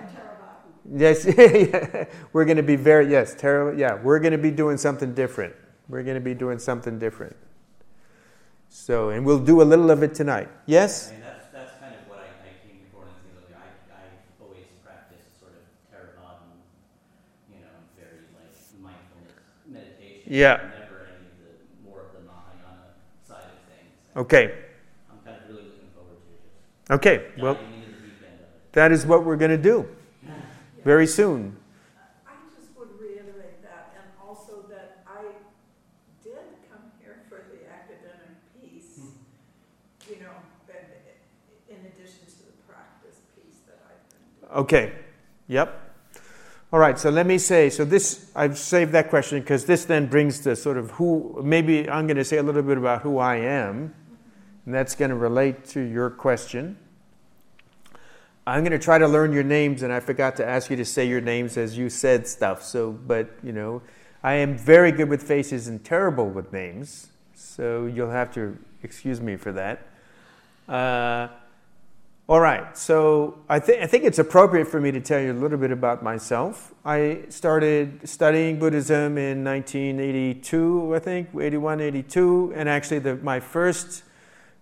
Yes. 0.91 1.25
we're 2.33 2.45
going 2.45 2.57
to 2.57 2.63
be 2.63 2.77
very 2.77 3.11
yes. 3.11 3.35
Terrible. 3.37 3.79
Yeah. 3.79 3.95
We're 4.03 4.21
going 4.21 4.33
to 4.33 4.39
be 4.39 4.51
doing 4.51 4.77
something 4.77 5.15
different. 5.15 5.55
We're 5.89 6.03
going 6.03 6.15
to 6.15 6.21
be 6.21 6.35
doing 6.35 6.59
something 6.59 6.99
different. 6.99 7.37
So, 8.75 9.11
and 9.11 9.27
we'll 9.27 9.39
do 9.39 9.61
a 9.61 9.65
little 9.69 9.91
of 9.91 10.03
it 10.03 10.15
tonight. 10.15 10.49
Yes. 10.65 11.09
I 11.09 11.13
mean, 11.13 11.21
that's, 11.21 11.47
that's 11.53 11.79
kind 11.79 11.95
of 11.95 12.09
what 12.09 12.21
I, 12.21 12.33
I 12.41 12.57
came 12.65 12.81
before 12.81 13.05
and 13.05 13.13
things 13.21 13.37
like 13.53 13.61
I, 13.61 13.69
I 13.93 14.09
always 14.41 14.65
practiced 14.83 15.39
sort 15.39 15.53
of 15.53 15.69
Theravada, 15.93 16.57
you 17.53 17.61
know, 17.61 17.77
very 18.01 18.25
like 18.33 18.49
mindfulness 18.81 19.37
meditation. 20.33 20.71
Yeah. 20.73 20.81
Never 20.81 21.09
any 21.09 21.29
the 21.39 21.91
more 21.91 22.01
of 22.01 22.13
the 22.13 22.21
Mahayana 22.21 22.97
side 23.27 23.45
of 23.45 23.61
things. 23.69 23.93
Okay. 24.17 24.55
I'm 25.11 25.19
kind 25.25 25.37
of 25.43 25.49
really 25.49 25.65
looking 25.65 25.89
forward 25.95 26.17
to 26.17 26.33
just 26.33 26.91
Okay. 26.91 27.27
Well. 27.39 27.55
diving 27.55 27.75
into 27.75 27.87
the 27.87 27.93
deep 27.93 28.23
end 28.25 28.41
of 28.41 28.47
it. 28.47 28.73
That 28.73 28.93
is 28.93 29.07
what 29.07 29.25
we're 29.25 29.37
going 29.37 29.51
to 29.51 29.59
do 29.59 29.89
very 30.85 31.07
soon. 31.07 31.57
I 32.27 32.33
just 32.57 32.77
would 32.79 32.89
reiterate 33.01 33.63
that, 33.63 33.95
and 33.97 34.07
also 34.27 34.65
that 34.71 35.05
I 35.07 35.23
did 36.25 36.41
come 36.71 36.91
here 37.01 37.25
for 37.29 37.45
the 37.53 37.69
academic 37.69 38.41
piece, 38.61 38.97
hmm. 38.97 40.11
you 40.11 40.21
know, 40.21 40.33
in 41.69 41.77
addition 41.87 42.25
to 42.27 42.47
the 42.47 42.57
practice 42.69 43.21
piece 43.37 43.61
that 43.67 43.81
I've 43.85 44.09
been 44.09 44.49
doing. 44.49 44.61
Okay. 44.65 44.93
Yep. 45.49 45.92
All 46.73 46.79
right. 46.79 46.99
So 46.99 47.11
let 47.11 47.27
me 47.27 47.37
say. 47.37 47.69
So 47.69 47.85
this 47.85 48.31
I've 48.35 48.57
saved 48.57 48.93
that 48.93 49.11
question 49.11 49.41
because 49.41 49.67
this 49.67 49.85
then 49.85 50.07
brings 50.07 50.41
the 50.41 50.57
sort 50.57 50.79
of 50.79 50.93
who. 50.93 51.43
Maybe 51.45 51.89
I'm 51.89 52.07
going 52.07 52.17
to 52.17 52.25
say 52.25 52.39
a 52.39 52.43
little 52.43 52.63
bit 52.63 52.79
about 52.79 53.03
who 53.03 53.19
I 53.19 53.37
am, 53.37 53.95
and 54.65 54.75
that's 54.75 54.95
going 54.95 55.11
to 55.11 55.17
relate 55.17 55.67
to 55.67 55.81
your 55.81 56.09
question. 56.09 56.79
I'm 58.47 58.63
going 58.65 58.73
to 58.73 58.79
try 58.79 58.97
to 58.97 59.07
learn 59.07 59.35
your 59.35 59.43
names, 59.43 59.83
and 59.83 59.93
I 59.93 60.01
forgot 60.01 60.37
to 60.37 60.47
ask 60.47 60.71
you 60.71 60.77
to 60.77 60.85
say 60.85 61.07
your 61.07 61.21
names 61.21 61.59
as 61.59 61.77
you 61.77 61.91
said 61.91 62.27
stuff. 62.27 62.63
So, 62.63 62.91
but 62.91 63.29
you 63.43 63.53
know, 63.53 63.83
I 64.23 64.35
am 64.35 64.57
very 64.57 64.93
good 64.93 65.11
with 65.11 65.23
faces 65.23 65.69
and 65.69 65.85
terrible 65.85 66.31
with 66.31 66.55
names. 66.55 67.09
So 67.35 67.85
you'll 67.85 68.11
have 68.11 68.33
to 68.33 68.57
excuse 68.83 69.21
me 69.21 69.37
for 69.37 69.53
that. 69.53 69.89
Uh, 70.67 71.29
all 72.33 72.41
right, 72.41 72.79
so 72.79 73.45
I, 73.47 73.59
th- 73.59 73.83
I 73.83 73.87
think 73.87 74.05
it's 74.05 74.19
appropriate 74.19 74.67
for 74.67 74.81
me 74.81 74.91
to 74.91 75.03
tell 75.03 75.21
you 75.21 75.33
a 75.33 75.35
little 75.35 75.59
bit 75.59 75.71
about 75.71 76.03
myself. 76.03 76.73
I 76.83 77.25
started 77.29 78.09
studying 78.09 78.59
Buddhism 78.59 79.19
in 79.19 79.45
1982, 79.45 80.95
I 80.95 80.99
think, 80.99 81.29
81, 81.39 81.83
82, 81.83 82.55
and 82.57 82.71
actually 82.71 83.01
the, 83.01 83.17
my 83.17 83.39
first, 83.39 84.05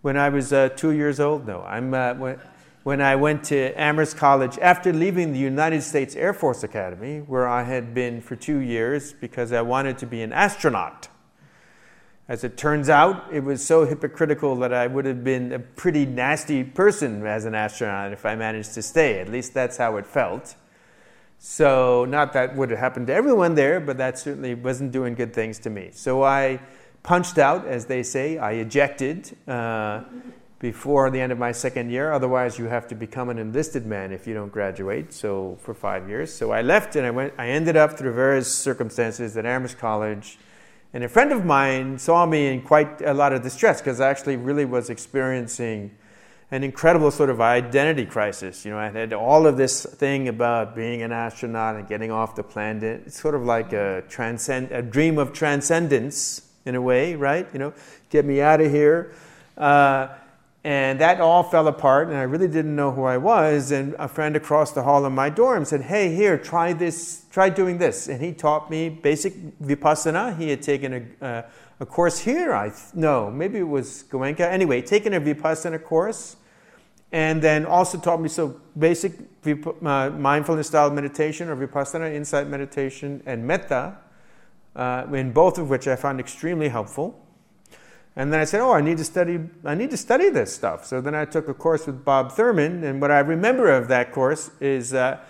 when 0.03 0.17
I 0.17 0.31
was 0.31 0.53
uh, 0.53 0.71
two 0.71 0.91
years 0.91 1.21
old, 1.21 1.47
no, 1.47 1.63
I'm, 1.63 1.95
uh, 1.95 2.15
when, 2.15 2.41
when 2.83 3.01
I 3.01 3.15
went 3.15 3.45
to 3.45 3.73
Amherst 3.81 4.17
College 4.17 4.59
after 4.59 4.93
leaving 4.93 5.33
the 5.33 5.39
United 5.39 5.83
States 5.83 6.17
Air 6.17 6.35
Force 6.35 6.65
Academy, 6.65 7.21
where 7.21 7.47
I 7.47 7.63
had 7.63 7.95
been 7.95 8.21
for 8.21 8.35
two 8.35 8.59
years 8.59 9.13
because 9.13 9.53
I 9.53 9.63
wanted 9.63 9.97
to 9.99 10.07
be 10.07 10.23
an 10.23 10.33
astronaut. 10.33 11.07
As 12.31 12.45
it 12.45 12.57
turns 12.57 12.89
out, 12.89 13.25
it 13.33 13.43
was 13.43 13.67
so 13.67 13.85
hypocritical 13.85 14.55
that 14.61 14.73
I 14.73 14.87
would 14.87 15.05
have 15.05 15.25
been 15.25 15.53
a 15.53 15.59
pretty 15.59 16.07
nasty 16.07 16.63
person 16.63 17.27
as 17.27 17.45
an 17.45 17.57
astronaut 17.57 18.13
if 18.13 18.25
I 18.25 18.37
managed 18.37 18.73
to 18.75 18.83
stay. 18.83 19.19
At 19.19 19.29
least 19.29 19.53
that's 19.53 19.79
how 19.79 19.97
it 19.97 20.07
felt. 20.07 20.55
So, 21.41 22.05
not 22.05 22.33
that 22.35 22.55
would 22.55 22.71
have 22.71 22.79
happened 22.79 23.09
to 23.09 23.15
everyone 23.15 23.57
there, 23.57 23.81
but 23.81 23.99
that 23.99 24.17
certainly 24.17 24.55
wasn't 24.55 24.93
doing 24.93 25.17
good 25.17 25.35
things 25.35 25.59
to 25.61 25.71
me. 25.71 25.91
So, 25.93 26.23
I 26.23 26.61
punched 27.03 27.37
out, 27.37 27.67
as 27.67 27.87
they 27.87 28.05
say, 28.05 28.39
I 28.39 28.53
ejected 28.53 29.37
uh, 29.49 30.05
before 30.61 31.11
the 31.11 31.21
end 31.21 31.33
of 31.33 31.39
my 31.39 31.51
second 31.51 31.91
year. 31.91 32.13
Otherwise, 32.13 32.61
you 32.61 32.67
have 32.67 32.87
to 32.89 32.95
become 32.95 33.29
an 33.31 33.39
enlisted 33.39 33.87
man 33.87 34.13
if 34.13 34.29
you 34.29 34.35
don't 34.35 34.53
graduate. 34.53 35.13
So, 35.13 35.59
for 35.63 35.75
five 35.75 36.09
years. 36.09 36.33
So, 36.33 36.53
I 36.53 36.63
left 36.63 36.95
and 36.95 37.05
I 37.05 37.11
went, 37.11 37.35
I 37.39 37.49
ended 37.49 37.77
up 37.77 37.99
through 37.99 38.13
various 38.13 38.55
circumstances 38.55 39.37
at 39.37 39.45
Amherst 39.45 39.79
College. 39.79 40.39
And 40.93 41.05
a 41.05 41.09
friend 41.09 41.31
of 41.31 41.45
mine 41.45 41.99
saw 41.99 42.27
me 42.27 42.49
in 42.49 42.63
quite 42.63 43.01
a 43.03 43.15
lot 43.15 43.33
of 43.33 43.43
distress 43.43 43.81
because 43.81 44.01
I 44.01 44.11
actually 44.11 44.37
really 44.37 44.65
was 44.65 44.91
experiencing 44.91 45.93
an 46.51 46.65
incredible 46.65 47.13
sort 47.13 47.31
of 47.31 47.41
identity 47.41 48.05
crisis. 48.05 48.65
You 48.65 48.73
know, 48.73 48.79
I 48.79 48.89
had 48.89 49.13
all 49.13 49.47
of 49.47 49.57
this 49.57 49.87
thing 49.87 50.27
about 50.27 50.75
being 50.75 51.03
an 51.03 51.13
astronaut 51.13 51.77
and 51.77 51.87
getting 51.87 52.11
off 52.11 52.35
the 52.35 52.43
planet. 52.43 53.05
It's 53.07 53.21
sort 53.21 53.37
of 53.37 53.45
like 53.45 53.73
a 53.73 54.03
transcend, 54.09 54.73
a 54.73 54.83
dream 54.83 55.17
of 55.19 55.33
transcendence 55.33 56.43
in 56.65 56.75
a 56.75 56.81
way, 56.81 57.15
right? 57.15 57.47
You 57.53 57.61
know, 57.61 57.73
get 58.11 58.25
me 58.25 58.41
out 58.41 58.61
of 58.61 58.73
here. 58.73 59.13
Uh, 59.57 60.09
and 60.63 61.01
that 61.01 61.21
all 61.23 61.43
fell 61.43 61.69
apart, 61.69 62.09
and 62.09 62.17
I 62.17 62.23
really 62.23 62.49
didn't 62.49 62.77
know 62.77 62.93
who 62.93 63.05
I 63.05 63.17
was. 63.17 63.71
And 63.71 63.95
a 63.99 64.07
friend 64.07 64.37
across 64.37 64.73
the 64.73 64.83
hall 64.83 65.07
in 65.07 65.15
my 65.15 65.31
dorm 65.31 65.65
said, 65.65 65.83
Hey, 65.83 66.15
here, 66.15 66.37
try 66.37 66.75
this, 66.75 67.25
try 67.31 67.49
doing 67.49 67.79
this. 67.79 68.09
And 68.09 68.21
he 68.23 68.33
taught 68.33 68.71
me 68.71 68.91
basic 68.91 69.35
vipassana. 69.59 70.37
He 70.37 70.51
had 70.51 70.61
taken 70.61 71.17
a, 71.21 71.25
uh, 71.25 71.43
a 71.81 71.87
course 71.87 72.19
here. 72.19 72.53
I 72.53 72.69
th- 72.69 72.95
No, 72.95 73.31
maybe 73.31 73.59
it 73.59 73.69
was 73.69 74.05
Goenka. 74.11 74.41
Anyway, 74.41 74.83
taken 74.83 75.15
a 75.15 75.21
vipassana 75.21 75.83
course. 75.83 76.37
And 77.11 77.41
then 77.41 77.65
also 77.65 77.99
taught 77.99 78.21
me 78.21 78.29
so 78.29 78.61
basic 78.79 79.15
vip- 79.43 79.83
uh, 79.83 80.11
mindfulness 80.11 80.67
style 80.67 80.91
meditation 80.91 81.49
or 81.49 81.57
vipassana, 81.57 82.15
insight 82.15 82.49
meditation, 82.49 83.23
and 83.25 83.47
metta, 83.47 83.97
uh, 84.77 85.07
in 85.11 85.33
both 85.33 85.57
of 85.57 85.71
which 85.71 85.89
I 85.89 85.97
found 85.97 86.21
extremely 86.21 86.69
helpful. 86.69 87.19
And 88.17 88.33
then 88.33 88.41
I 88.41 88.45
said, 88.45 88.61
"Oh, 88.61 88.73
I 88.73 88.81
need 88.81 88.99
to 88.99 89.05
study. 89.05 89.39
I 89.65 89.75
need 89.75 89.91
to 89.91 89.97
study 89.97 90.31
this 90.31 90.55
stuff." 90.55 90.85
So 90.85 91.01
then 91.01 91.15
I 91.15 91.25
took 91.25 91.49
a 91.49 91.55
course 91.55 91.87
with 91.87 92.05
Bob 92.05 92.33
Thurman, 92.33 92.83
and 92.85 93.01
what 93.01 93.11
I 93.11 93.21
remember 93.21 93.71
of 93.71 93.89
that 93.89 94.13
course 94.13 94.51
is 94.61 94.93
uh, 94.93 95.21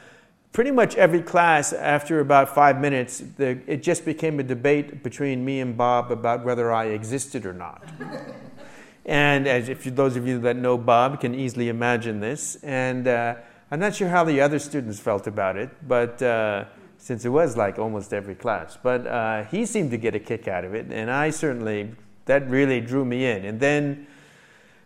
pretty 0.52 0.70
much 0.70 0.96
every 0.96 1.20
class. 1.22 1.72
After 1.72 2.20
about 2.20 2.54
five 2.54 2.80
minutes, 2.80 3.22
the, 3.36 3.60
it 3.66 3.82
just 3.82 4.04
became 4.04 4.40
a 4.40 4.42
debate 4.42 5.02
between 5.02 5.44
me 5.44 5.60
and 5.60 5.76
Bob 5.76 6.10
about 6.10 6.44
whether 6.44 6.72
I 6.72 6.86
existed 6.86 7.44
or 7.44 7.52
not. 7.52 7.82
and 9.04 9.46
as 9.46 9.68
if 9.68 9.84
you, 9.84 9.92
those 9.92 10.16
of 10.16 10.26
you 10.26 10.38
that 10.40 10.56
know 10.56 10.78
Bob 10.78 11.20
can 11.20 11.34
easily 11.34 11.68
imagine 11.68 12.20
this, 12.20 12.56
and 12.62 13.06
uh, 13.06 13.34
I'm 13.70 13.78
not 13.78 13.94
sure 13.94 14.08
how 14.08 14.24
the 14.24 14.40
other 14.40 14.58
students 14.58 14.98
felt 15.00 15.26
about 15.26 15.56
it, 15.56 15.70
but. 15.86 16.22
Uh, 16.22 16.64
since 17.02 17.24
it 17.24 17.30
was 17.30 17.56
like 17.56 17.78
almost 17.78 18.12
every 18.12 18.34
class, 18.34 18.76
but 18.82 19.06
uh, 19.06 19.42
he 19.44 19.64
seemed 19.64 19.90
to 19.90 19.96
get 19.96 20.14
a 20.14 20.18
kick 20.18 20.46
out 20.46 20.66
of 20.66 20.74
it, 20.74 20.84
and 20.90 21.10
I 21.10 21.30
certainly 21.30 21.94
that 22.26 22.48
really 22.48 22.80
drew 22.80 23.04
me 23.04 23.26
in. 23.26 23.44
And 23.44 23.60
then 23.60 24.06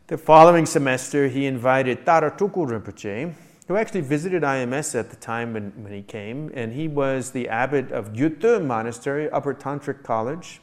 the 0.06 0.18
following 0.18 0.66
semester, 0.66 1.28
he 1.28 1.46
invited 1.46 2.04
Tara 2.04 2.30
Tulku 2.30 2.66
Rinpoche, 2.68 3.34
who 3.68 3.76
actually 3.76 4.02
visited 4.02 4.42
IMS 4.42 4.98
at 4.98 5.10
the 5.10 5.16
time 5.16 5.54
when, 5.54 5.72
when 5.82 5.92
he 5.92 6.02
came, 6.02 6.50
and 6.54 6.74
he 6.74 6.88
was 6.88 7.30
the 7.30 7.48
abbot 7.48 7.90
of 7.90 8.12
Gyuto 8.12 8.64
Monastery, 8.64 9.30
Upper 9.30 9.54
Tantric 9.54 10.02
College. 10.02 10.60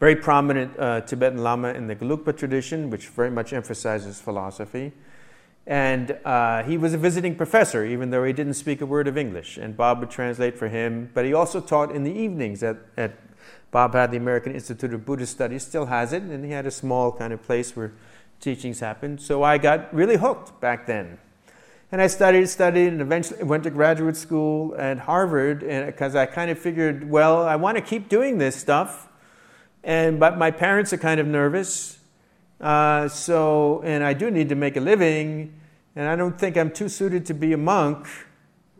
Very 0.00 0.16
prominent 0.16 0.78
uh, 0.78 1.00
Tibetan 1.02 1.42
Lama 1.42 1.68
in 1.68 1.86
the 1.86 1.96
Gelugpa 1.96 2.36
tradition, 2.36 2.90
which 2.90 3.08
very 3.08 3.30
much 3.30 3.52
emphasizes 3.52 4.20
philosophy. 4.20 4.92
And 5.68 6.18
uh, 6.24 6.62
he 6.62 6.78
was 6.78 6.94
a 6.94 6.98
visiting 6.98 7.34
professor, 7.34 7.84
even 7.84 8.10
though 8.10 8.24
he 8.24 8.32
didn't 8.32 8.54
speak 8.54 8.80
a 8.80 8.86
word 8.86 9.06
of 9.06 9.18
English. 9.18 9.58
And 9.58 9.76
Bob 9.76 10.00
would 10.00 10.10
translate 10.10 10.56
for 10.56 10.68
him. 10.68 11.10
But 11.14 11.24
he 11.24 11.34
also 11.34 11.60
taught 11.60 11.92
in 11.92 12.04
the 12.04 12.12
evenings 12.12 12.62
at, 12.62 12.78
at 12.96 13.12
Bob 13.70 13.94
had 13.94 14.10
the 14.10 14.16
American 14.16 14.54
Institute 14.54 14.94
of 14.94 15.04
Buddhist 15.04 15.32
Studies, 15.32 15.62
still 15.62 15.86
has 15.86 16.12
it, 16.12 16.22
and 16.22 16.44
he 16.44 16.50
had 16.52 16.66
a 16.66 16.70
small 16.70 17.12
kind 17.12 17.32
of 17.32 17.42
place 17.42 17.76
where 17.76 17.92
teachings 18.40 18.80
happened. 18.80 19.20
So 19.20 19.42
I 19.42 19.58
got 19.58 19.92
really 19.94 20.16
hooked 20.16 20.60
back 20.60 20.86
then. 20.86 21.18
And 21.90 22.02
I 22.02 22.06
studied, 22.06 22.48
studied, 22.48 22.88
and 22.88 23.00
eventually 23.00 23.42
went 23.44 23.64
to 23.64 23.70
graduate 23.70 24.16
school 24.16 24.74
at 24.78 24.98
Harvard 24.98 25.60
because 25.60 26.14
I 26.14 26.26
kind 26.26 26.50
of 26.50 26.58
figured, 26.58 27.08
well, 27.08 27.46
I 27.46 27.56
want 27.56 27.76
to 27.76 27.82
keep 27.82 28.10
doing 28.10 28.36
this 28.36 28.56
stuff, 28.56 29.08
and 29.82 30.20
but 30.20 30.36
my 30.36 30.50
parents 30.50 30.92
are 30.92 30.98
kind 30.98 31.18
of 31.18 31.26
nervous, 31.26 31.98
uh, 32.60 33.08
so 33.08 33.80
and 33.84 34.04
I 34.04 34.12
do 34.12 34.30
need 34.30 34.50
to 34.50 34.54
make 34.54 34.76
a 34.76 34.80
living, 34.80 35.58
and 35.96 36.06
I 36.06 36.14
don't 36.14 36.38
think 36.38 36.58
I'm 36.58 36.70
too 36.70 36.90
suited 36.90 37.24
to 37.24 37.34
be 37.34 37.54
a 37.54 37.56
monk, 37.56 38.06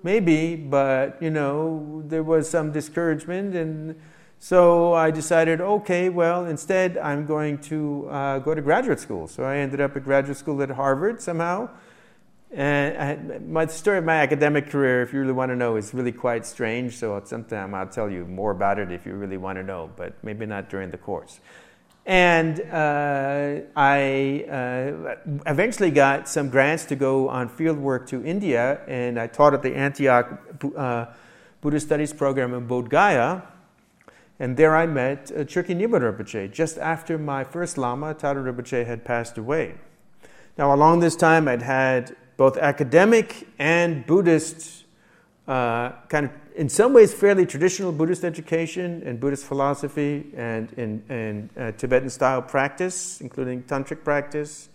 maybe, 0.03 0.55
but 0.55 1.17
you 1.23 1.31
know 1.31 2.03
there 2.07 2.23
was 2.23 2.51
some 2.51 2.73
discouragement, 2.73 3.55
and 3.55 3.99
so 4.39 4.95
I 4.95 5.11
decided, 5.11 5.61
okay, 5.61 6.09
well, 6.09 6.47
instead 6.47 6.97
I'm 6.99 7.27
going 7.27 7.59
to 7.63 8.09
uh, 8.09 8.39
go 8.39 8.55
to 8.55 8.63
graduate 8.63 9.01
school. 9.01 9.27
So 9.27 9.45
I 9.45 9.57
ended 9.57 9.81
up 9.81 9.97
at 9.97 10.05
graduate 10.05 10.37
school 10.37 10.63
at 10.63 10.71
Harvard 10.71 11.21
somehow 11.21 11.69
and 12.51 12.97
I, 12.97 13.39
my 13.41 13.67
story 13.67 13.99
of 13.99 14.05
my 14.05 14.17
academic 14.17 14.71
career, 14.71 15.03
if 15.03 15.13
you 15.13 15.21
really 15.21 15.33
want 15.33 15.51
to 15.51 15.57
know, 15.57 15.77
is 15.77 15.93
really 15.93 16.13
quite 16.13 16.47
strange. 16.47 16.97
So 16.97 17.21
sometime 17.25 17.75
I'll 17.75 17.89
tell 17.89 18.11
you 18.11 18.25
more 18.25 18.53
about 18.53 18.79
it 18.79 18.91
if 18.91 19.05
you 19.05 19.15
really 19.15 19.37
want 19.37 19.59
to 19.59 19.63
know, 19.63 19.91
but 19.97 20.15
maybe 20.25 20.47
not 20.47 20.71
during 20.71 20.91
the 20.91 20.97
course. 20.97 21.41
And 22.07 22.61
uh, 22.73 23.67
I 23.77 24.47
uh, 24.49 25.17
eventually 25.45 25.91
got 25.91 26.27
some 26.27 26.49
grants 26.49 26.87
to 26.87 26.97
go 26.97 27.29
on 27.29 27.51
field 27.51 27.77
work 27.77 28.07
to 28.09 28.25
India, 28.25 28.81
and 28.89 29.21
I 29.21 29.27
taught 29.27 29.53
at 29.53 29.63
the 29.63 29.75
Antioch 29.75 30.41
uh, 30.75 31.07
Buddhist 31.61 31.87
Studies 31.87 32.15
program 32.15 32.55
in 32.55 32.67
Bodh 32.67 32.89
Gaya. 32.89 33.43
And 34.41 34.57
there 34.57 34.77
I 34.77 34.87
met 34.87 35.33
uh, 35.33 35.41
Chökyi 35.41 35.77
Nyima 35.77 36.01
Rinpoche 36.01 36.53
just 36.53 36.79
after 36.79 37.19
my 37.19 37.43
first 37.43 37.77
Lama, 37.77 38.15
Tado 38.15 38.45
Rinpoche, 38.45 38.87
had 38.87 39.05
passed 39.05 39.37
away. 39.37 39.75
Now, 40.57 40.75
along 40.75 41.01
this 41.01 41.17
time, 41.17 41.49
I'd 41.49 41.63
had 41.63 42.17
both 42.37 42.57
academic 42.57 43.49
and 43.59 44.07
Buddhist, 44.07 44.85
uh, 45.49 45.91
kind 46.09 46.27
of 46.27 46.33
in 46.55 46.69
some 46.69 46.93
ways 46.93 47.13
fairly 47.13 47.47
traditional 47.47 47.93
Buddhist 47.93 48.25
education 48.25 49.03
and 49.05 49.19
Buddhist 49.19 49.45
philosophy 49.45 50.27
and 50.37 50.73
in, 50.73 51.03
in 51.09 51.51
uh, 51.57 51.73
Tibetan 51.73 52.11
style 52.11 52.43
practice, 52.43 53.21
including 53.21 53.63
tantric 53.65 54.05
practice. 54.05 54.69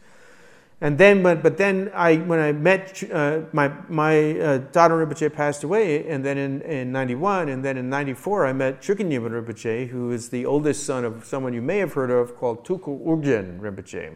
And 0.83 0.97
then, 0.97 1.23
but, 1.23 1.41
but 1.41 1.55
then 1.55 1.89
I, 1.95 2.17
when 2.17 2.41
I 2.41 2.51
met 2.51 3.01
uh, 3.09 3.43
my, 3.53 3.71
my 3.87 4.31
uh, 4.31 4.59
Tado 4.73 4.89
Rinpoche 4.89 5.31
passed 5.31 5.63
away, 5.63 6.05
and 6.09 6.25
then 6.25 6.37
in, 6.37 6.61
in 6.63 6.91
91, 6.91 7.47
and 7.47 7.63
then 7.63 7.77
in 7.77 7.89
94, 7.89 8.47
I 8.47 8.51
met 8.51 8.81
Chökyi 8.81 9.07
Nyima 9.07 9.29
Rinpoche, 9.29 9.87
who 9.87 10.11
is 10.11 10.27
the 10.27 10.45
oldest 10.45 10.85
son 10.85 11.05
of 11.05 11.23
someone 11.23 11.53
you 11.53 11.61
may 11.61 11.77
have 11.77 11.93
heard 11.93 12.11
of 12.11 12.35
called 12.35 12.65
Tulku 12.65 13.01
Urgyen 13.05 13.61
Rinpoche, 13.61 14.13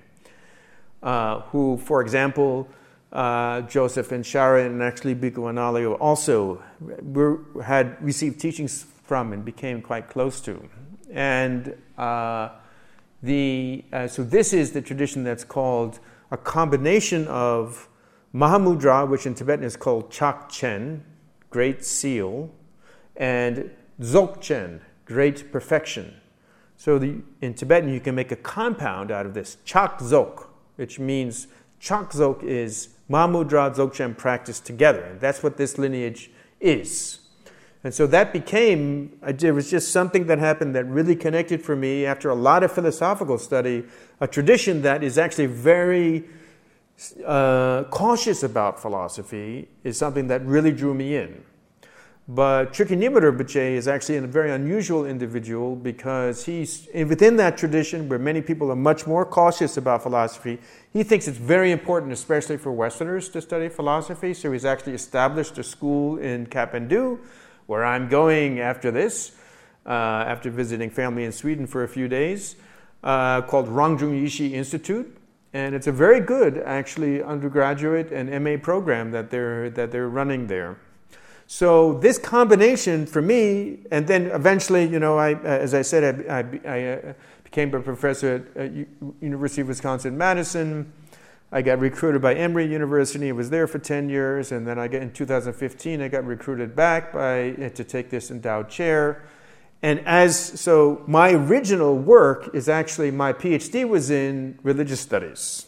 uh, 1.03 1.39
who, 1.51 1.77
for 1.77 2.01
example, 2.01 2.67
uh, 3.13 3.61
Joseph 3.61 4.11
and 4.11 4.25
Sharon 4.25 4.73
and 4.73 4.83
actually 4.83 5.15
Bhikkhu 5.15 5.37
Analayo 5.37 5.95
also 6.01 6.61
were, 6.81 7.45
had 7.63 7.95
received 8.03 8.41
teachings 8.41 8.85
from 9.05 9.31
and 9.31 9.45
became 9.45 9.81
quite 9.81 10.09
close 10.09 10.41
to. 10.41 10.67
And 11.09 11.77
uh, 11.97 12.49
the, 13.23 13.85
uh, 13.93 14.09
so 14.09 14.21
this 14.25 14.51
is 14.51 14.73
the 14.73 14.81
tradition 14.81 15.23
that's 15.23 15.45
called 15.45 16.01
a 16.31 16.37
combination 16.37 17.27
of 17.27 17.87
Mahamudra, 18.33 19.07
which 19.07 19.25
in 19.25 19.33
Tibetan 19.33 19.63
is 19.63 19.75
called 19.75 20.11
Chak 20.11 20.49
Chen, 20.49 21.03
great 21.49 21.83
seal, 21.83 22.51
and 23.15 23.71
Dzogchen, 23.99 24.81
great 25.05 25.51
perfection. 25.51 26.13
So 26.75 26.99
the, 26.99 27.21
in 27.41 27.53
Tibetan, 27.55 27.91
you 27.91 27.99
can 27.99 28.13
make 28.13 28.31
a 28.31 28.35
compound 28.35 29.11
out 29.11 29.25
of 29.25 29.33
this, 29.33 29.57
Chak 29.65 29.99
Dzog, 29.99 30.45
which 30.75 30.99
means 30.99 31.47
Chak 31.79 32.11
Dzog 32.11 32.43
is 32.43 32.89
Mahamudra, 33.09 33.73
Dzogchen 33.73 34.15
practice 34.15 34.59
together. 34.59 35.01
And 35.01 35.19
that's 35.19 35.41
what 35.41 35.57
this 35.57 35.77
lineage 35.77 36.29
is. 36.59 37.19
And 37.83 37.93
so 37.93 38.07
that 38.07 38.33
became, 38.33 39.19
it 39.25 39.53
was 39.53 39.69
just 39.69 39.91
something 39.91 40.25
that 40.27 40.39
happened 40.39 40.75
that 40.75 40.85
really 40.85 41.15
connected 41.15 41.61
for 41.61 41.75
me 41.75 42.05
after 42.05 42.29
a 42.29 42.35
lot 42.35 42.63
of 42.63 42.71
philosophical 42.71 43.37
study, 43.37 43.85
a 44.19 44.27
tradition 44.27 44.81
that 44.81 45.03
is 45.03 45.17
actually 45.17 45.45
very 45.45 46.25
uh, 47.25 47.83
cautious 47.91 48.43
about 48.43 48.81
philosophy 48.81 49.69
is 49.83 49.97
something 49.97 50.27
that 50.27 50.43
really 50.45 50.71
drew 50.71 50.93
me 50.93 51.15
in. 51.15 51.43
But 52.29 52.73
Nyima 52.73 53.21
Rinpoche 53.21 53.75
is 53.75 53.87
actually 53.87 54.17
a 54.17 54.27
very 54.27 54.51
unusual 54.51 55.05
individual 55.05 55.77
because 55.77 56.45
he's 56.45 56.89
within 56.93 57.37
that 57.37 57.57
tradition 57.57 58.09
where 58.09 58.19
many 58.19 58.41
people 58.41 58.69
are 58.69 58.75
much 58.75 59.07
more 59.07 59.25
cautious 59.25 59.77
about 59.77 60.03
philosophy. 60.03 60.59
He 60.91 61.03
thinks 61.03 61.29
it's 61.29 61.37
very 61.37 61.71
important, 61.71 62.11
especially 62.11 62.57
for 62.57 62.73
Westerners, 62.73 63.29
to 63.29 63.41
study 63.41 63.69
philosophy. 63.69 64.33
So 64.33 64.51
he's 64.51 64.65
actually 64.65 64.93
established 64.93 65.57
a 65.57 65.63
school 65.63 66.17
in 66.17 66.47
Kathmandu, 66.47 67.19
where 67.67 67.85
I'm 67.85 68.09
going 68.09 68.59
after 68.59 68.91
this, 68.91 69.31
uh, 69.85 69.89
after 69.89 70.49
visiting 70.49 70.89
family 70.89 71.23
in 71.23 71.31
Sweden 71.31 71.67
for 71.67 71.83
a 71.83 71.87
few 71.87 72.07
days, 72.07 72.55
uh, 73.03 73.41
called 73.41 73.67
Rangjung 73.67 74.21
Yeshe 74.21 74.51
Institute. 74.51 75.15
And 75.53 75.75
it's 75.75 75.87
a 75.87 75.91
very 75.91 76.19
good, 76.19 76.57
actually, 76.65 77.21
undergraduate 77.23 78.11
and 78.11 78.43
MA 78.43 78.57
program 78.57 79.11
that 79.11 79.29
they're, 79.29 79.69
that 79.71 79.91
they're 79.91 80.09
running 80.09 80.47
there. 80.47 80.77
So 81.47 81.93
this 81.93 82.17
combination 82.17 83.05
for 83.05 83.21
me, 83.21 83.79
and 83.89 84.05
then 84.05 84.27
eventually, 84.27 84.85
you 84.85 84.99
know, 84.99 85.17
I, 85.17 85.33
uh, 85.33 85.37
as 85.43 85.73
I 85.73 85.81
said, 85.81 86.29
I, 86.29 86.39
I, 86.39 86.77
I 86.77 86.85
uh, 86.85 87.13
became 87.45 87.73
a 87.73 87.79
professor 87.79 88.45
at 88.55 88.61
uh, 88.61 88.85
University 89.21 89.61
of 89.61 89.69
Wisconsin-Madison. 89.69 90.91
I 91.49 91.61
got 91.61 91.79
recruited 91.79 92.21
by 92.21 92.35
Emory 92.35 92.65
University. 92.65 93.29
I 93.29 93.31
was 93.31 93.49
there 93.49 93.67
for 93.67 93.79
10 93.79 94.09
years, 94.09 94.51
and 94.51 94.67
then 94.67 94.77
I 94.77 94.89
got 94.89 95.01
in 95.01 95.11
2015. 95.13 96.01
I 96.01 96.07
got 96.09 96.25
recruited 96.25 96.75
back 96.75 97.13
by 97.13 97.37
eh, 97.51 97.69
to 97.69 97.83
take 97.85 98.09
this 98.09 98.29
endowed 98.29 98.69
chair. 98.69 99.23
And 99.81 100.01
as 100.05 100.59
so, 100.59 101.03
my 101.07 101.31
original 101.31 101.95
work 101.95 102.49
is 102.53 102.67
actually 102.67 103.11
my 103.11 103.31
PhD 103.31 103.87
was 103.87 104.09
in 104.09 104.59
religious 104.63 104.99
studies, 104.99 105.67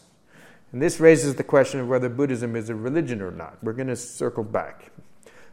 and 0.73 0.81
this 0.81 0.99
raises 0.99 1.35
the 1.35 1.43
question 1.43 1.79
of 1.79 1.87
whether 1.87 2.09
Buddhism 2.09 2.55
is 2.55 2.69
a 2.69 2.75
religion 2.75 3.21
or 3.21 3.31
not. 3.31 3.57
We're 3.63 3.73
going 3.73 3.87
to 3.87 3.95
circle 3.95 4.43
back. 4.43 4.91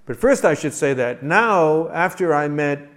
But 0.07 0.17
first, 0.17 0.45
I 0.45 0.55
should 0.55 0.73
say 0.73 0.95
that 0.95 1.23
now, 1.23 1.89
after 1.91 2.35
I 2.35 2.49
met, 2.49 2.89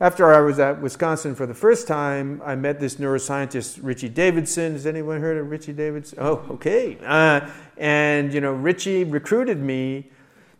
after 0.00 0.32
I 0.32 0.40
was 0.40 0.60
at 0.60 0.80
Wisconsin 0.80 1.34
for 1.34 1.44
the 1.44 1.54
first 1.54 1.88
time, 1.88 2.40
I 2.44 2.54
met 2.54 2.78
this 2.78 2.96
neuroscientist, 2.96 3.80
Richie 3.82 4.08
Davidson. 4.08 4.72
Has 4.72 4.86
anyone 4.86 5.20
heard 5.20 5.36
of 5.36 5.50
Richie 5.50 5.72
Davidson? 5.72 6.18
Oh, 6.20 6.44
okay. 6.50 6.96
Uh, 7.04 7.50
and, 7.76 8.32
you 8.32 8.40
know, 8.40 8.52
Richie 8.52 9.02
recruited 9.02 9.58
me 9.58 10.08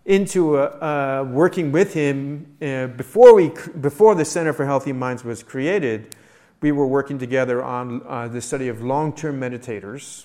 into 0.05 0.57
uh, 0.57 1.25
working 1.31 1.71
with 1.71 1.95
him 1.95 2.57
uh, 2.61 2.89
before, 2.89 3.35
we, 3.35 3.53
before 3.81 4.17
the 4.17 4.25
Center 4.25 4.53
for 4.53 4.65
Healthy 4.65 4.93
Minds 4.93 5.23
was 5.23 5.45
created. 5.45 6.17
We 6.61 6.73
were 6.73 6.87
working 6.87 7.19
together 7.19 7.63
on 7.63 8.03
uh, 8.09 8.27
the 8.27 8.41
study 8.41 8.67
of 8.67 8.83
long 8.83 9.13
term 9.13 9.39
meditators. 9.39 10.25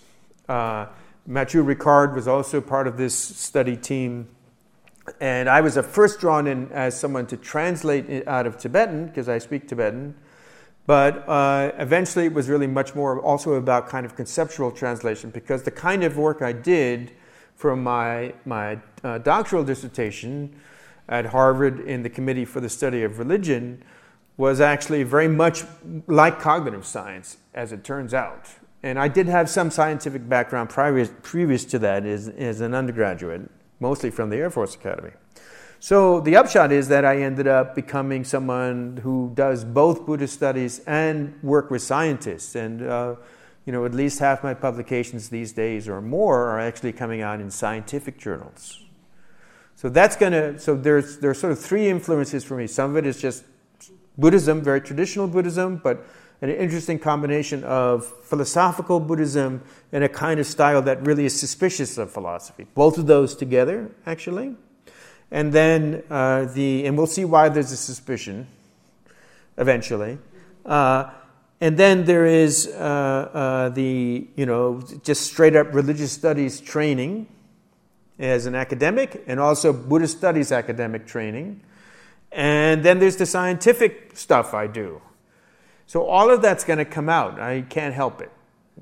Uh, 0.50 0.88
Mathieu 1.28 1.64
Ricard 1.64 2.16
was 2.16 2.28
also 2.28 2.60
part 2.62 2.88
of 2.88 2.98
this 2.98 3.14
study 3.14 3.78
team. 3.78 4.28
And 5.20 5.50
I 5.50 5.62
was 5.62 5.78
first 5.78 6.20
drawn 6.20 6.48
in 6.48 6.72
as 6.72 6.98
someone 6.98 7.28
to 7.28 7.38
translate 7.38 8.28
out 8.28 8.48
of 8.48 8.58
Tibetan, 8.58 9.08
because 9.08 9.28
I 9.28 9.38
speak 9.38 9.68
Tibetan. 9.68 10.16
But 10.86 11.28
uh, 11.28 11.72
eventually 11.78 12.26
it 12.26 12.34
was 12.34 12.50
really 12.50 12.68
much 12.68 12.96
more 12.96 13.20
also 13.20 13.54
about 13.54 13.88
kind 13.88 14.06
of 14.06 14.16
conceptual 14.16 14.72
translation, 14.72 15.30
because 15.30 15.64
the 15.64 15.72
kind 15.72 16.04
of 16.04 16.18
work 16.18 16.42
I 16.42 16.52
did 16.52 17.12
for 17.56 17.76
my, 17.76 18.34
my 18.46 18.80
uh, 19.04 19.18
doctoral 19.20 19.64
dissertation 19.64 20.56
at 21.08 21.28
Harvard 21.28 21.82
in 21.82 22.04
the 22.04 22.10
Committee 22.10 22.46
for 22.46 22.60
the 22.60 22.70
Study 22.70 23.04
of 23.04 23.20
Religion 23.20 23.84
was 24.38 24.60
actually 24.60 25.04
very 25.04 25.28
much 25.28 25.64
like 26.08 26.40
cognitive 26.40 26.86
science, 26.86 27.38
as 27.54 27.72
it 27.72 27.84
turns 27.84 28.14
out. 28.14 28.48
And 28.82 28.98
I 28.98 29.08
did 29.08 29.28
have 29.28 29.50
some 29.50 29.70
scientific 29.70 30.28
background 30.28 30.70
previous, 30.70 31.12
previous 31.22 31.64
to 31.66 31.80
that 31.80 32.06
as, 32.06 32.30
as 32.30 32.62
an 32.62 32.74
undergraduate 32.74 33.50
mostly 33.84 34.10
from 34.10 34.30
the 34.30 34.38
Air 34.38 34.50
Force 34.50 34.74
Academy. 34.74 35.12
So 35.80 36.22
the 36.22 36.38
upshot 36.38 36.72
is 36.72 36.88
that 36.88 37.04
I 37.04 37.18
ended 37.22 37.46
up 37.46 37.76
becoming 37.76 38.24
someone 38.24 39.02
who 39.04 39.34
does 39.36 39.66
both 39.66 40.06
Buddhist 40.06 40.34
studies 40.34 40.80
and 40.88 41.38
work 41.44 41.70
with 41.70 41.82
scientists. 41.82 42.56
And 42.56 42.82
uh, 42.82 43.16
you 43.66 43.74
know, 43.74 43.84
at 43.86 43.94
least 43.94 44.20
half 44.20 44.42
my 44.42 44.54
publications 44.54 45.28
these 45.28 45.52
days 45.52 45.90
or 45.90 46.02
more 46.02 46.48
are 46.52 46.60
actually 46.62 46.94
coming 46.94 47.22
out 47.22 47.42
in 47.42 47.52
scientific 47.52 48.18
journals. 48.18 48.80
So 49.76 49.90
that's 49.90 50.16
gonna. 50.16 50.58
So 50.58 50.76
there's 50.76 51.20
there's 51.20 51.40
sort 51.40 51.52
of 51.52 51.60
three 51.60 51.90
influences 51.90 52.44
for 52.46 52.56
me. 52.56 52.68
Some 52.68 52.92
of 52.92 52.98
it 52.98 53.06
is 53.06 53.20
just 53.20 53.44
Buddhism, 54.18 54.62
very 54.62 54.80
traditional 54.80 55.28
Buddhism, 55.28 55.82
but 55.84 56.06
an 56.44 56.50
interesting 56.50 57.00
combination 57.00 57.64
of 57.64 58.06
philosophical 58.06 59.00
Buddhism 59.00 59.62
and 59.94 60.04
a 60.04 60.10
kind 60.10 60.42
of 60.42 60.46
style 60.46 60.82
that 60.82 61.02
really 61.08 61.24
is 61.24 61.40
suspicious 61.40 61.98
of 61.98 62.12
philosophy. 62.12 62.68
Both 62.76 62.98
of 62.98 63.08
those 63.08 63.34
together, 63.34 63.90
actually. 64.06 64.58
And 65.32 65.54
then 65.54 66.04
uh, 66.10 66.44
the, 66.46 66.86
and 66.86 66.98
we'll 66.98 67.08
see 67.08 67.24
why 67.24 67.48
there's 67.48 67.72
a 67.72 67.78
suspicion 67.78 68.48
eventually. 69.58 70.18
Uh, 70.66 71.12
and 71.62 71.78
then 71.78 72.04
there 72.04 72.26
is 72.26 72.68
uh, 72.68 72.74
uh, 72.74 73.70
the, 73.70 74.28
you 74.36 74.46
know, 74.46 74.82
just 75.02 75.22
straight 75.22 75.56
up 75.56 75.74
religious 75.74 76.12
studies 76.12 76.60
training 76.60 77.28
as 78.20 78.48
an 78.48 78.54
academic, 78.54 79.24
and 79.28 79.40
also 79.40 79.72
Buddhist 79.72 80.18
studies 80.18 80.52
academic 80.52 81.08
training. 81.08 81.62
And 82.34 82.84
then 82.84 83.00
there's 83.00 83.16
the 83.16 83.26
scientific 83.26 84.18
stuff 84.18 84.54
I 84.54 84.68
do. 84.68 85.02
So 85.94 86.08
all 86.08 86.32
of 86.32 86.42
that's 86.42 86.64
going 86.64 86.80
to 86.80 86.86
come 86.86 87.08
out. 87.08 87.40
I 87.40 87.62
can't 87.70 87.94
help 87.94 88.20
it. 88.20 88.32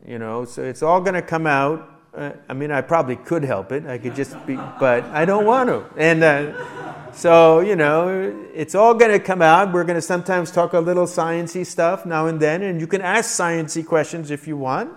You 0.08 0.18
know, 0.18 0.46
so 0.46 0.64
it's 0.64 0.82
all 0.82 1.02
going 1.02 1.16
to 1.16 1.22
come 1.22 1.46
out. 1.46 2.06
Uh, 2.16 2.32
I 2.48 2.54
mean, 2.54 2.72
I 2.72 2.80
probably 2.80 3.18
could 3.18 3.44
help 3.44 3.74
it. 3.74 3.86
I 3.86 3.98
could 3.98 4.16
just 4.16 4.34
be, 4.48 4.56
but 4.56 5.04
I 5.04 5.26
don't 5.26 5.46
want 5.46 5.68
to. 5.68 5.84
And 5.98 6.24
uh, 6.24 7.12
so, 7.12 7.60
you 7.60 7.76
know, 7.76 8.34
it's 8.54 8.76
all 8.76 8.94
going 8.94 9.12
to 9.12 9.20
come 9.20 9.42
out. 9.42 9.74
We're 9.74 9.84
going 9.84 9.98
to 9.98 10.02
sometimes 10.02 10.52
talk 10.52 10.72
a 10.72 10.80
little 10.80 11.04
sciencey 11.04 11.66
stuff 11.66 12.06
now 12.06 12.28
and 12.28 12.40
then, 12.40 12.62
and 12.62 12.80
you 12.80 12.88
can 12.88 13.02
ask 13.02 13.38
sciencey 13.38 13.86
questions 13.86 14.32
if 14.32 14.48
you 14.48 14.56
want, 14.56 14.94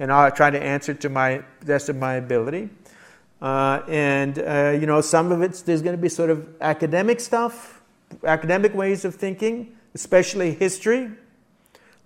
and 0.00 0.12
I'll 0.12 0.32
try 0.32 0.50
to 0.50 0.60
answer 0.60 0.92
to 0.92 1.08
my 1.08 1.44
best 1.64 1.88
of 1.88 1.94
my 1.94 2.14
ability. 2.14 2.68
Uh, 3.40 3.80
and 3.86 4.40
uh, 4.40 4.76
you 4.76 4.86
know, 4.86 5.00
some 5.00 5.30
of 5.30 5.40
it 5.40 5.62
there's 5.64 5.82
going 5.82 5.94
to 5.94 6.02
be 6.02 6.08
sort 6.08 6.30
of 6.30 6.48
academic 6.60 7.20
stuff, 7.20 7.80
academic 8.24 8.74
ways 8.74 9.04
of 9.04 9.14
thinking, 9.14 9.76
especially 9.94 10.52
history 10.52 11.12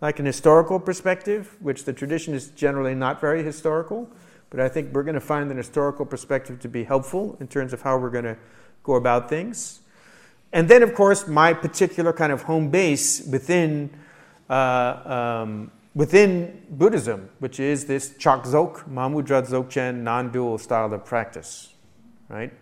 like 0.01 0.19
an 0.19 0.27
historical 0.27 0.79
perspective, 0.79 1.57
which 1.61 1.85
the 1.85 1.93
tradition 1.93 2.35
is 2.35 2.49
generally 2.49 2.95
not 2.95 3.21
very 3.21 3.43
historical, 3.43 4.09
but 4.51 4.61
I 4.61 4.69
think 4.69 4.95
we're 4.95 5.03
going 5.03 5.15
to 5.15 5.21
find 5.21 5.51
an 5.51 5.57
historical 5.57 6.07
perspective 6.07 6.61
to 6.61 6.69
be 6.69 6.85
helpful 6.85 7.37
in 7.41 7.49
terms 7.49 7.73
of 7.73 7.83
how 7.83 7.99
we're 7.99 8.11
going 8.11 8.25
to 8.25 8.37
go 8.83 8.95
about 8.95 9.29
things. 9.29 9.81
And 10.53 10.69
then, 10.69 10.83
of 10.83 10.95
course, 10.95 11.27
my 11.27 11.53
particular 11.53 12.13
kind 12.13 12.33
of 12.33 12.43
home 12.43 12.71
base 12.71 13.27
within, 13.27 13.91
uh, 14.49 15.43
um, 15.45 15.71
within 15.95 16.63
Buddhism, 16.71 17.29
which 17.39 17.61
is 17.61 17.85
this 17.85 18.11
Chakdzok, 18.11 18.89
Mahamudra 18.89 19.47
Dzogchen 19.47 19.97
non 20.03 20.31
dual 20.31 20.57
style 20.57 20.93
of 20.95 21.05
practice, 21.05 21.75
right? 22.31 22.53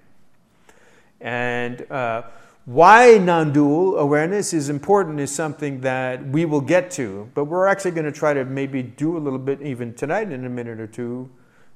And 1.21 1.89
uh, 1.91 2.23
why 2.67 3.17
non 3.17 3.53
dual 3.53 3.97
awareness 3.97 4.53
is 4.53 4.69
important 4.69 5.21
is 5.21 5.33
something 5.33 5.83
that 5.83 6.27
we 6.27 6.45
will 6.45 6.61
get 6.61 6.91
to, 6.93 7.31
but 7.33 7.45
we're 7.45 7.69
actually 7.69 7.93
going 7.93 8.07
to 8.07 8.13
try 8.13 8.35
to 8.35 8.45
maybe 8.45 8.83
do 8.83 9.17
a 9.17 9.21
little 9.21 9.39
bit 9.39 9.63
even 9.63 9.95
tonight 9.95 10.33
in 10.33 10.45
a 10.45 10.51
minute 10.51 10.81
or 10.81 10.89
two 10.89 11.31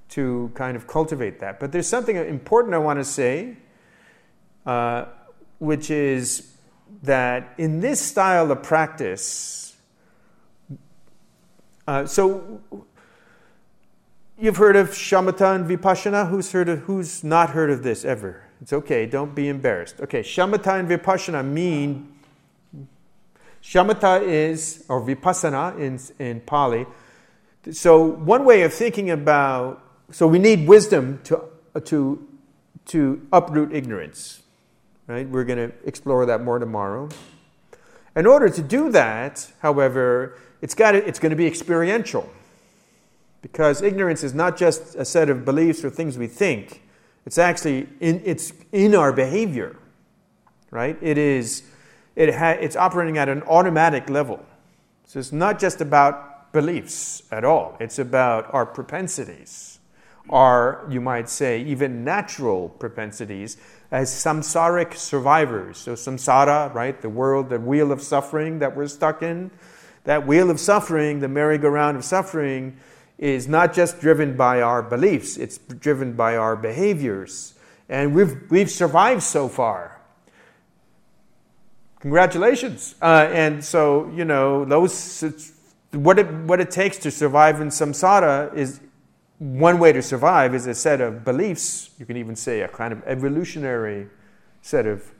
to 0.08 0.50
kind 0.54 0.76
of 0.76 0.88
cultivate 0.88 1.38
that. 1.38 1.60
But 1.60 1.70
there's 1.70 1.86
something 1.86 2.16
important 2.16 2.74
I 2.74 2.78
want 2.78 2.98
to 2.98 3.04
say, 3.04 3.56
uh, 4.66 5.04
which 5.60 5.92
is 5.92 6.56
that 7.04 7.54
in 7.56 7.78
this 7.78 8.00
style 8.00 8.50
of 8.50 8.60
practice, 8.64 9.76
uh, 11.86 12.04
so 12.04 12.60
you've 14.36 14.56
heard 14.56 14.74
of 14.74 14.90
shamatha 14.90 15.54
and 15.54 15.70
vipassana. 15.70 16.28
Who's 16.28 16.50
heard 16.50 16.68
of? 16.68 16.80
Who's 16.80 17.22
not 17.22 17.50
heard 17.50 17.70
of 17.70 17.84
this 17.84 18.04
ever? 18.04 18.49
It's 18.60 18.72
okay, 18.72 19.06
don't 19.06 19.34
be 19.34 19.48
embarrassed. 19.48 20.00
Okay, 20.00 20.22
shamatha 20.22 20.78
and 20.78 20.88
vipassana 20.88 21.44
mean 21.44 22.12
shamatha 23.62 24.22
is, 24.22 24.84
or 24.88 25.02
vipassana 25.02 25.78
in, 25.78 25.98
in 26.24 26.40
Pali. 26.40 26.86
So, 27.70 28.02
one 28.02 28.44
way 28.44 28.62
of 28.62 28.72
thinking 28.72 29.10
about, 29.10 29.82
so 30.10 30.26
we 30.26 30.38
need 30.38 30.66
wisdom 30.66 31.20
to, 31.24 31.44
to, 31.84 32.26
to 32.86 33.26
uproot 33.32 33.72
ignorance. 33.74 34.42
Right? 35.06 35.28
We're 35.28 35.44
going 35.44 35.70
to 35.70 35.74
explore 35.86 36.24
that 36.26 36.42
more 36.42 36.58
tomorrow. 36.58 37.08
In 38.16 38.26
order 38.26 38.48
to 38.48 38.62
do 38.62 38.90
that, 38.92 39.50
however, 39.60 40.38
it's, 40.62 40.74
got 40.74 40.92
to, 40.92 41.06
it's 41.06 41.18
going 41.18 41.30
to 41.30 41.36
be 41.36 41.46
experiential. 41.46 42.30
Because 43.42 43.82
ignorance 43.82 44.22
is 44.22 44.34
not 44.34 44.56
just 44.56 44.94
a 44.96 45.04
set 45.04 45.30
of 45.30 45.44
beliefs 45.44 45.84
or 45.84 45.90
things 45.90 46.16
we 46.18 46.26
think, 46.26 46.82
it's 47.30 47.38
actually 47.38 47.86
in, 48.00 48.22
it's 48.24 48.52
in 48.72 48.92
our 48.96 49.12
behavior, 49.12 49.76
right? 50.72 50.98
It 51.00 51.16
is, 51.16 51.62
it 52.16 52.34
ha, 52.34 52.48
it's 52.48 52.74
operating 52.74 53.18
at 53.18 53.28
an 53.28 53.44
automatic 53.44 54.10
level. 54.10 54.44
So 55.04 55.20
it's 55.20 55.30
not 55.30 55.60
just 55.60 55.80
about 55.80 56.52
beliefs 56.52 57.22
at 57.30 57.44
all. 57.44 57.76
It's 57.78 58.00
about 58.00 58.52
our 58.52 58.66
propensities, 58.66 59.78
our, 60.28 60.84
you 60.90 61.00
might 61.00 61.28
say, 61.28 61.62
even 61.62 62.02
natural 62.02 62.68
propensities 62.68 63.58
as 63.92 64.10
samsaric 64.10 64.94
survivors. 64.94 65.78
So 65.78 65.92
samsara, 65.92 66.74
right? 66.74 67.00
The 67.00 67.08
world, 67.08 67.48
the 67.48 67.60
wheel 67.60 67.92
of 67.92 68.02
suffering 68.02 68.58
that 68.58 68.74
we're 68.74 68.88
stuck 68.88 69.22
in. 69.22 69.52
That 70.02 70.26
wheel 70.26 70.50
of 70.50 70.58
suffering, 70.58 71.20
the 71.20 71.28
merry-go-round 71.28 71.96
of 71.96 72.04
suffering, 72.04 72.78
is 73.20 73.46
not 73.46 73.74
just 73.74 74.00
driven 74.00 74.34
by 74.34 74.62
our 74.62 74.82
beliefs, 74.82 75.36
it's 75.36 75.58
driven 75.58 76.14
by 76.14 76.36
our 76.36 76.56
behaviors. 76.56 77.54
And 77.86 78.14
we've, 78.14 78.50
we've 78.50 78.70
survived 78.70 79.22
so 79.22 79.46
far. 79.46 80.00
Congratulations. 82.00 82.94
Uh, 83.02 83.28
and 83.30 83.62
so, 83.62 84.10
you 84.16 84.24
know, 84.24 84.64
those, 84.64 85.22
what 85.92 86.18
it, 86.18 86.32
what 86.32 86.60
it 86.60 86.70
takes 86.70 86.96
to 86.98 87.10
survive 87.10 87.60
in 87.60 87.68
samsara 87.68 88.54
is 88.56 88.80
one 89.38 89.78
way 89.78 89.92
to 89.92 90.00
survive 90.00 90.54
is 90.54 90.66
a 90.66 90.74
set 90.74 91.02
of 91.02 91.22
beliefs, 91.22 91.90
you 91.98 92.06
can 92.06 92.16
even 92.16 92.34
say 92.36 92.62
a 92.62 92.68
kind 92.68 92.90
of 92.90 93.02
evolutionary 93.04 94.08
set 94.62 94.86
of 94.86 95.12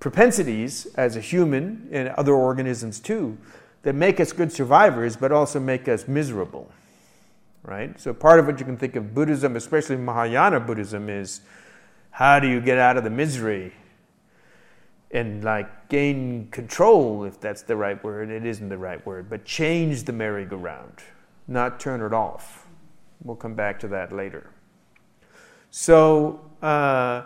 propensities 0.00 0.86
as 0.96 1.14
a 1.14 1.20
human 1.20 1.88
and 1.92 2.08
other 2.10 2.32
organisms 2.32 3.00
too, 3.00 3.36
that 3.82 3.94
make 3.94 4.18
us 4.18 4.32
good 4.32 4.50
survivors 4.50 5.14
but 5.14 5.30
also 5.30 5.60
make 5.60 5.88
us 5.88 6.08
miserable 6.08 6.70
right? 7.64 7.98
So 7.98 8.14
part 8.14 8.38
of 8.38 8.46
what 8.46 8.60
you 8.60 8.64
can 8.64 8.76
think 8.76 8.94
of 8.94 9.14
Buddhism, 9.14 9.56
especially 9.56 9.96
Mahayana 9.96 10.60
Buddhism, 10.60 11.08
is 11.08 11.40
how 12.10 12.38
do 12.38 12.48
you 12.48 12.60
get 12.60 12.78
out 12.78 12.96
of 12.96 13.04
the 13.04 13.10
misery 13.10 13.72
and 15.10 15.44
like 15.44 15.88
gain 15.88 16.48
control, 16.50 17.24
if 17.24 17.40
that's 17.40 17.62
the 17.62 17.76
right 17.76 18.02
word. 18.02 18.30
It 18.30 18.44
isn't 18.44 18.68
the 18.68 18.76
right 18.76 19.04
word, 19.06 19.30
but 19.30 19.44
change 19.44 20.04
the 20.04 20.12
merry-go-round, 20.12 20.98
not 21.46 21.80
turn 21.80 22.02
it 22.02 22.12
off. 22.12 22.66
We'll 23.22 23.36
come 23.36 23.54
back 23.54 23.78
to 23.80 23.88
that 23.88 24.12
later. 24.12 24.50
So 25.70 26.50
uh, 26.60 27.22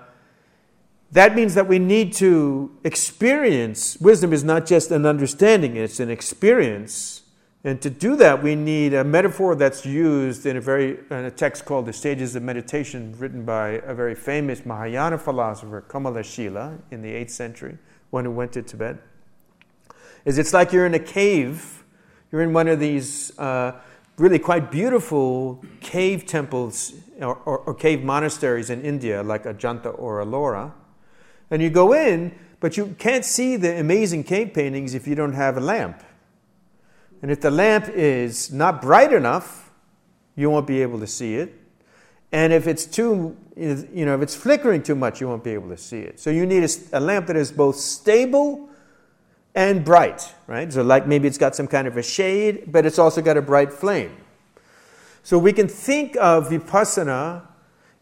that 1.12 1.34
means 1.34 1.54
that 1.54 1.66
we 1.66 1.78
need 1.78 2.12
to 2.14 2.76
experience. 2.84 3.96
Wisdom 4.00 4.32
is 4.32 4.44
not 4.44 4.66
just 4.66 4.90
an 4.90 5.06
understanding; 5.06 5.76
it's 5.76 5.98
an 5.98 6.10
experience 6.10 7.22
and 7.64 7.82
to 7.82 7.90
do 7.90 8.14
that, 8.16 8.42
we 8.42 8.54
need 8.54 8.94
a 8.94 9.02
metaphor 9.02 9.56
that's 9.56 9.84
used 9.84 10.46
in 10.46 10.56
a 10.56 10.60
very 10.60 10.98
in 11.10 11.24
a 11.24 11.30
text 11.30 11.64
called 11.64 11.86
The 11.86 11.92
Stages 11.92 12.36
of 12.36 12.42
Meditation, 12.44 13.14
written 13.18 13.44
by 13.44 13.80
a 13.84 13.94
very 13.94 14.14
famous 14.14 14.64
Mahayana 14.64 15.18
philosopher, 15.18 15.84
Kamalashila, 15.88 16.78
in 16.92 17.02
the 17.02 17.10
8th 17.10 17.30
century, 17.30 17.78
one 18.10 18.24
who 18.24 18.30
went 18.30 18.52
to 18.52 18.62
Tibet. 18.62 18.98
Is 20.24 20.38
it's 20.38 20.52
like 20.52 20.72
you're 20.72 20.86
in 20.86 20.94
a 20.94 21.00
cave, 21.00 21.82
you're 22.30 22.42
in 22.42 22.52
one 22.52 22.68
of 22.68 22.78
these 22.78 23.36
uh, 23.38 23.72
really 24.18 24.38
quite 24.38 24.70
beautiful 24.70 25.64
cave 25.80 26.26
temples 26.26 26.92
or, 27.20 27.36
or, 27.44 27.58
or 27.58 27.74
cave 27.74 28.04
monasteries 28.04 28.70
in 28.70 28.82
India, 28.82 29.22
like 29.24 29.44
Ajanta 29.44 29.98
or 29.98 30.24
Ellora, 30.24 30.72
and 31.50 31.60
you 31.60 31.70
go 31.70 31.92
in, 31.92 32.38
but 32.60 32.76
you 32.76 32.94
can't 32.98 33.24
see 33.24 33.56
the 33.56 33.80
amazing 33.80 34.22
cave 34.22 34.54
paintings 34.54 34.94
if 34.94 35.08
you 35.08 35.16
don't 35.16 35.32
have 35.32 35.56
a 35.56 35.60
lamp. 35.60 36.04
And 37.22 37.30
if 37.30 37.40
the 37.40 37.50
lamp 37.50 37.88
is 37.88 38.52
not 38.52 38.80
bright 38.80 39.12
enough, 39.12 39.70
you 40.36 40.50
won't 40.50 40.66
be 40.66 40.82
able 40.82 41.00
to 41.00 41.06
see 41.06 41.34
it. 41.34 41.54
And 42.30 42.52
if 42.52 42.66
it's 42.66 42.84
too, 42.84 43.36
you 43.56 44.04
know, 44.04 44.14
if 44.14 44.22
it's 44.22 44.36
flickering 44.36 44.82
too 44.82 44.94
much, 44.94 45.20
you 45.20 45.28
won't 45.28 45.42
be 45.42 45.54
able 45.54 45.68
to 45.70 45.76
see 45.76 46.00
it. 46.00 46.20
So 46.20 46.30
you 46.30 46.46
need 46.46 46.62
a, 46.62 46.98
a 46.98 47.00
lamp 47.00 47.26
that 47.26 47.36
is 47.36 47.50
both 47.50 47.76
stable 47.76 48.68
and 49.54 49.84
bright, 49.84 50.32
right? 50.46 50.72
So, 50.72 50.82
like 50.82 51.06
maybe 51.06 51.26
it's 51.26 51.38
got 51.38 51.56
some 51.56 51.66
kind 51.66 51.88
of 51.88 51.96
a 51.96 52.02
shade, 52.02 52.70
but 52.70 52.86
it's 52.86 52.98
also 52.98 53.22
got 53.22 53.36
a 53.36 53.42
bright 53.42 53.72
flame. 53.72 54.14
So 55.22 55.38
we 55.38 55.52
can 55.52 55.68
think 55.68 56.16
of 56.16 56.48
vipassana 56.48 57.42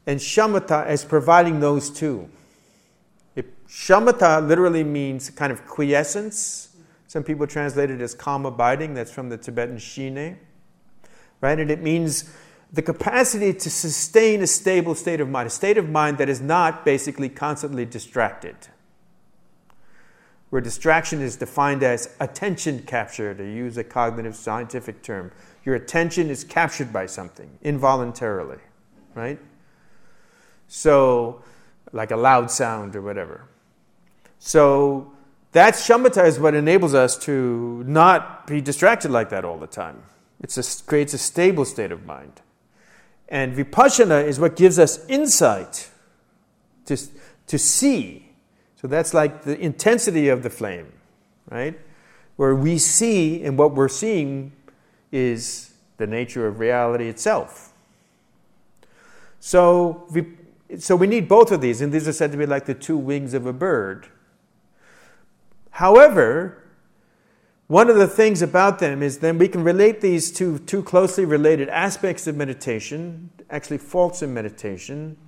and 0.06 0.20
shamatha 0.20 0.84
as 0.86 1.04
providing 1.04 1.60
those 1.60 1.88
two. 1.88 2.28
Shamatha 3.68 4.46
literally 4.46 4.84
means 4.84 5.30
kind 5.30 5.52
of 5.52 5.66
quiescence, 5.66 6.75
some 7.06 7.22
people 7.22 7.46
translate 7.46 7.90
it 7.90 8.00
as 8.00 8.14
calm 8.14 8.46
abiding. 8.46 8.94
That's 8.94 9.12
from 9.12 9.28
the 9.28 9.36
Tibetan 9.36 9.78
Shine. 9.78 10.38
Right? 11.40 11.58
And 11.58 11.70
it 11.70 11.82
means 11.82 12.30
the 12.72 12.82
capacity 12.82 13.52
to 13.52 13.70
sustain 13.70 14.42
a 14.42 14.46
stable 14.46 14.94
state 14.94 15.20
of 15.20 15.28
mind, 15.28 15.46
a 15.46 15.50
state 15.50 15.78
of 15.78 15.88
mind 15.88 16.18
that 16.18 16.28
is 16.28 16.40
not 16.40 16.84
basically 16.84 17.28
constantly 17.28 17.84
distracted. 17.84 18.56
Where 20.50 20.60
distraction 20.60 21.20
is 21.20 21.36
defined 21.36 21.82
as 21.82 22.14
attention 22.20 22.82
capture, 22.82 23.34
to 23.34 23.44
use 23.44 23.76
a 23.76 23.84
cognitive 23.84 24.36
scientific 24.36 25.02
term. 25.02 25.32
Your 25.64 25.74
attention 25.74 26.30
is 26.30 26.44
captured 26.44 26.92
by 26.92 27.06
something 27.06 27.58
involuntarily, 27.62 28.58
right? 29.14 29.38
So, 30.68 31.42
like 31.92 32.10
a 32.10 32.16
loud 32.16 32.50
sound 32.50 32.94
or 32.94 33.02
whatever. 33.02 33.48
So, 34.38 35.12
that 35.56 35.72
shamatha 35.72 36.26
is 36.26 36.38
what 36.38 36.54
enables 36.54 36.92
us 36.92 37.16
to 37.16 37.82
not 37.86 38.46
be 38.46 38.60
distracted 38.60 39.10
like 39.10 39.30
that 39.30 39.42
all 39.42 39.56
the 39.56 39.66
time. 39.66 40.02
It 40.42 40.54
creates 40.86 41.14
a 41.14 41.18
stable 41.18 41.64
state 41.64 41.90
of 41.90 42.04
mind. 42.04 42.42
And 43.30 43.56
vipassana 43.56 44.22
is 44.22 44.38
what 44.38 44.54
gives 44.54 44.78
us 44.78 45.06
insight 45.06 45.88
to, 46.84 46.98
to 47.46 47.58
see. 47.58 48.28
So 48.80 48.86
that's 48.86 49.14
like 49.14 49.44
the 49.44 49.58
intensity 49.58 50.28
of 50.28 50.42
the 50.42 50.50
flame, 50.50 50.92
right? 51.50 51.80
Where 52.36 52.54
we 52.54 52.76
see, 52.76 53.42
and 53.42 53.56
what 53.56 53.74
we're 53.74 53.88
seeing 53.88 54.52
is 55.10 55.72
the 55.96 56.06
nature 56.06 56.46
of 56.46 56.60
reality 56.60 57.08
itself. 57.08 57.72
So 59.40 60.06
so 60.78 60.96
we 60.96 61.06
need 61.06 61.28
both 61.28 61.50
of 61.50 61.62
these, 61.62 61.80
and 61.80 61.92
these 61.92 62.06
are 62.06 62.12
said 62.12 62.30
to 62.32 62.36
be 62.36 62.44
like 62.44 62.66
the 62.66 62.74
two 62.74 62.98
wings 62.98 63.32
of 63.32 63.46
a 63.46 63.54
bird. 63.54 64.08
However, 65.76 66.62
one 67.66 67.90
of 67.90 67.96
the 67.96 68.06
things 68.06 68.40
about 68.40 68.78
them 68.78 69.02
is 69.02 69.18
then 69.18 69.36
we 69.36 69.46
can 69.46 69.62
relate 69.62 70.00
these 70.00 70.32
to 70.32 70.58
two 70.60 70.82
closely 70.82 71.26
related 71.26 71.68
aspects 71.68 72.26
of 72.26 72.34
meditation, 72.34 73.28
actually 73.50 73.76
faults 73.76 74.22
in 74.22 74.32
meditation, 74.32 75.18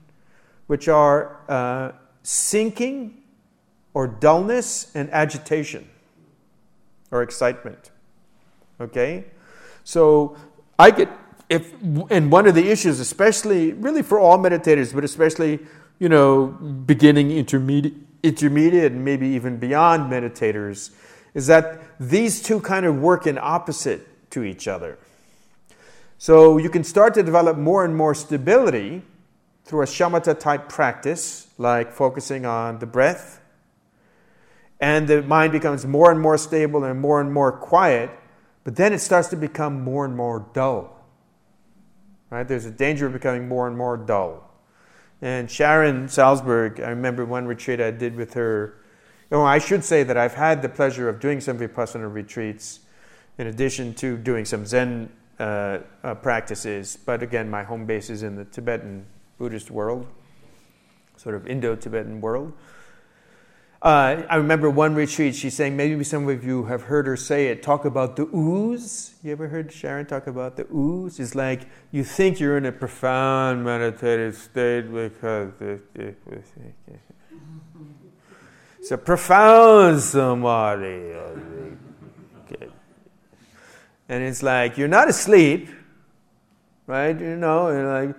which 0.66 0.88
are 0.88 1.42
uh, 1.50 1.92
sinking 2.22 3.22
or 3.92 4.06
dullness 4.06 4.90
and 4.94 5.10
agitation 5.10 5.86
or 7.10 7.20
excitement. 7.22 7.90
Okay? 8.80 9.26
So 9.84 10.34
I 10.78 10.92
get 10.92 11.10
if 11.50 11.74
and 12.08 12.32
one 12.32 12.46
of 12.46 12.54
the 12.54 12.70
issues, 12.70 13.00
especially 13.00 13.74
really 13.74 14.02
for 14.02 14.18
all 14.18 14.38
meditators, 14.38 14.94
but 14.94 15.04
especially, 15.04 15.58
you 15.98 16.08
know, 16.08 16.46
beginning 16.46 17.32
intermediate 17.32 18.07
intermediate 18.22 18.92
and 18.92 19.04
maybe 19.04 19.28
even 19.28 19.58
beyond 19.58 20.10
meditators, 20.10 20.90
is 21.34 21.46
that 21.46 21.80
these 22.00 22.42
two 22.42 22.60
kind 22.60 22.86
of 22.86 22.98
work 23.00 23.26
in 23.26 23.38
opposite 23.38 24.30
to 24.30 24.42
each 24.42 24.66
other. 24.66 24.98
So 26.18 26.58
you 26.58 26.68
can 26.68 26.82
start 26.82 27.14
to 27.14 27.22
develop 27.22 27.56
more 27.56 27.84
and 27.84 27.96
more 27.96 28.14
stability 28.14 29.02
through 29.64 29.82
a 29.82 29.86
shamatha 29.86 30.38
type 30.38 30.68
practice, 30.68 31.48
like 31.58 31.92
focusing 31.92 32.44
on 32.44 32.78
the 32.78 32.86
breath, 32.86 33.40
and 34.80 35.06
the 35.06 35.22
mind 35.22 35.52
becomes 35.52 35.86
more 35.86 36.10
and 36.10 36.20
more 36.20 36.38
stable 36.38 36.84
and 36.84 37.00
more 37.00 37.20
and 37.20 37.32
more 37.32 37.52
quiet, 37.52 38.10
but 38.64 38.76
then 38.76 38.92
it 38.92 39.00
starts 39.00 39.28
to 39.28 39.36
become 39.36 39.82
more 39.82 40.04
and 40.04 40.16
more 40.16 40.48
dull. 40.52 40.94
Right? 42.30 42.46
There's 42.46 42.66
a 42.66 42.70
danger 42.70 43.06
of 43.06 43.12
becoming 43.12 43.48
more 43.48 43.66
and 43.66 43.76
more 43.76 43.96
dull. 43.96 44.47
And 45.20 45.50
Sharon 45.50 46.06
Salzberg, 46.06 46.82
I 46.82 46.90
remember 46.90 47.24
one 47.24 47.46
retreat 47.46 47.80
I 47.80 47.90
did 47.90 48.16
with 48.16 48.34
her 48.34 48.78
no, 49.30 49.44
I 49.44 49.58
should 49.58 49.84
say 49.84 50.04
that 50.04 50.16
I've 50.16 50.34
had 50.34 50.62
the 50.62 50.70
pleasure 50.70 51.08
of 51.08 51.20
doing 51.20 51.40
some 51.40 51.58
Vipassana 51.58 52.12
retreats 52.12 52.80
in 53.36 53.46
addition 53.46 53.92
to 53.94 54.16
doing 54.16 54.46
some 54.46 54.64
Zen 54.64 55.10
uh, 55.38 55.80
uh, 56.02 56.14
practices. 56.14 56.98
But 57.04 57.22
again, 57.22 57.50
my 57.50 57.62
home 57.62 57.84
base 57.84 58.08
is 58.08 58.22
in 58.22 58.36
the 58.36 58.46
Tibetan 58.46 59.04
Buddhist 59.38 59.70
world, 59.70 60.06
sort 61.16 61.34
of 61.34 61.46
Indo 61.46 61.76
Tibetan 61.76 62.22
world. 62.22 62.54
Uh, 63.80 64.22
I 64.28 64.36
remember 64.36 64.68
one 64.68 64.96
retreat, 64.96 65.36
she's 65.36 65.54
saying, 65.54 65.76
maybe 65.76 66.02
some 66.02 66.28
of 66.28 66.44
you 66.44 66.64
have 66.64 66.82
heard 66.82 67.06
her 67.06 67.16
say 67.16 67.46
it, 67.46 67.62
talk 67.62 67.84
about 67.84 68.16
the 68.16 68.24
ooze. 68.34 69.14
You 69.22 69.30
ever 69.30 69.46
heard 69.46 69.72
Sharon 69.72 70.04
talk 70.04 70.26
about 70.26 70.56
the 70.56 70.66
ooze? 70.74 71.20
It's 71.20 71.36
like 71.36 71.62
you 71.92 72.02
think 72.02 72.40
you're 72.40 72.58
in 72.58 72.66
a 72.66 72.72
profound 72.72 73.64
meditative 73.64 74.36
state 74.36 74.92
because. 74.92 75.52
It's 78.80 78.90
a 78.90 78.98
profound 78.98 80.00
samadhi. 80.00 81.12
And 84.08 84.24
it's 84.24 84.42
like 84.42 84.78
you're 84.78 84.88
not 84.88 85.08
asleep, 85.08 85.68
right? 86.86 87.18
You 87.18 87.36
know, 87.36 87.68
and 87.68 88.08
like 88.08 88.16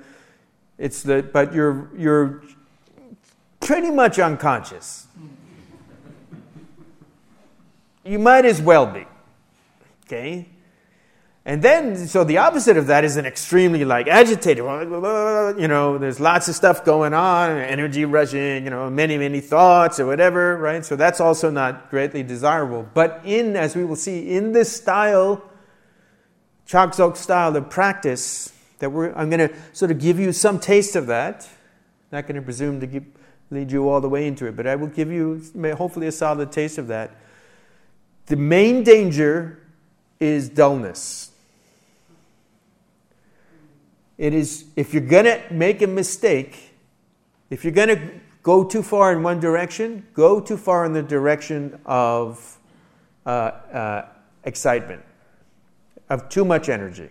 it's 0.78 1.02
the 1.02 1.24
but 1.24 1.54
you're 1.54 1.90
you're 1.98 2.44
pretty 3.60 3.90
much 3.90 4.20
unconscious. 4.20 5.08
You 8.10 8.18
might 8.18 8.44
as 8.44 8.60
well 8.60 8.88
be. 8.88 9.06
Okay? 10.06 10.48
And 11.46 11.62
then, 11.62 12.08
so 12.08 12.24
the 12.24 12.40
opposite 12.40 12.76
of 12.76 12.88
that 12.88 13.04
is 13.04 13.18
an 13.18 13.28
extremely 13.28 13.86
like 13.86 14.08
agitated, 14.08 14.58
you 14.58 15.68
know, 15.68 15.98
there's 16.00 16.20
lots 16.20 16.48
of 16.48 16.56
stuff 16.56 16.84
going 16.84 17.14
on, 17.14 17.52
energy 17.52 18.06
rushing, 18.06 18.64
you 18.64 18.72
know, 18.72 18.90
many, 18.90 19.18
many 19.20 19.42
thoughts 19.42 20.00
or 20.00 20.08
whatever, 20.08 20.58
right? 20.58 20.84
So 20.84 20.96
that's 20.96 21.22
also 21.22 21.52
not 21.52 21.92
greatly 21.92 22.24
desirable. 22.24 22.88
But 22.96 23.22
in, 23.26 23.56
as 23.56 23.76
we 23.76 23.86
will 23.86 23.96
see, 23.96 24.32
in 24.32 24.54
this 24.54 24.76
style, 24.76 25.44
Chakdzok 26.68 27.16
style 27.16 27.56
of 27.56 27.70
practice, 27.70 28.52
that 28.80 28.92
we're, 28.92 29.14
I'm 29.14 29.30
going 29.30 29.50
to 29.50 29.56
sort 29.72 29.92
of 29.92 30.00
give 30.00 30.20
you 30.20 30.32
some 30.34 30.60
taste 30.60 30.96
of 30.96 31.08
that. 31.08 31.48
Not 32.12 32.24
going 32.24 32.38
to 32.38 32.42
presume 32.42 32.80
to 32.80 32.88
give, 32.88 33.06
lead 33.52 33.72
you 33.72 33.88
all 33.88 34.02
the 34.02 34.10
way 34.10 34.28
into 34.28 34.48
it, 34.48 34.56
but 34.56 34.66
I 34.66 34.76
will 34.76 34.88
give 34.88 35.12
you 35.12 35.44
hopefully 35.78 36.08
a 36.08 36.12
solid 36.12 36.52
taste 36.52 36.80
of 36.80 36.88
that. 36.88 37.12
The 38.30 38.38
main 38.38 38.84
danger 38.84 39.62
is 40.20 40.50
dullness 40.50 41.30
it 44.20 44.34
is, 44.34 44.66
if 44.76 44.94
you're 44.94 45.02
going 45.02 45.24
to 45.24 45.42
make 45.50 45.82
a 45.82 45.88
mistake, 45.88 46.74
if 47.50 47.64
you're 47.64 47.74
going 47.74 47.88
to 47.88 48.12
go 48.44 48.66
too 48.66 48.84
far 48.84 49.14
in 49.14 49.24
one 49.24 49.40
direction, 49.40 50.06
go 50.14 50.42
too 50.42 50.58
far 50.58 50.84
in 50.86 50.92
the 50.92 51.02
direction 51.02 51.80
of 51.86 52.60
uh, 53.26 53.30
uh, 53.30 54.06
excitement, 54.44 55.02
of 56.10 56.28
too 56.28 56.44
much 56.44 56.68
energy, 56.68 57.10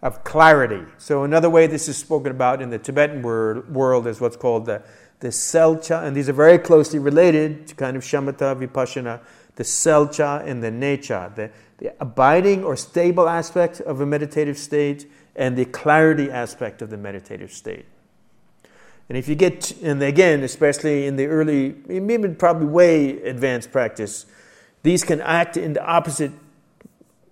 of 0.00 0.24
clarity. 0.24 0.90
So, 0.96 1.24
another 1.24 1.50
way 1.50 1.66
this 1.66 1.86
is 1.86 1.98
spoken 1.98 2.32
about 2.32 2.62
in 2.62 2.70
the 2.70 2.78
Tibetan 2.78 3.20
wor- 3.20 3.66
world 3.68 4.06
is 4.06 4.22
what's 4.22 4.38
called 4.38 4.64
the, 4.64 4.82
the 5.20 5.28
selcha, 5.28 6.02
and 6.02 6.16
these 6.16 6.28
are 6.28 6.34
very 6.34 6.58
closely 6.58 6.98
related 6.98 7.66
to 7.68 7.74
kind 7.74 7.96
of 7.96 8.02
shamatha, 8.02 8.56
vipassana, 8.56 9.20
the 9.56 9.64
selcha 9.64 10.46
and 10.46 10.62
the 10.62 10.70
necha, 10.70 11.34
the, 11.34 11.50
the 11.78 11.94
abiding 12.00 12.64
or 12.64 12.76
stable 12.76 13.28
aspect 13.28 13.80
of 13.80 14.00
a 14.00 14.06
meditative 14.06 14.56
state 14.56 15.10
and 15.36 15.56
the 15.56 15.66
clarity 15.66 16.30
aspect 16.30 16.82
of 16.82 16.90
the 16.90 16.96
meditative 16.96 17.52
state. 17.52 17.84
And 19.08 19.18
if 19.18 19.28
you 19.28 19.34
get, 19.34 19.72
and 19.82 20.02
again, 20.02 20.42
especially 20.42 21.06
in 21.06 21.16
the 21.16 21.26
early, 21.26 21.74
maybe 21.88 22.28
probably 22.28 22.66
way 22.66 23.22
advanced 23.22 23.72
practice, 23.72 24.24
these 24.82 25.04
can 25.04 25.20
act 25.20 25.56
in 25.56 25.72
the 25.72 25.84
opposite 25.84 26.32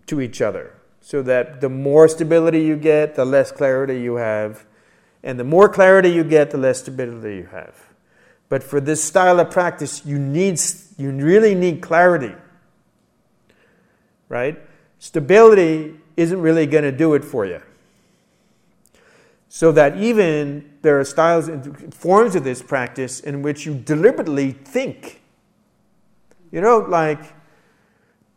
to 0.07 0.21
each 0.21 0.43
other. 0.43 0.75
So 1.01 1.23
that 1.23 1.61
the 1.63 1.69
more 1.69 2.09
stability 2.09 2.63
you 2.63 2.77
get, 2.77 3.15
the 3.15 3.25
less 3.25 3.53
clarity 3.53 4.01
you 4.01 4.17
have. 4.17 4.67
And 5.23 5.39
the 5.39 5.45
more 5.45 5.69
clarity 5.69 6.11
you 6.11 6.25
get, 6.25 6.51
the 6.51 6.59
less 6.59 6.81
stability 6.81 7.37
you 7.37 7.47
have. 7.47 7.75
But 8.49 8.63
for 8.63 8.81
this 8.81 9.03
style 9.03 9.41
of 9.41 9.51
practice, 9.51 10.05
you 10.07 10.19
need 10.19 10.61
you 10.97 11.11
really 11.11 11.55
need 11.55 11.83
clarity. 11.83 12.35
Right? 14.29 14.59
Stability 14.99 15.95
isn't 16.17 16.41
really 16.41 16.67
going 16.67 16.85
to 16.85 16.93
do 16.93 17.15
it 17.15 17.25
for 17.25 17.47
you. 17.47 17.63
So 19.49 19.73
that 19.73 19.97
even 19.97 20.71
there 20.83 20.99
are 21.01 21.05
styles 21.05 21.49
and 21.49 21.95
forms 21.95 22.35
of 22.35 22.45
this 22.45 22.63
practice 22.63 23.21
in 23.21 23.43
which 23.43 23.65
you 23.65 23.75
deliberately 23.75 24.53
think. 24.53 25.23
You 26.51 26.61
know, 26.61 26.79
like 26.79 27.21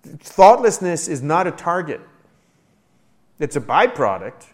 thoughtlessness 0.03 1.07
is 1.07 1.21
not 1.21 1.47
a 1.47 1.51
target. 1.51 2.01
It's 3.39 3.55
a 3.55 3.61
byproduct, 3.61 4.45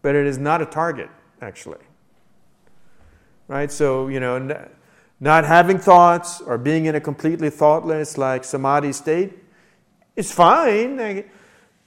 but 0.00 0.14
it 0.14 0.26
is 0.26 0.38
not 0.38 0.62
a 0.62 0.66
target, 0.66 1.10
actually. 1.42 1.80
Right? 3.48 3.70
So, 3.70 4.08
you 4.08 4.20
know, 4.20 4.68
not 5.20 5.44
having 5.44 5.78
thoughts 5.78 6.40
or 6.40 6.56
being 6.56 6.86
in 6.86 6.94
a 6.94 7.00
completely 7.00 7.50
thoughtless, 7.50 8.16
like 8.16 8.44
samadhi 8.44 8.92
state 8.92 9.34
is 10.16 10.32
fine, 10.32 10.98
eh, 10.98 11.22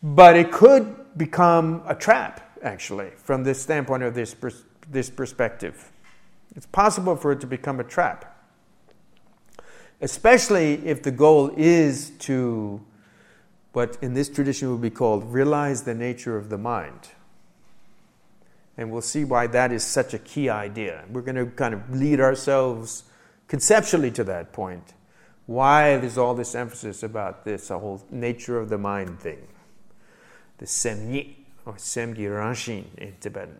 but 0.03 0.35
it 0.35 0.51
could 0.51 1.17
become 1.17 1.81
a 1.87 1.95
trap 1.95 2.41
actually, 2.61 3.11
from 3.15 3.43
this 3.43 3.61
standpoint 3.61 4.03
of 4.03 4.15
this, 4.15 4.33
pers- 4.33 4.63
this 4.89 5.09
perspective. 5.09 5.91
It's 6.55 6.65
possible 6.65 7.15
for 7.15 7.31
it 7.31 7.41
to 7.41 7.47
become 7.47 7.79
a 7.79 7.83
trap, 7.83 8.37
especially 10.01 10.73
if 10.85 11.03
the 11.03 11.11
goal 11.11 11.51
is 11.55 12.11
to, 12.19 12.81
what 13.73 13.97
in 14.01 14.13
this 14.13 14.29
tradition 14.29 14.71
would 14.71 14.81
be 14.81 14.89
called, 14.89 15.31
realize 15.31 15.83
the 15.83 15.93
nature 15.93 16.37
of 16.37 16.49
the 16.49 16.57
mind. 16.57 17.09
And 18.77 18.91
we'll 18.91 19.01
see 19.01 19.23
why 19.23 19.47
that 19.47 19.71
is 19.71 19.83
such 19.83 20.13
a 20.13 20.19
key 20.19 20.49
idea. 20.49 21.05
We're 21.09 21.21
going 21.21 21.35
to 21.35 21.45
kind 21.45 21.73
of 21.73 21.95
lead 21.95 22.19
ourselves 22.19 23.03
conceptually 23.47 24.11
to 24.11 24.23
that 24.25 24.51
point. 24.51 24.93
Why 25.45 25.97
there's 25.97 26.17
all 26.17 26.33
this 26.33 26.55
emphasis 26.55 27.03
about 27.03 27.45
this, 27.45 27.69
whole 27.69 28.03
nature 28.09 28.59
of 28.59 28.69
the 28.69 28.77
mind 28.77 29.19
thing, 29.19 29.47
the 30.57 30.65
semyi 30.65 31.35
or 31.65 31.73
Semgi 31.73 32.27
Ranshin 32.29 32.85
in 32.97 33.15
Tibetan. 33.19 33.57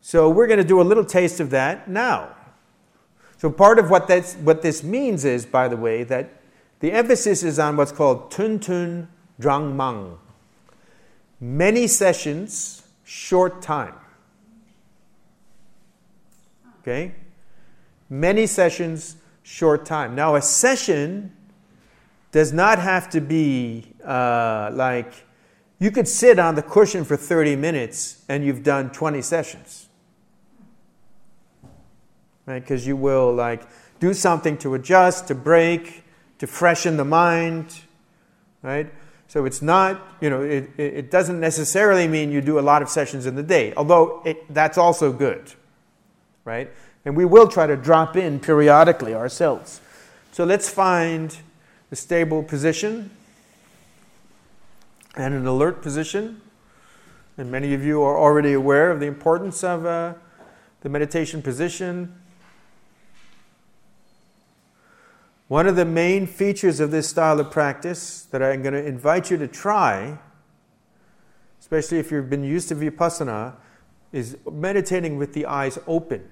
So 0.00 0.28
we're 0.28 0.46
going 0.46 0.58
to 0.58 0.64
do 0.64 0.80
a 0.80 0.82
little 0.82 1.04
taste 1.04 1.40
of 1.40 1.50
that 1.50 1.88
now. 1.88 2.34
So 3.38 3.50
part 3.50 3.78
of 3.78 3.90
what 3.90 4.08
that's 4.08 4.34
what 4.34 4.62
this 4.62 4.82
means 4.82 5.24
is, 5.24 5.46
by 5.46 5.68
the 5.68 5.76
way, 5.76 6.04
that 6.04 6.30
the 6.80 6.92
emphasis 6.92 7.42
is 7.42 7.58
on 7.58 7.76
what's 7.76 7.92
called 7.92 8.30
tun 8.30 8.58
tun 8.58 9.08
drang 9.38 9.76
mang. 9.76 10.18
Many 11.40 11.86
sessions, 11.86 12.81
short 13.12 13.60
time. 13.60 13.94
Okay? 16.80 17.12
Many 18.08 18.46
sessions, 18.46 19.16
short 19.42 19.84
time. 19.84 20.14
Now, 20.14 20.34
a 20.34 20.40
session 20.40 21.36
does 22.30 22.54
not 22.54 22.78
have 22.78 23.10
to 23.10 23.20
be 23.20 23.92
uh, 24.02 24.70
like 24.72 25.12
you 25.78 25.90
could 25.90 26.08
sit 26.08 26.38
on 26.38 26.54
the 26.54 26.62
cushion 26.62 27.04
for 27.04 27.18
30 27.18 27.54
minutes 27.56 28.24
and 28.30 28.46
you've 28.46 28.62
done 28.62 28.90
20 28.90 29.20
sessions. 29.20 29.88
Right? 32.46 32.60
Because 32.60 32.86
you 32.86 32.96
will 32.96 33.32
like 33.34 33.68
do 34.00 34.14
something 34.14 34.56
to 34.58 34.72
adjust, 34.72 35.28
to 35.28 35.34
break, 35.34 36.02
to 36.38 36.46
freshen 36.46 36.96
the 36.96 37.04
mind. 37.04 37.78
Right? 38.62 38.90
So 39.32 39.46
it's 39.46 39.62
not, 39.62 40.06
you 40.20 40.28
know, 40.28 40.42
it, 40.42 40.68
it 40.76 41.10
doesn't 41.10 41.40
necessarily 41.40 42.06
mean 42.06 42.30
you 42.30 42.42
do 42.42 42.58
a 42.58 42.60
lot 42.60 42.82
of 42.82 42.90
sessions 42.90 43.24
in 43.24 43.34
the 43.34 43.42
day, 43.42 43.72
although 43.78 44.20
it, 44.26 44.52
that's 44.52 44.76
also 44.76 45.10
good. 45.10 45.54
Right? 46.44 46.70
And 47.06 47.16
we 47.16 47.24
will 47.24 47.48
try 47.48 47.66
to 47.66 47.74
drop 47.74 48.14
in 48.14 48.40
periodically 48.40 49.14
ourselves. 49.14 49.80
So 50.32 50.44
let's 50.44 50.68
find 50.68 51.34
a 51.90 51.96
stable 51.96 52.42
position 52.42 53.08
and 55.16 55.32
an 55.32 55.46
alert 55.46 55.80
position. 55.80 56.42
And 57.38 57.50
many 57.50 57.72
of 57.72 57.82
you 57.82 58.02
are 58.02 58.18
already 58.18 58.52
aware 58.52 58.90
of 58.90 59.00
the 59.00 59.06
importance 59.06 59.64
of 59.64 59.86
uh, 59.86 60.12
the 60.82 60.90
meditation 60.90 61.40
position. 61.40 62.14
One 65.52 65.66
of 65.66 65.76
the 65.76 65.84
main 65.84 66.26
features 66.26 66.80
of 66.80 66.90
this 66.92 67.10
style 67.10 67.38
of 67.38 67.50
practice 67.50 68.22
that 68.30 68.42
I'm 68.42 68.62
going 68.62 68.72
to 68.72 68.82
invite 68.82 69.30
you 69.30 69.36
to 69.36 69.46
try, 69.46 70.18
especially 71.60 71.98
if 71.98 72.10
you've 72.10 72.30
been 72.30 72.42
used 72.42 72.70
to 72.70 72.74
vipassana, 72.74 73.56
is 74.12 74.38
meditating 74.50 75.18
with 75.18 75.34
the 75.34 75.44
eyes 75.44 75.78
open. 75.86 76.26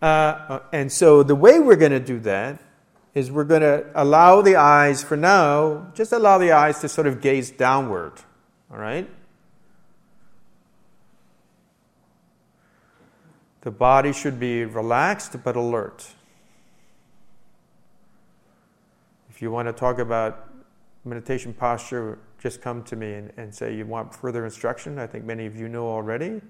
Uh, 0.00 0.60
and 0.72 0.92
so 0.92 1.24
the 1.24 1.34
way 1.34 1.58
we're 1.58 1.74
going 1.74 1.90
to 1.90 1.98
do 1.98 2.20
that 2.20 2.60
is 3.12 3.32
we're 3.32 3.42
going 3.42 3.62
to 3.62 3.86
allow 3.96 4.40
the 4.40 4.54
eyes, 4.54 5.02
for 5.02 5.16
now, 5.16 5.90
just 5.94 6.12
allow 6.12 6.38
the 6.38 6.52
eyes 6.52 6.78
to 6.78 6.88
sort 6.88 7.08
of 7.08 7.20
gaze 7.20 7.50
downward. 7.50 8.12
All 8.70 8.78
right? 8.78 9.10
The 13.66 13.72
body 13.72 14.12
should 14.12 14.38
be 14.38 14.64
relaxed 14.64 15.42
but 15.42 15.56
alert. 15.56 16.06
If 19.28 19.42
you 19.42 19.50
want 19.50 19.66
to 19.66 19.72
talk 19.72 19.98
about 19.98 20.52
meditation 21.04 21.52
posture, 21.52 22.20
just 22.38 22.62
come 22.62 22.84
to 22.84 22.94
me 22.94 23.14
and, 23.14 23.32
and 23.36 23.52
say 23.52 23.74
you 23.74 23.84
want 23.84 24.14
further 24.14 24.44
instruction. 24.44 25.00
I 25.00 25.08
think 25.08 25.24
many 25.24 25.46
of 25.46 25.56
you 25.56 25.66
know 25.66 25.88
already. 25.88 26.40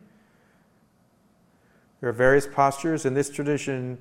There 2.03 2.11
are 2.11 2.12
various 2.12 2.47
postures 2.47 3.07
in 3.07 3.14
this 3.14 3.31
tradition. 3.31 3.97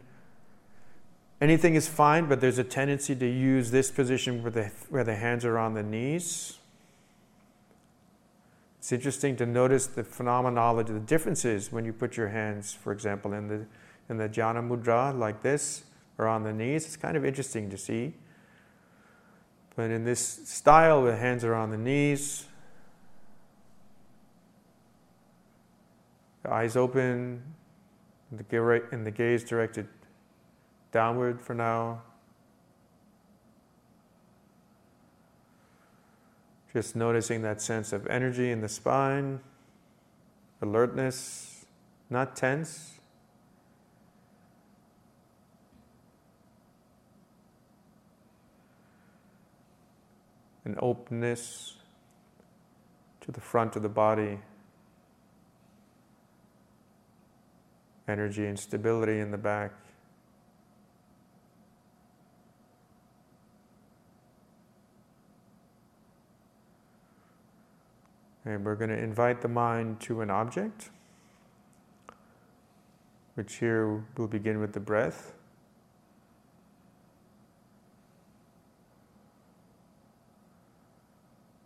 Anything 1.39 1.75
is 1.75 1.87
fine, 1.87 2.25
but 2.25 2.41
there's 2.41 2.59
a 2.59 2.65
tendency 2.65 3.15
to 3.15 3.25
use 3.25 3.71
this 3.71 3.91
position 3.91 4.43
where 4.43 4.51
the, 4.51 4.71
where 4.89 5.05
the 5.05 5.15
hands 5.15 5.45
are 5.45 5.57
on 5.57 5.73
the 5.73 5.83
knees. 5.83 6.57
It's 8.85 8.91
interesting 8.91 9.35
to 9.37 9.47
notice 9.47 9.87
the 9.87 10.03
phenomenology, 10.03 10.93
the 10.93 10.99
differences 10.99 11.71
when 11.71 11.85
you 11.85 11.91
put 11.91 12.15
your 12.17 12.27
hands, 12.27 12.71
for 12.71 12.91
example, 12.91 13.33
in 13.33 13.47
the, 13.47 13.65
in 14.09 14.17
the 14.17 14.29
jhana 14.29 14.61
mudra 14.61 15.17
like 15.17 15.41
this 15.41 15.85
or 16.19 16.27
on 16.27 16.43
the 16.43 16.53
knees. 16.53 16.85
It's 16.85 16.95
kind 16.95 17.17
of 17.17 17.25
interesting 17.25 17.67
to 17.71 17.79
see. 17.79 18.13
But 19.75 19.89
in 19.89 20.03
this 20.03 20.19
style, 20.19 21.01
the 21.01 21.15
hands 21.15 21.43
are 21.43 21.55
on 21.55 21.71
the 21.71 21.79
knees, 21.79 22.45
the 26.43 26.53
eyes 26.53 26.75
open, 26.75 27.41
the 28.31 29.11
gaze 29.11 29.43
directed 29.43 29.87
downward 30.91 31.41
for 31.41 31.55
now. 31.55 32.03
Just 36.75 36.93
noticing 36.93 37.41
that 37.43 37.61
sense 37.61 37.93
of 37.93 38.05
energy 38.07 38.51
in 38.51 38.59
the 38.59 38.67
spine, 38.67 39.39
alertness, 40.61 41.63
not 42.09 42.35
tense. 42.35 42.99
An 50.65 50.75
openness 50.81 51.77
to 53.21 53.31
the 53.31 53.39
front 53.39 53.77
of 53.77 53.81
the 53.81 53.87
body. 53.87 54.39
energy 58.07 58.45
and 58.45 58.59
stability 58.59 59.19
in 59.19 59.31
the 59.31 59.37
back. 59.37 59.71
And 68.45 68.63
we're 68.63 68.75
going 68.75 68.91
to 68.91 68.97
invite 68.97 69.41
the 69.41 69.47
mind 69.47 69.99
to 70.01 70.21
an 70.21 70.29
object, 70.29 70.91
which 73.33 73.55
here 73.55 74.03
will 74.17 74.27
begin 74.27 74.59
with 74.59 74.73
the 74.73 74.79
breath. 74.79 75.33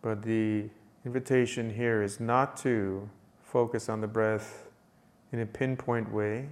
But 0.02 0.24
the 0.24 0.70
invitation 1.06 1.74
here 1.74 2.02
is 2.02 2.22
not 2.22 2.56
to 2.58 3.10
focus 3.44 3.90
on 3.90 4.00
the 4.00 4.08
breath 4.08 4.70
in 5.34 5.42
a 5.42 5.46
pinpoint 5.46 6.14
way, 6.14 6.48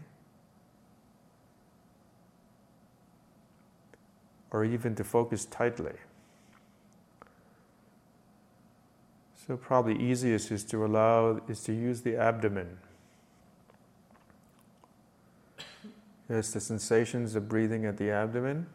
or 4.52 4.66
even 4.66 4.94
to 4.96 5.04
focus 5.04 5.46
tightly. 5.46 5.94
So 9.48 9.56
probably 9.56 9.98
easiest 9.98 10.52
is 10.52 10.66
to 10.66 10.86
allow 10.86 11.40
is 11.48 11.64
to 11.64 11.74
use 11.74 12.02
the 12.02 12.18
abdomen. 12.18 12.78
Yes, 16.30 16.52
the 16.52 16.60
sensations 16.60 17.36
of 17.36 17.48
breathing 17.48 17.86
at 17.86 17.96
the 17.96 18.12
abdomen. 18.12 18.68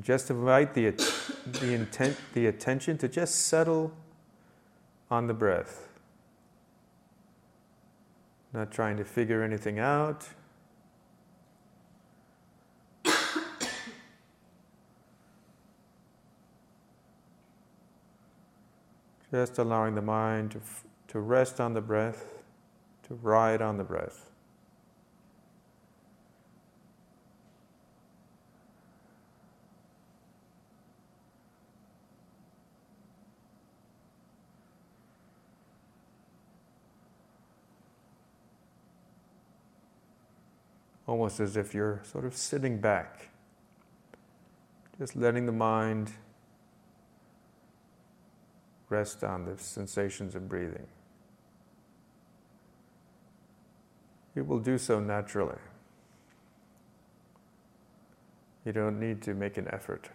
Just 0.00 0.30
invite 0.30 0.74
the, 0.74 0.90
the, 1.60 1.72
intent, 1.72 2.16
the 2.34 2.46
attention 2.46 2.98
to 2.98 3.08
just 3.08 3.46
settle 3.46 3.92
on 5.10 5.26
the 5.26 5.34
breath. 5.34 5.88
Not 8.52 8.70
trying 8.70 8.98
to 8.98 9.04
figure 9.04 9.42
anything 9.42 9.78
out. 9.78 10.28
Just 19.30 19.58
allowing 19.58 19.94
the 19.94 20.02
mind 20.02 20.52
to, 20.52 20.60
to 21.08 21.20
rest 21.20 21.60
on 21.60 21.74
the 21.74 21.80
breath, 21.80 22.26
to 23.06 23.14
ride 23.14 23.60
on 23.60 23.76
the 23.76 23.84
breath. 23.84 24.28
almost 41.08 41.40
as 41.40 41.56
if 41.56 41.74
you're 41.74 42.02
sort 42.04 42.26
of 42.26 42.36
sitting 42.36 42.78
back, 42.78 43.30
just 44.98 45.16
letting 45.16 45.46
the 45.46 45.52
mind 45.52 46.12
rest 48.88 49.24
on 49.24 49.44
the 49.44 49.58
sensations 49.58 50.34
of 50.34 50.48
breathing. 50.48 50.86
It 54.34 54.46
will 54.46 54.60
do 54.60 54.78
so 54.78 55.00
naturally. 55.00 55.58
You 58.64 58.72
don't 58.72 59.00
need 59.00 59.22
to 59.22 59.34
make 59.34 59.56
an 59.56 59.68
effort. 59.72 60.10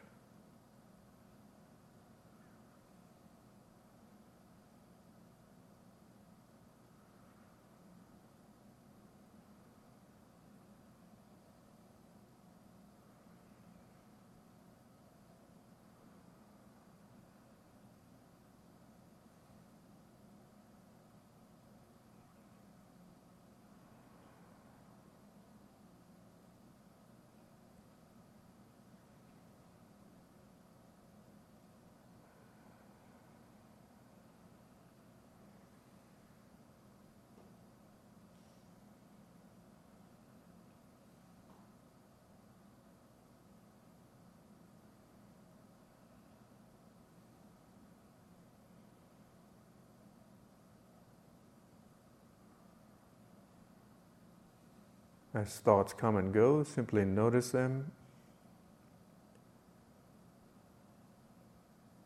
As 55.33 55.55
thoughts 55.55 55.93
come 55.93 56.15
and 56.15 56.31
go, 56.31 56.63
simply 56.63 57.05
notice 57.05 57.49
them. 57.49 57.91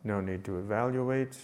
No 0.03 0.21
need 0.21 0.45
to 0.45 0.57
evaluate. 0.57 1.38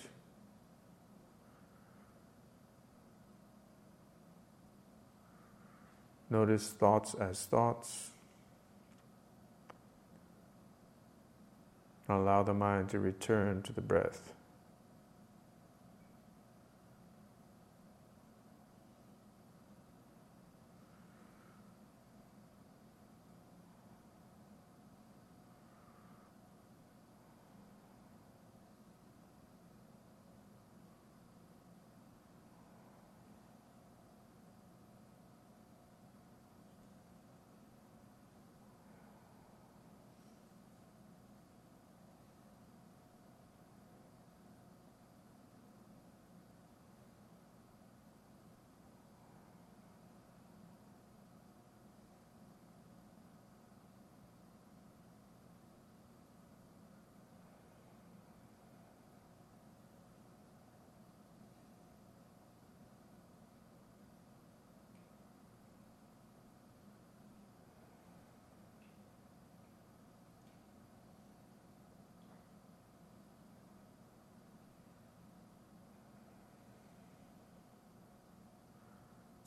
Notice 6.30 6.70
thoughts 6.70 7.14
as 7.16 7.46
thoughts. 7.46 8.12
Allow 12.08 12.44
the 12.44 12.54
mind 12.54 12.90
to 12.90 13.00
return 13.00 13.62
to 13.64 13.74
the 13.74 13.82
breath. 13.82 14.34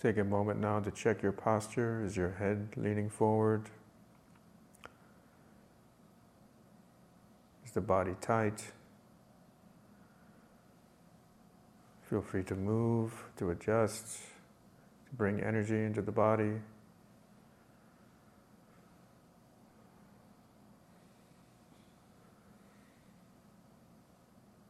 Take 0.03 0.18
a 0.18 0.24
moment 0.24 0.61
now 0.61 0.80
to 0.80 0.90
check 0.90 1.22
your 1.22 1.32
posture. 1.32 2.05
Is 2.05 2.16
your 2.16 2.32
head 2.32 2.68
leaning 2.76 3.09
forward? 3.09 3.70
Is 7.64 7.72
the 7.72 7.80
body 7.80 8.14
tight? 8.20 8.72
Feel 12.11 12.20
free 12.22 12.44
to 12.44 12.55
move, 12.55 13.12
to 13.38 13.51
adjust, 13.51 14.18
to 15.09 15.14
bring 15.16 15.40
energy 15.40 15.82
into 15.82 16.03
the 16.03 16.12
body. 16.12 16.53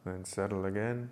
Then 0.05 0.25
settle 0.25 0.65
again. 0.65 1.11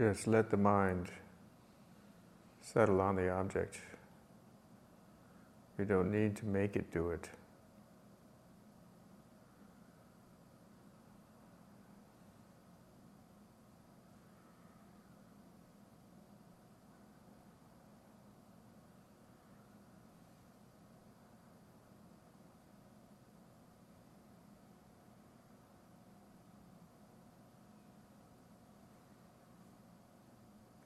Just 0.00 0.26
let 0.26 0.48
the 0.48 0.56
mind 0.56 1.10
settle 2.62 3.02
on 3.02 3.16
the 3.16 3.28
object. 3.28 3.82
You 5.78 5.84
don't 5.84 6.10
need 6.10 6.36
to 6.36 6.46
make 6.46 6.74
it 6.74 6.90
do 6.90 7.10
it. 7.10 7.28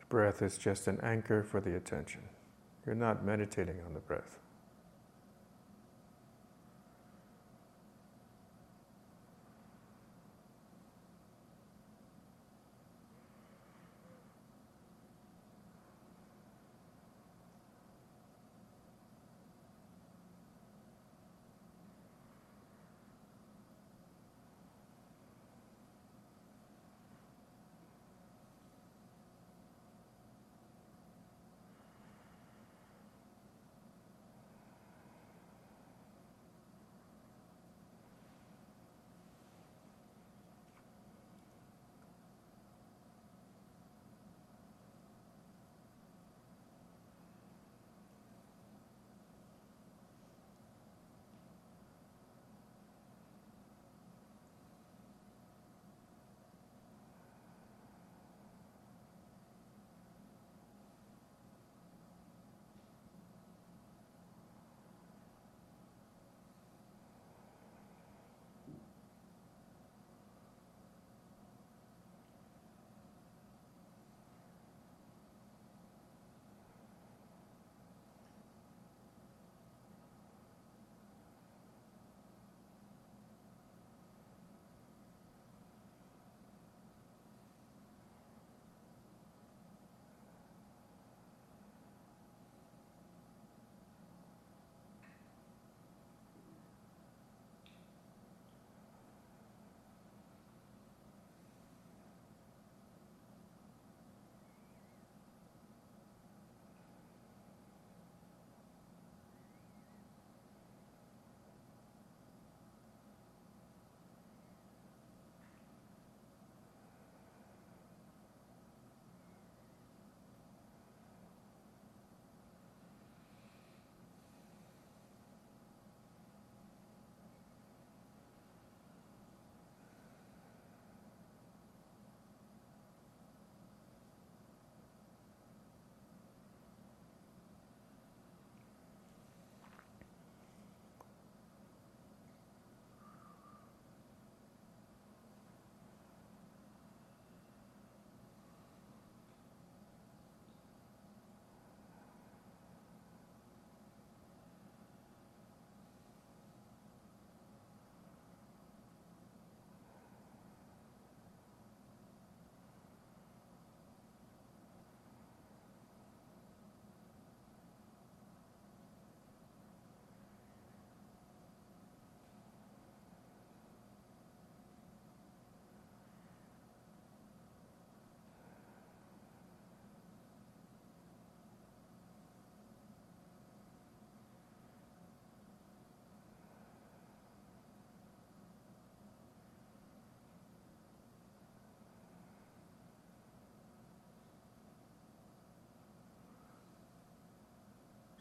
Breath 0.08 0.42
is 0.42 0.58
just 0.58 0.86
an 0.88 1.00
anchor 1.02 1.42
for 1.42 1.60
the 1.60 1.76
attention. 1.76 2.22
You're 2.86 2.94
not 2.94 3.24
meditating 3.24 3.80
on 3.86 3.94
the 3.94 4.00
breath. 4.00 4.38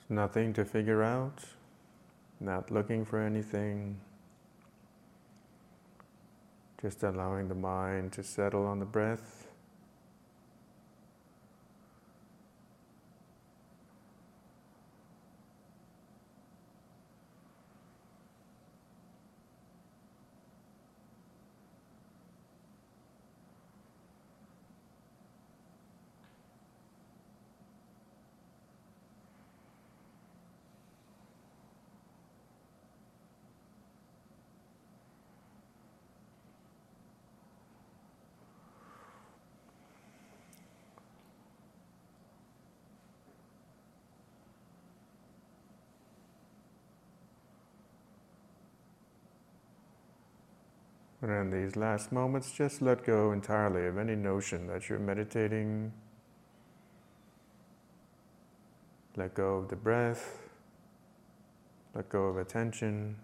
Nothing 0.09 0.53
to 0.53 0.65
figure 0.65 1.03
out, 1.03 1.43
not 2.39 2.71
looking 2.71 3.05
for 3.05 3.19
anything, 3.19 3.97
just 6.81 7.03
allowing 7.03 7.47
the 7.47 7.55
mind 7.55 8.11
to 8.13 8.23
settle 8.23 8.65
on 8.65 8.79
the 8.79 8.85
breath. 8.85 9.47
And 51.23 51.31
in 51.31 51.49
these 51.49 51.77
last 51.77 52.11
moments, 52.11 52.51
just 52.51 52.81
let 52.81 53.05
go 53.05 53.31
entirely 53.31 53.87
of 53.87 53.97
any 53.97 54.13
notion 54.13 54.67
that 54.67 54.89
you're 54.89 54.99
meditating. 54.99 55.93
Let 59.15 59.33
go 59.33 59.55
of 59.55 59.69
the 59.69 59.77
breath. 59.77 60.41
Let 61.95 62.09
go 62.09 62.25
of 62.25 62.35
attention. 62.35 63.15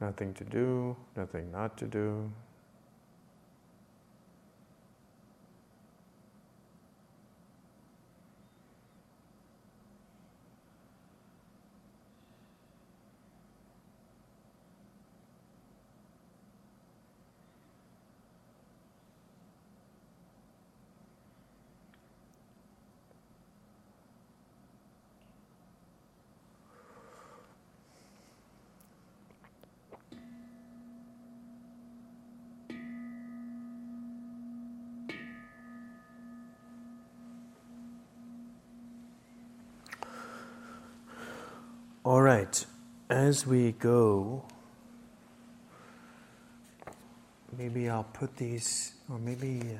Nothing 0.00 0.32
to 0.32 0.44
do, 0.44 0.96
nothing 1.14 1.52
not 1.52 1.76
to 1.76 1.84
do. 1.84 2.32
All 42.06 42.22
right, 42.22 42.64
as 43.26 43.44
we 43.44 43.72
go, 43.72 44.40
maybe 47.58 47.88
I'll 47.88 48.04
put 48.04 48.36
these, 48.36 48.92
or 49.10 49.18
maybe 49.18 49.62
uh, 49.62 49.78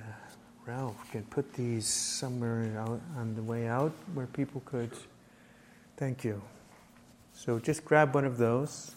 Ralph 0.67 1.13
can 1.13 1.23
put 1.23 1.53
these 1.55 1.87
somewhere 1.87 2.77
out 2.77 3.01
on 3.17 3.37
the 3.37 3.43
way 3.45 3.69
out 3.69 3.93
where 4.15 4.27
people 4.27 4.63
could. 4.65 4.91
Thank 5.97 6.25
you. 6.25 6.43
So 7.35 7.61
just 7.61 7.85
grab 7.85 8.17
one 8.17 8.25
of 8.25 8.37
those 8.37 8.97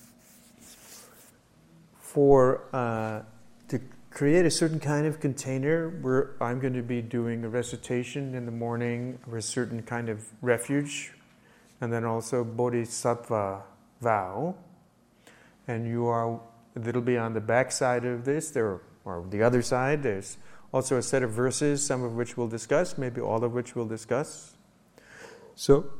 for 1.99 2.63
uh, 2.73 3.21
to 3.67 3.79
create 4.09 4.47
a 4.47 4.51
certain 4.51 4.79
kind 4.79 5.05
of 5.05 5.19
container 5.19 5.89
where 6.01 6.31
I'm 6.41 6.59
going 6.59 6.73
to 6.73 6.81
be 6.81 7.03
doing 7.03 7.43
a 7.43 7.49
recitation 7.49 8.33
in 8.33 8.47
the 8.47 8.51
morning 8.51 9.19
or 9.29 9.37
a 9.37 9.43
certain 9.43 9.83
kind 9.83 10.09
of 10.09 10.25
refuge 10.41 11.13
and 11.81 11.93
then 11.93 12.03
also 12.03 12.43
Bodhisattva 12.43 13.61
vow. 14.01 14.55
And 15.67 15.87
you 15.87 16.07
are, 16.07 16.39
it'll 16.75 17.01
be 17.01 17.17
on 17.17 17.33
the 17.33 17.41
back 17.41 17.71
side 17.71 18.05
of 18.05 18.25
this, 18.25 18.51
there, 18.51 18.81
or 19.05 19.25
the 19.29 19.43
other 19.43 19.61
side, 19.61 20.03
there's 20.03 20.37
also 20.73 20.97
a 20.97 21.01
set 21.01 21.23
of 21.23 21.31
verses, 21.31 21.85
some 21.85 22.03
of 22.03 22.15
which 22.15 22.37
we'll 22.37 22.47
discuss, 22.47 22.97
maybe 22.97 23.21
all 23.21 23.43
of 23.43 23.53
which 23.53 23.75
we'll 23.75 23.87
discuss. 23.87 24.55
So 25.55 25.91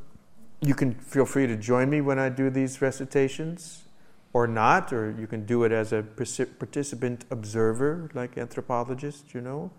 you 0.62 0.76
can 0.76 0.94
feel 0.94 1.26
free 1.26 1.48
to 1.48 1.56
join 1.56 1.90
me 1.90 2.02
when 2.02 2.20
I 2.20 2.30
do 2.30 2.50
these 2.50 2.82
recitations, 2.82 3.86
or 4.34 4.48
not, 4.48 4.94
or 4.94 5.16
you 5.20 5.28
can 5.28 5.46
do 5.46 5.64
it 5.64 5.72
as 5.72 5.92
a 5.92 6.04
participant 6.04 7.26
observer, 7.32 8.10
like 8.14 8.38
anthropologist, 8.38 9.34
you 9.34 9.42
know, 9.42 9.72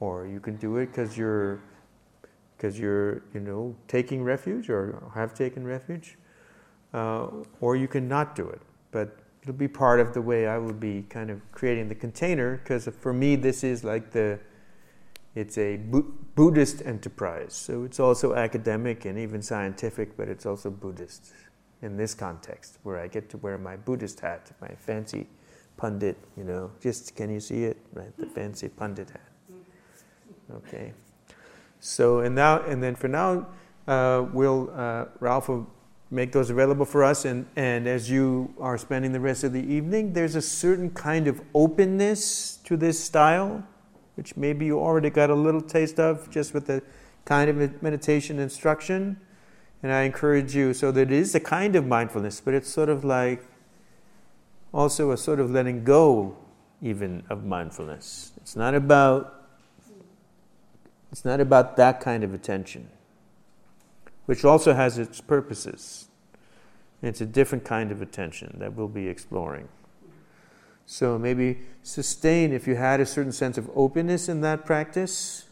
or 0.00 0.26
you 0.26 0.40
can 0.40 0.56
do 0.56 0.78
it 0.78 0.86
because 0.86 1.16
you're 1.16 1.60
because 2.56 2.78
you're, 2.78 3.22
you 3.34 3.40
know, 3.40 3.74
taking 3.88 4.22
refuge 4.22 4.70
or 4.70 5.02
have 5.14 5.34
taken 5.34 5.66
refuge, 5.66 6.16
uh, 6.92 7.28
or 7.60 7.76
you 7.76 7.88
can 7.88 8.08
not 8.08 8.34
do 8.34 8.48
it. 8.48 8.60
But 8.90 9.18
it'll 9.42 9.54
be 9.54 9.68
part 9.68 10.00
of 10.00 10.12
the 10.12 10.22
way 10.22 10.46
I 10.46 10.58
will 10.58 10.72
be 10.72 11.02
kind 11.08 11.30
of 11.30 11.40
creating 11.52 11.88
the 11.88 11.94
container, 11.94 12.58
because 12.58 12.88
for 13.00 13.12
me, 13.12 13.36
this 13.36 13.64
is 13.64 13.84
like 13.84 14.10
the, 14.12 14.38
it's 15.34 15.58
a 15.58 15.78
Bu- 15.78 16.12
Buddhist 16.34 16.82
enterprise. 16.84 17.54
So 17.54 17.84
it's 17.84 17.98
also 17.98 18.34
academic 18.34 19.04
and 19.04 19.18
even 19.18 19.42
scientific, 19.42 20.16
but 20.16 20.28
it's 20.28 20.46
also 20.46 20.70
Buddhist 20.70 21.32
in 21.80 21.96
this 21.96 22.14
context, 22.14 22.78
where 22.84 23.00
I 23.00 23.08
get 23.08 23.28
to 23.30 23.38
wear 23.38 23.58
my 23.58 23.76
Buddhist 23.76 24.20
hat, 24.20 24.52
my 24.60 24.68
fancy 24.76 25.26
pundit, 25.76 26.16
you 26.36 26.44
know. 26.44 26.70
Just 26.80 27.16
can 27.16 27.28
you 27.28 27.40
see 27.40 27.64
it? 27.64 27.76
Right, 27.92 28.16
the 28.18 28.26
fancy 28.26 28.68
pundit 28.68 29.10
hat. 29.10 29.28
Okay. 30.54 30.92
So, 31.80 32.20
and 32.20 32.34
now, 32.36 32.60
and 32.62 32.80
then 32.80 32.94
for 32.94 33.08
now, 33.08 33.48
uh, 33.88 34.26
will 34.32 34.70
uh, 34.76 35.06
Ralph 35.18 35.48
will 35.48 35.66
make 36.12 36.30
those 36.30 36.50
available 36.50 36.84
for 36.84 37.02
us. 37.02 37.24
And, 37.24 37.46
and 37.56 37.88
as 37.88 38.10
you 38.10 38.54
are 38.60 38.76
spending 38.76 39.12
the 39.12 39.20
rest 39.20 39.44
of 39.44 39.52
the 39.52 39.62
evening, 39.62 40.12
there's 40.12 40.34
a 40.34 40.42
certain 40.42 40.90
kind 40.90 41.26
of 41.26 41.40
openness 41.54 42.58
to 42.64 42.76
this 42.76 43.02
style, 43.02 43.66
which 44.16 44.36
maybe 44.36 44.66
you 44.66 44.78
already 44.78 45.10
got 45.10 45.30
a 45.30 45.34
little 45.34 45.62
taste 45.62 45.98
of 45.98 46.30
just 46.30 46.52
with 46.52 46.66
the 46.66 46.82
kind 47.24 47.48
of 47.48 47.82
meditation 47.82 48.38
instruction. 48.38 49.18
And 49.82 49.92
I 49.92 50.02
encourage 50.02 50.54
you, 50.54 50.74
so 50.74 50.92
that 50.92 51.00
it 51.00 51.12
is 51.12 51.34
a 51.34 51.40
kind 51.40 51.74
of 51.74 51.86
mindfulness, 51.86 52.40
but 52.40 52.54
it's 52.54 52.68
sort 52.68 52.88
of 52.88 53.04
like 53.04 53.44
also 54.72 55.10
a 55.10 55.16
sort 55.16 55.40
of 55.40 55.50
letting 55.50 55.82
go, 55.82 56.36
even 56.80 57.24
of 57.28 57.44
mindfulness. 57.44 58.32
It's 58.36 58.54
not 58.54 58.74
about 58.74 59.38
it's 61.10 61.24
not 61.24 61.40
about 61.40 61.76
that 61.76 62.00
kind 62.00 62.24
of 62.24 62.32
attention, 62.32 62.88
which 64.26 64.44
also 64.44 64.72
has 64.74 64.98
its 64.98 65.20
purposes. 65.20 66.08
It's 67.02 67.20
a 67.20 67.26
different 67.26 67.64
kind 67.64 67.90
of 67.90 68.00
attention 68.00 68.56
that 68.60 68.74
we'll 68.74 68.88
be 68.88 69.08
exploring. 69.08 69.68
So 70.86 71.18
maybe 71.18 71.60
sustain, 71.82 72.52
if 72.52 72.66
you 72.66 72.76
had 72.76 73.00
a 73.00 73.06
certain 73.06 73.32
sense 73.32 73.58
of 73.58 73.70
openness 73.74 74.28
in 74.28 74.40
that 74.42 74.64
practice, 74.64 75.46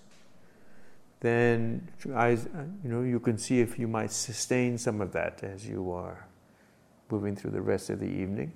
then 1.21 1.89
you 2.05 2.15
know, 2.85 3.03
you 3.03 3.21
can 3.21 3.37
see 3.39 3.61
if 3.61 3.79
you 3.79 3.89
might 3.89 4.13
sustain 4.13 4.79
some 4.79 5.01
of 5.01 5.13
that 5.13 5.43
as 5.43 5.67
you 5.67 5.93
are 5.93 6.27
moving 7.11 7.37
through 7.37 7.51
the 7.51 7.61
rest 7.61 7.91
of 7.91 8.01
the 8.01 8.07
evening. 8.07 8.53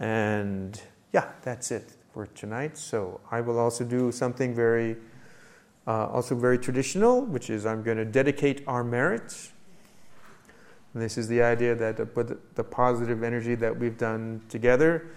And 0.00 0.80
yeah, 1.12 1.30
that's 1.42 1.70
it 1.70 1.92
for 2.12 2.26
tonight. 2.26 2.76
So 2.76 3.20
I 3.30 3.40
will 3.40 3.58
also 3.58 3.84
do 3.84 4.10
something 4.10 4.54
very 4.54 4.96
uh, 5.86 6.06
also 6.06 6.34
very 6.34 6.58
traditional, 6.58 7.24
which 7.24 7.50
is 7.50 7.66
I'm 7.66 7.82
going 7.82 7.98
to 7.98 8.04
dedicate 8.04 8.62
our 8.66 8.82
merit. 8.82 9.50
And 10.92 11.02
this 11.02 11.18
is 11.18 11.28
the 11.28 11.42
idea 11.42 11.74
that 11.74 11.96
the, 11.96 12.38
the 12.54 12.64
positive 12.64 13.22
energy 13.22 13.54
that 13.56 13.78
we've 13.78 13.98
done 13.98 14.42
together 14.48 15.08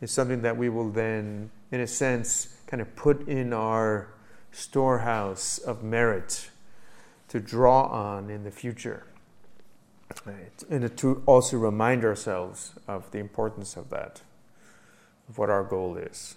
is 0.00 0.10
something 0.10 0.42
that 0.42 0.56
we 0.56 0.68
will 0.68 0.90
then, 0.90 1.50
in 1.70 1.80
a 1.80 1.86
sense, 1.86 2.56
kind 2.66 2.80
of 2.80 2.96
put 2.96 3.28
in 3.28 3.52
our 3.52 4.08
storehouse 4.50 5.58
of 5.58 5.82
merit 5.82 6.50
to 7.28 7.40
draw 7.40 7.82
on 7.84 8.30
in 8.30 8.44
the 8.44 8.50
future. 8.50 9.04
Right. 10.24 10.64
And 10.70 10.96
to 10.98 11.22
also 11.26 11.58
remind 11.58 12.04
ourselves 12.04 12.72
of 12.88 13.10
the 13.10 13.18
importance 13.18 13.76
of 13.76 13.90
that, 13.90 14.22
of 15.28 15.36
what 15.36 15.50
our 15.50 15.64
goal 15.64 15.96
is. 15.96 16.36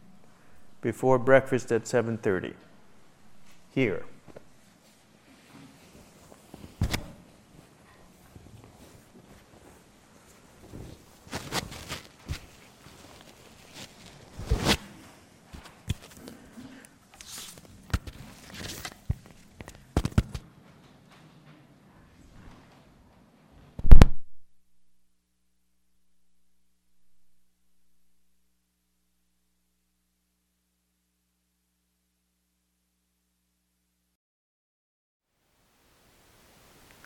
before 0.81 1.19
breakfast 1.19 1.71
at 1.71 1.83
7:30. 1.83 2.53
Here. 3.73 4.03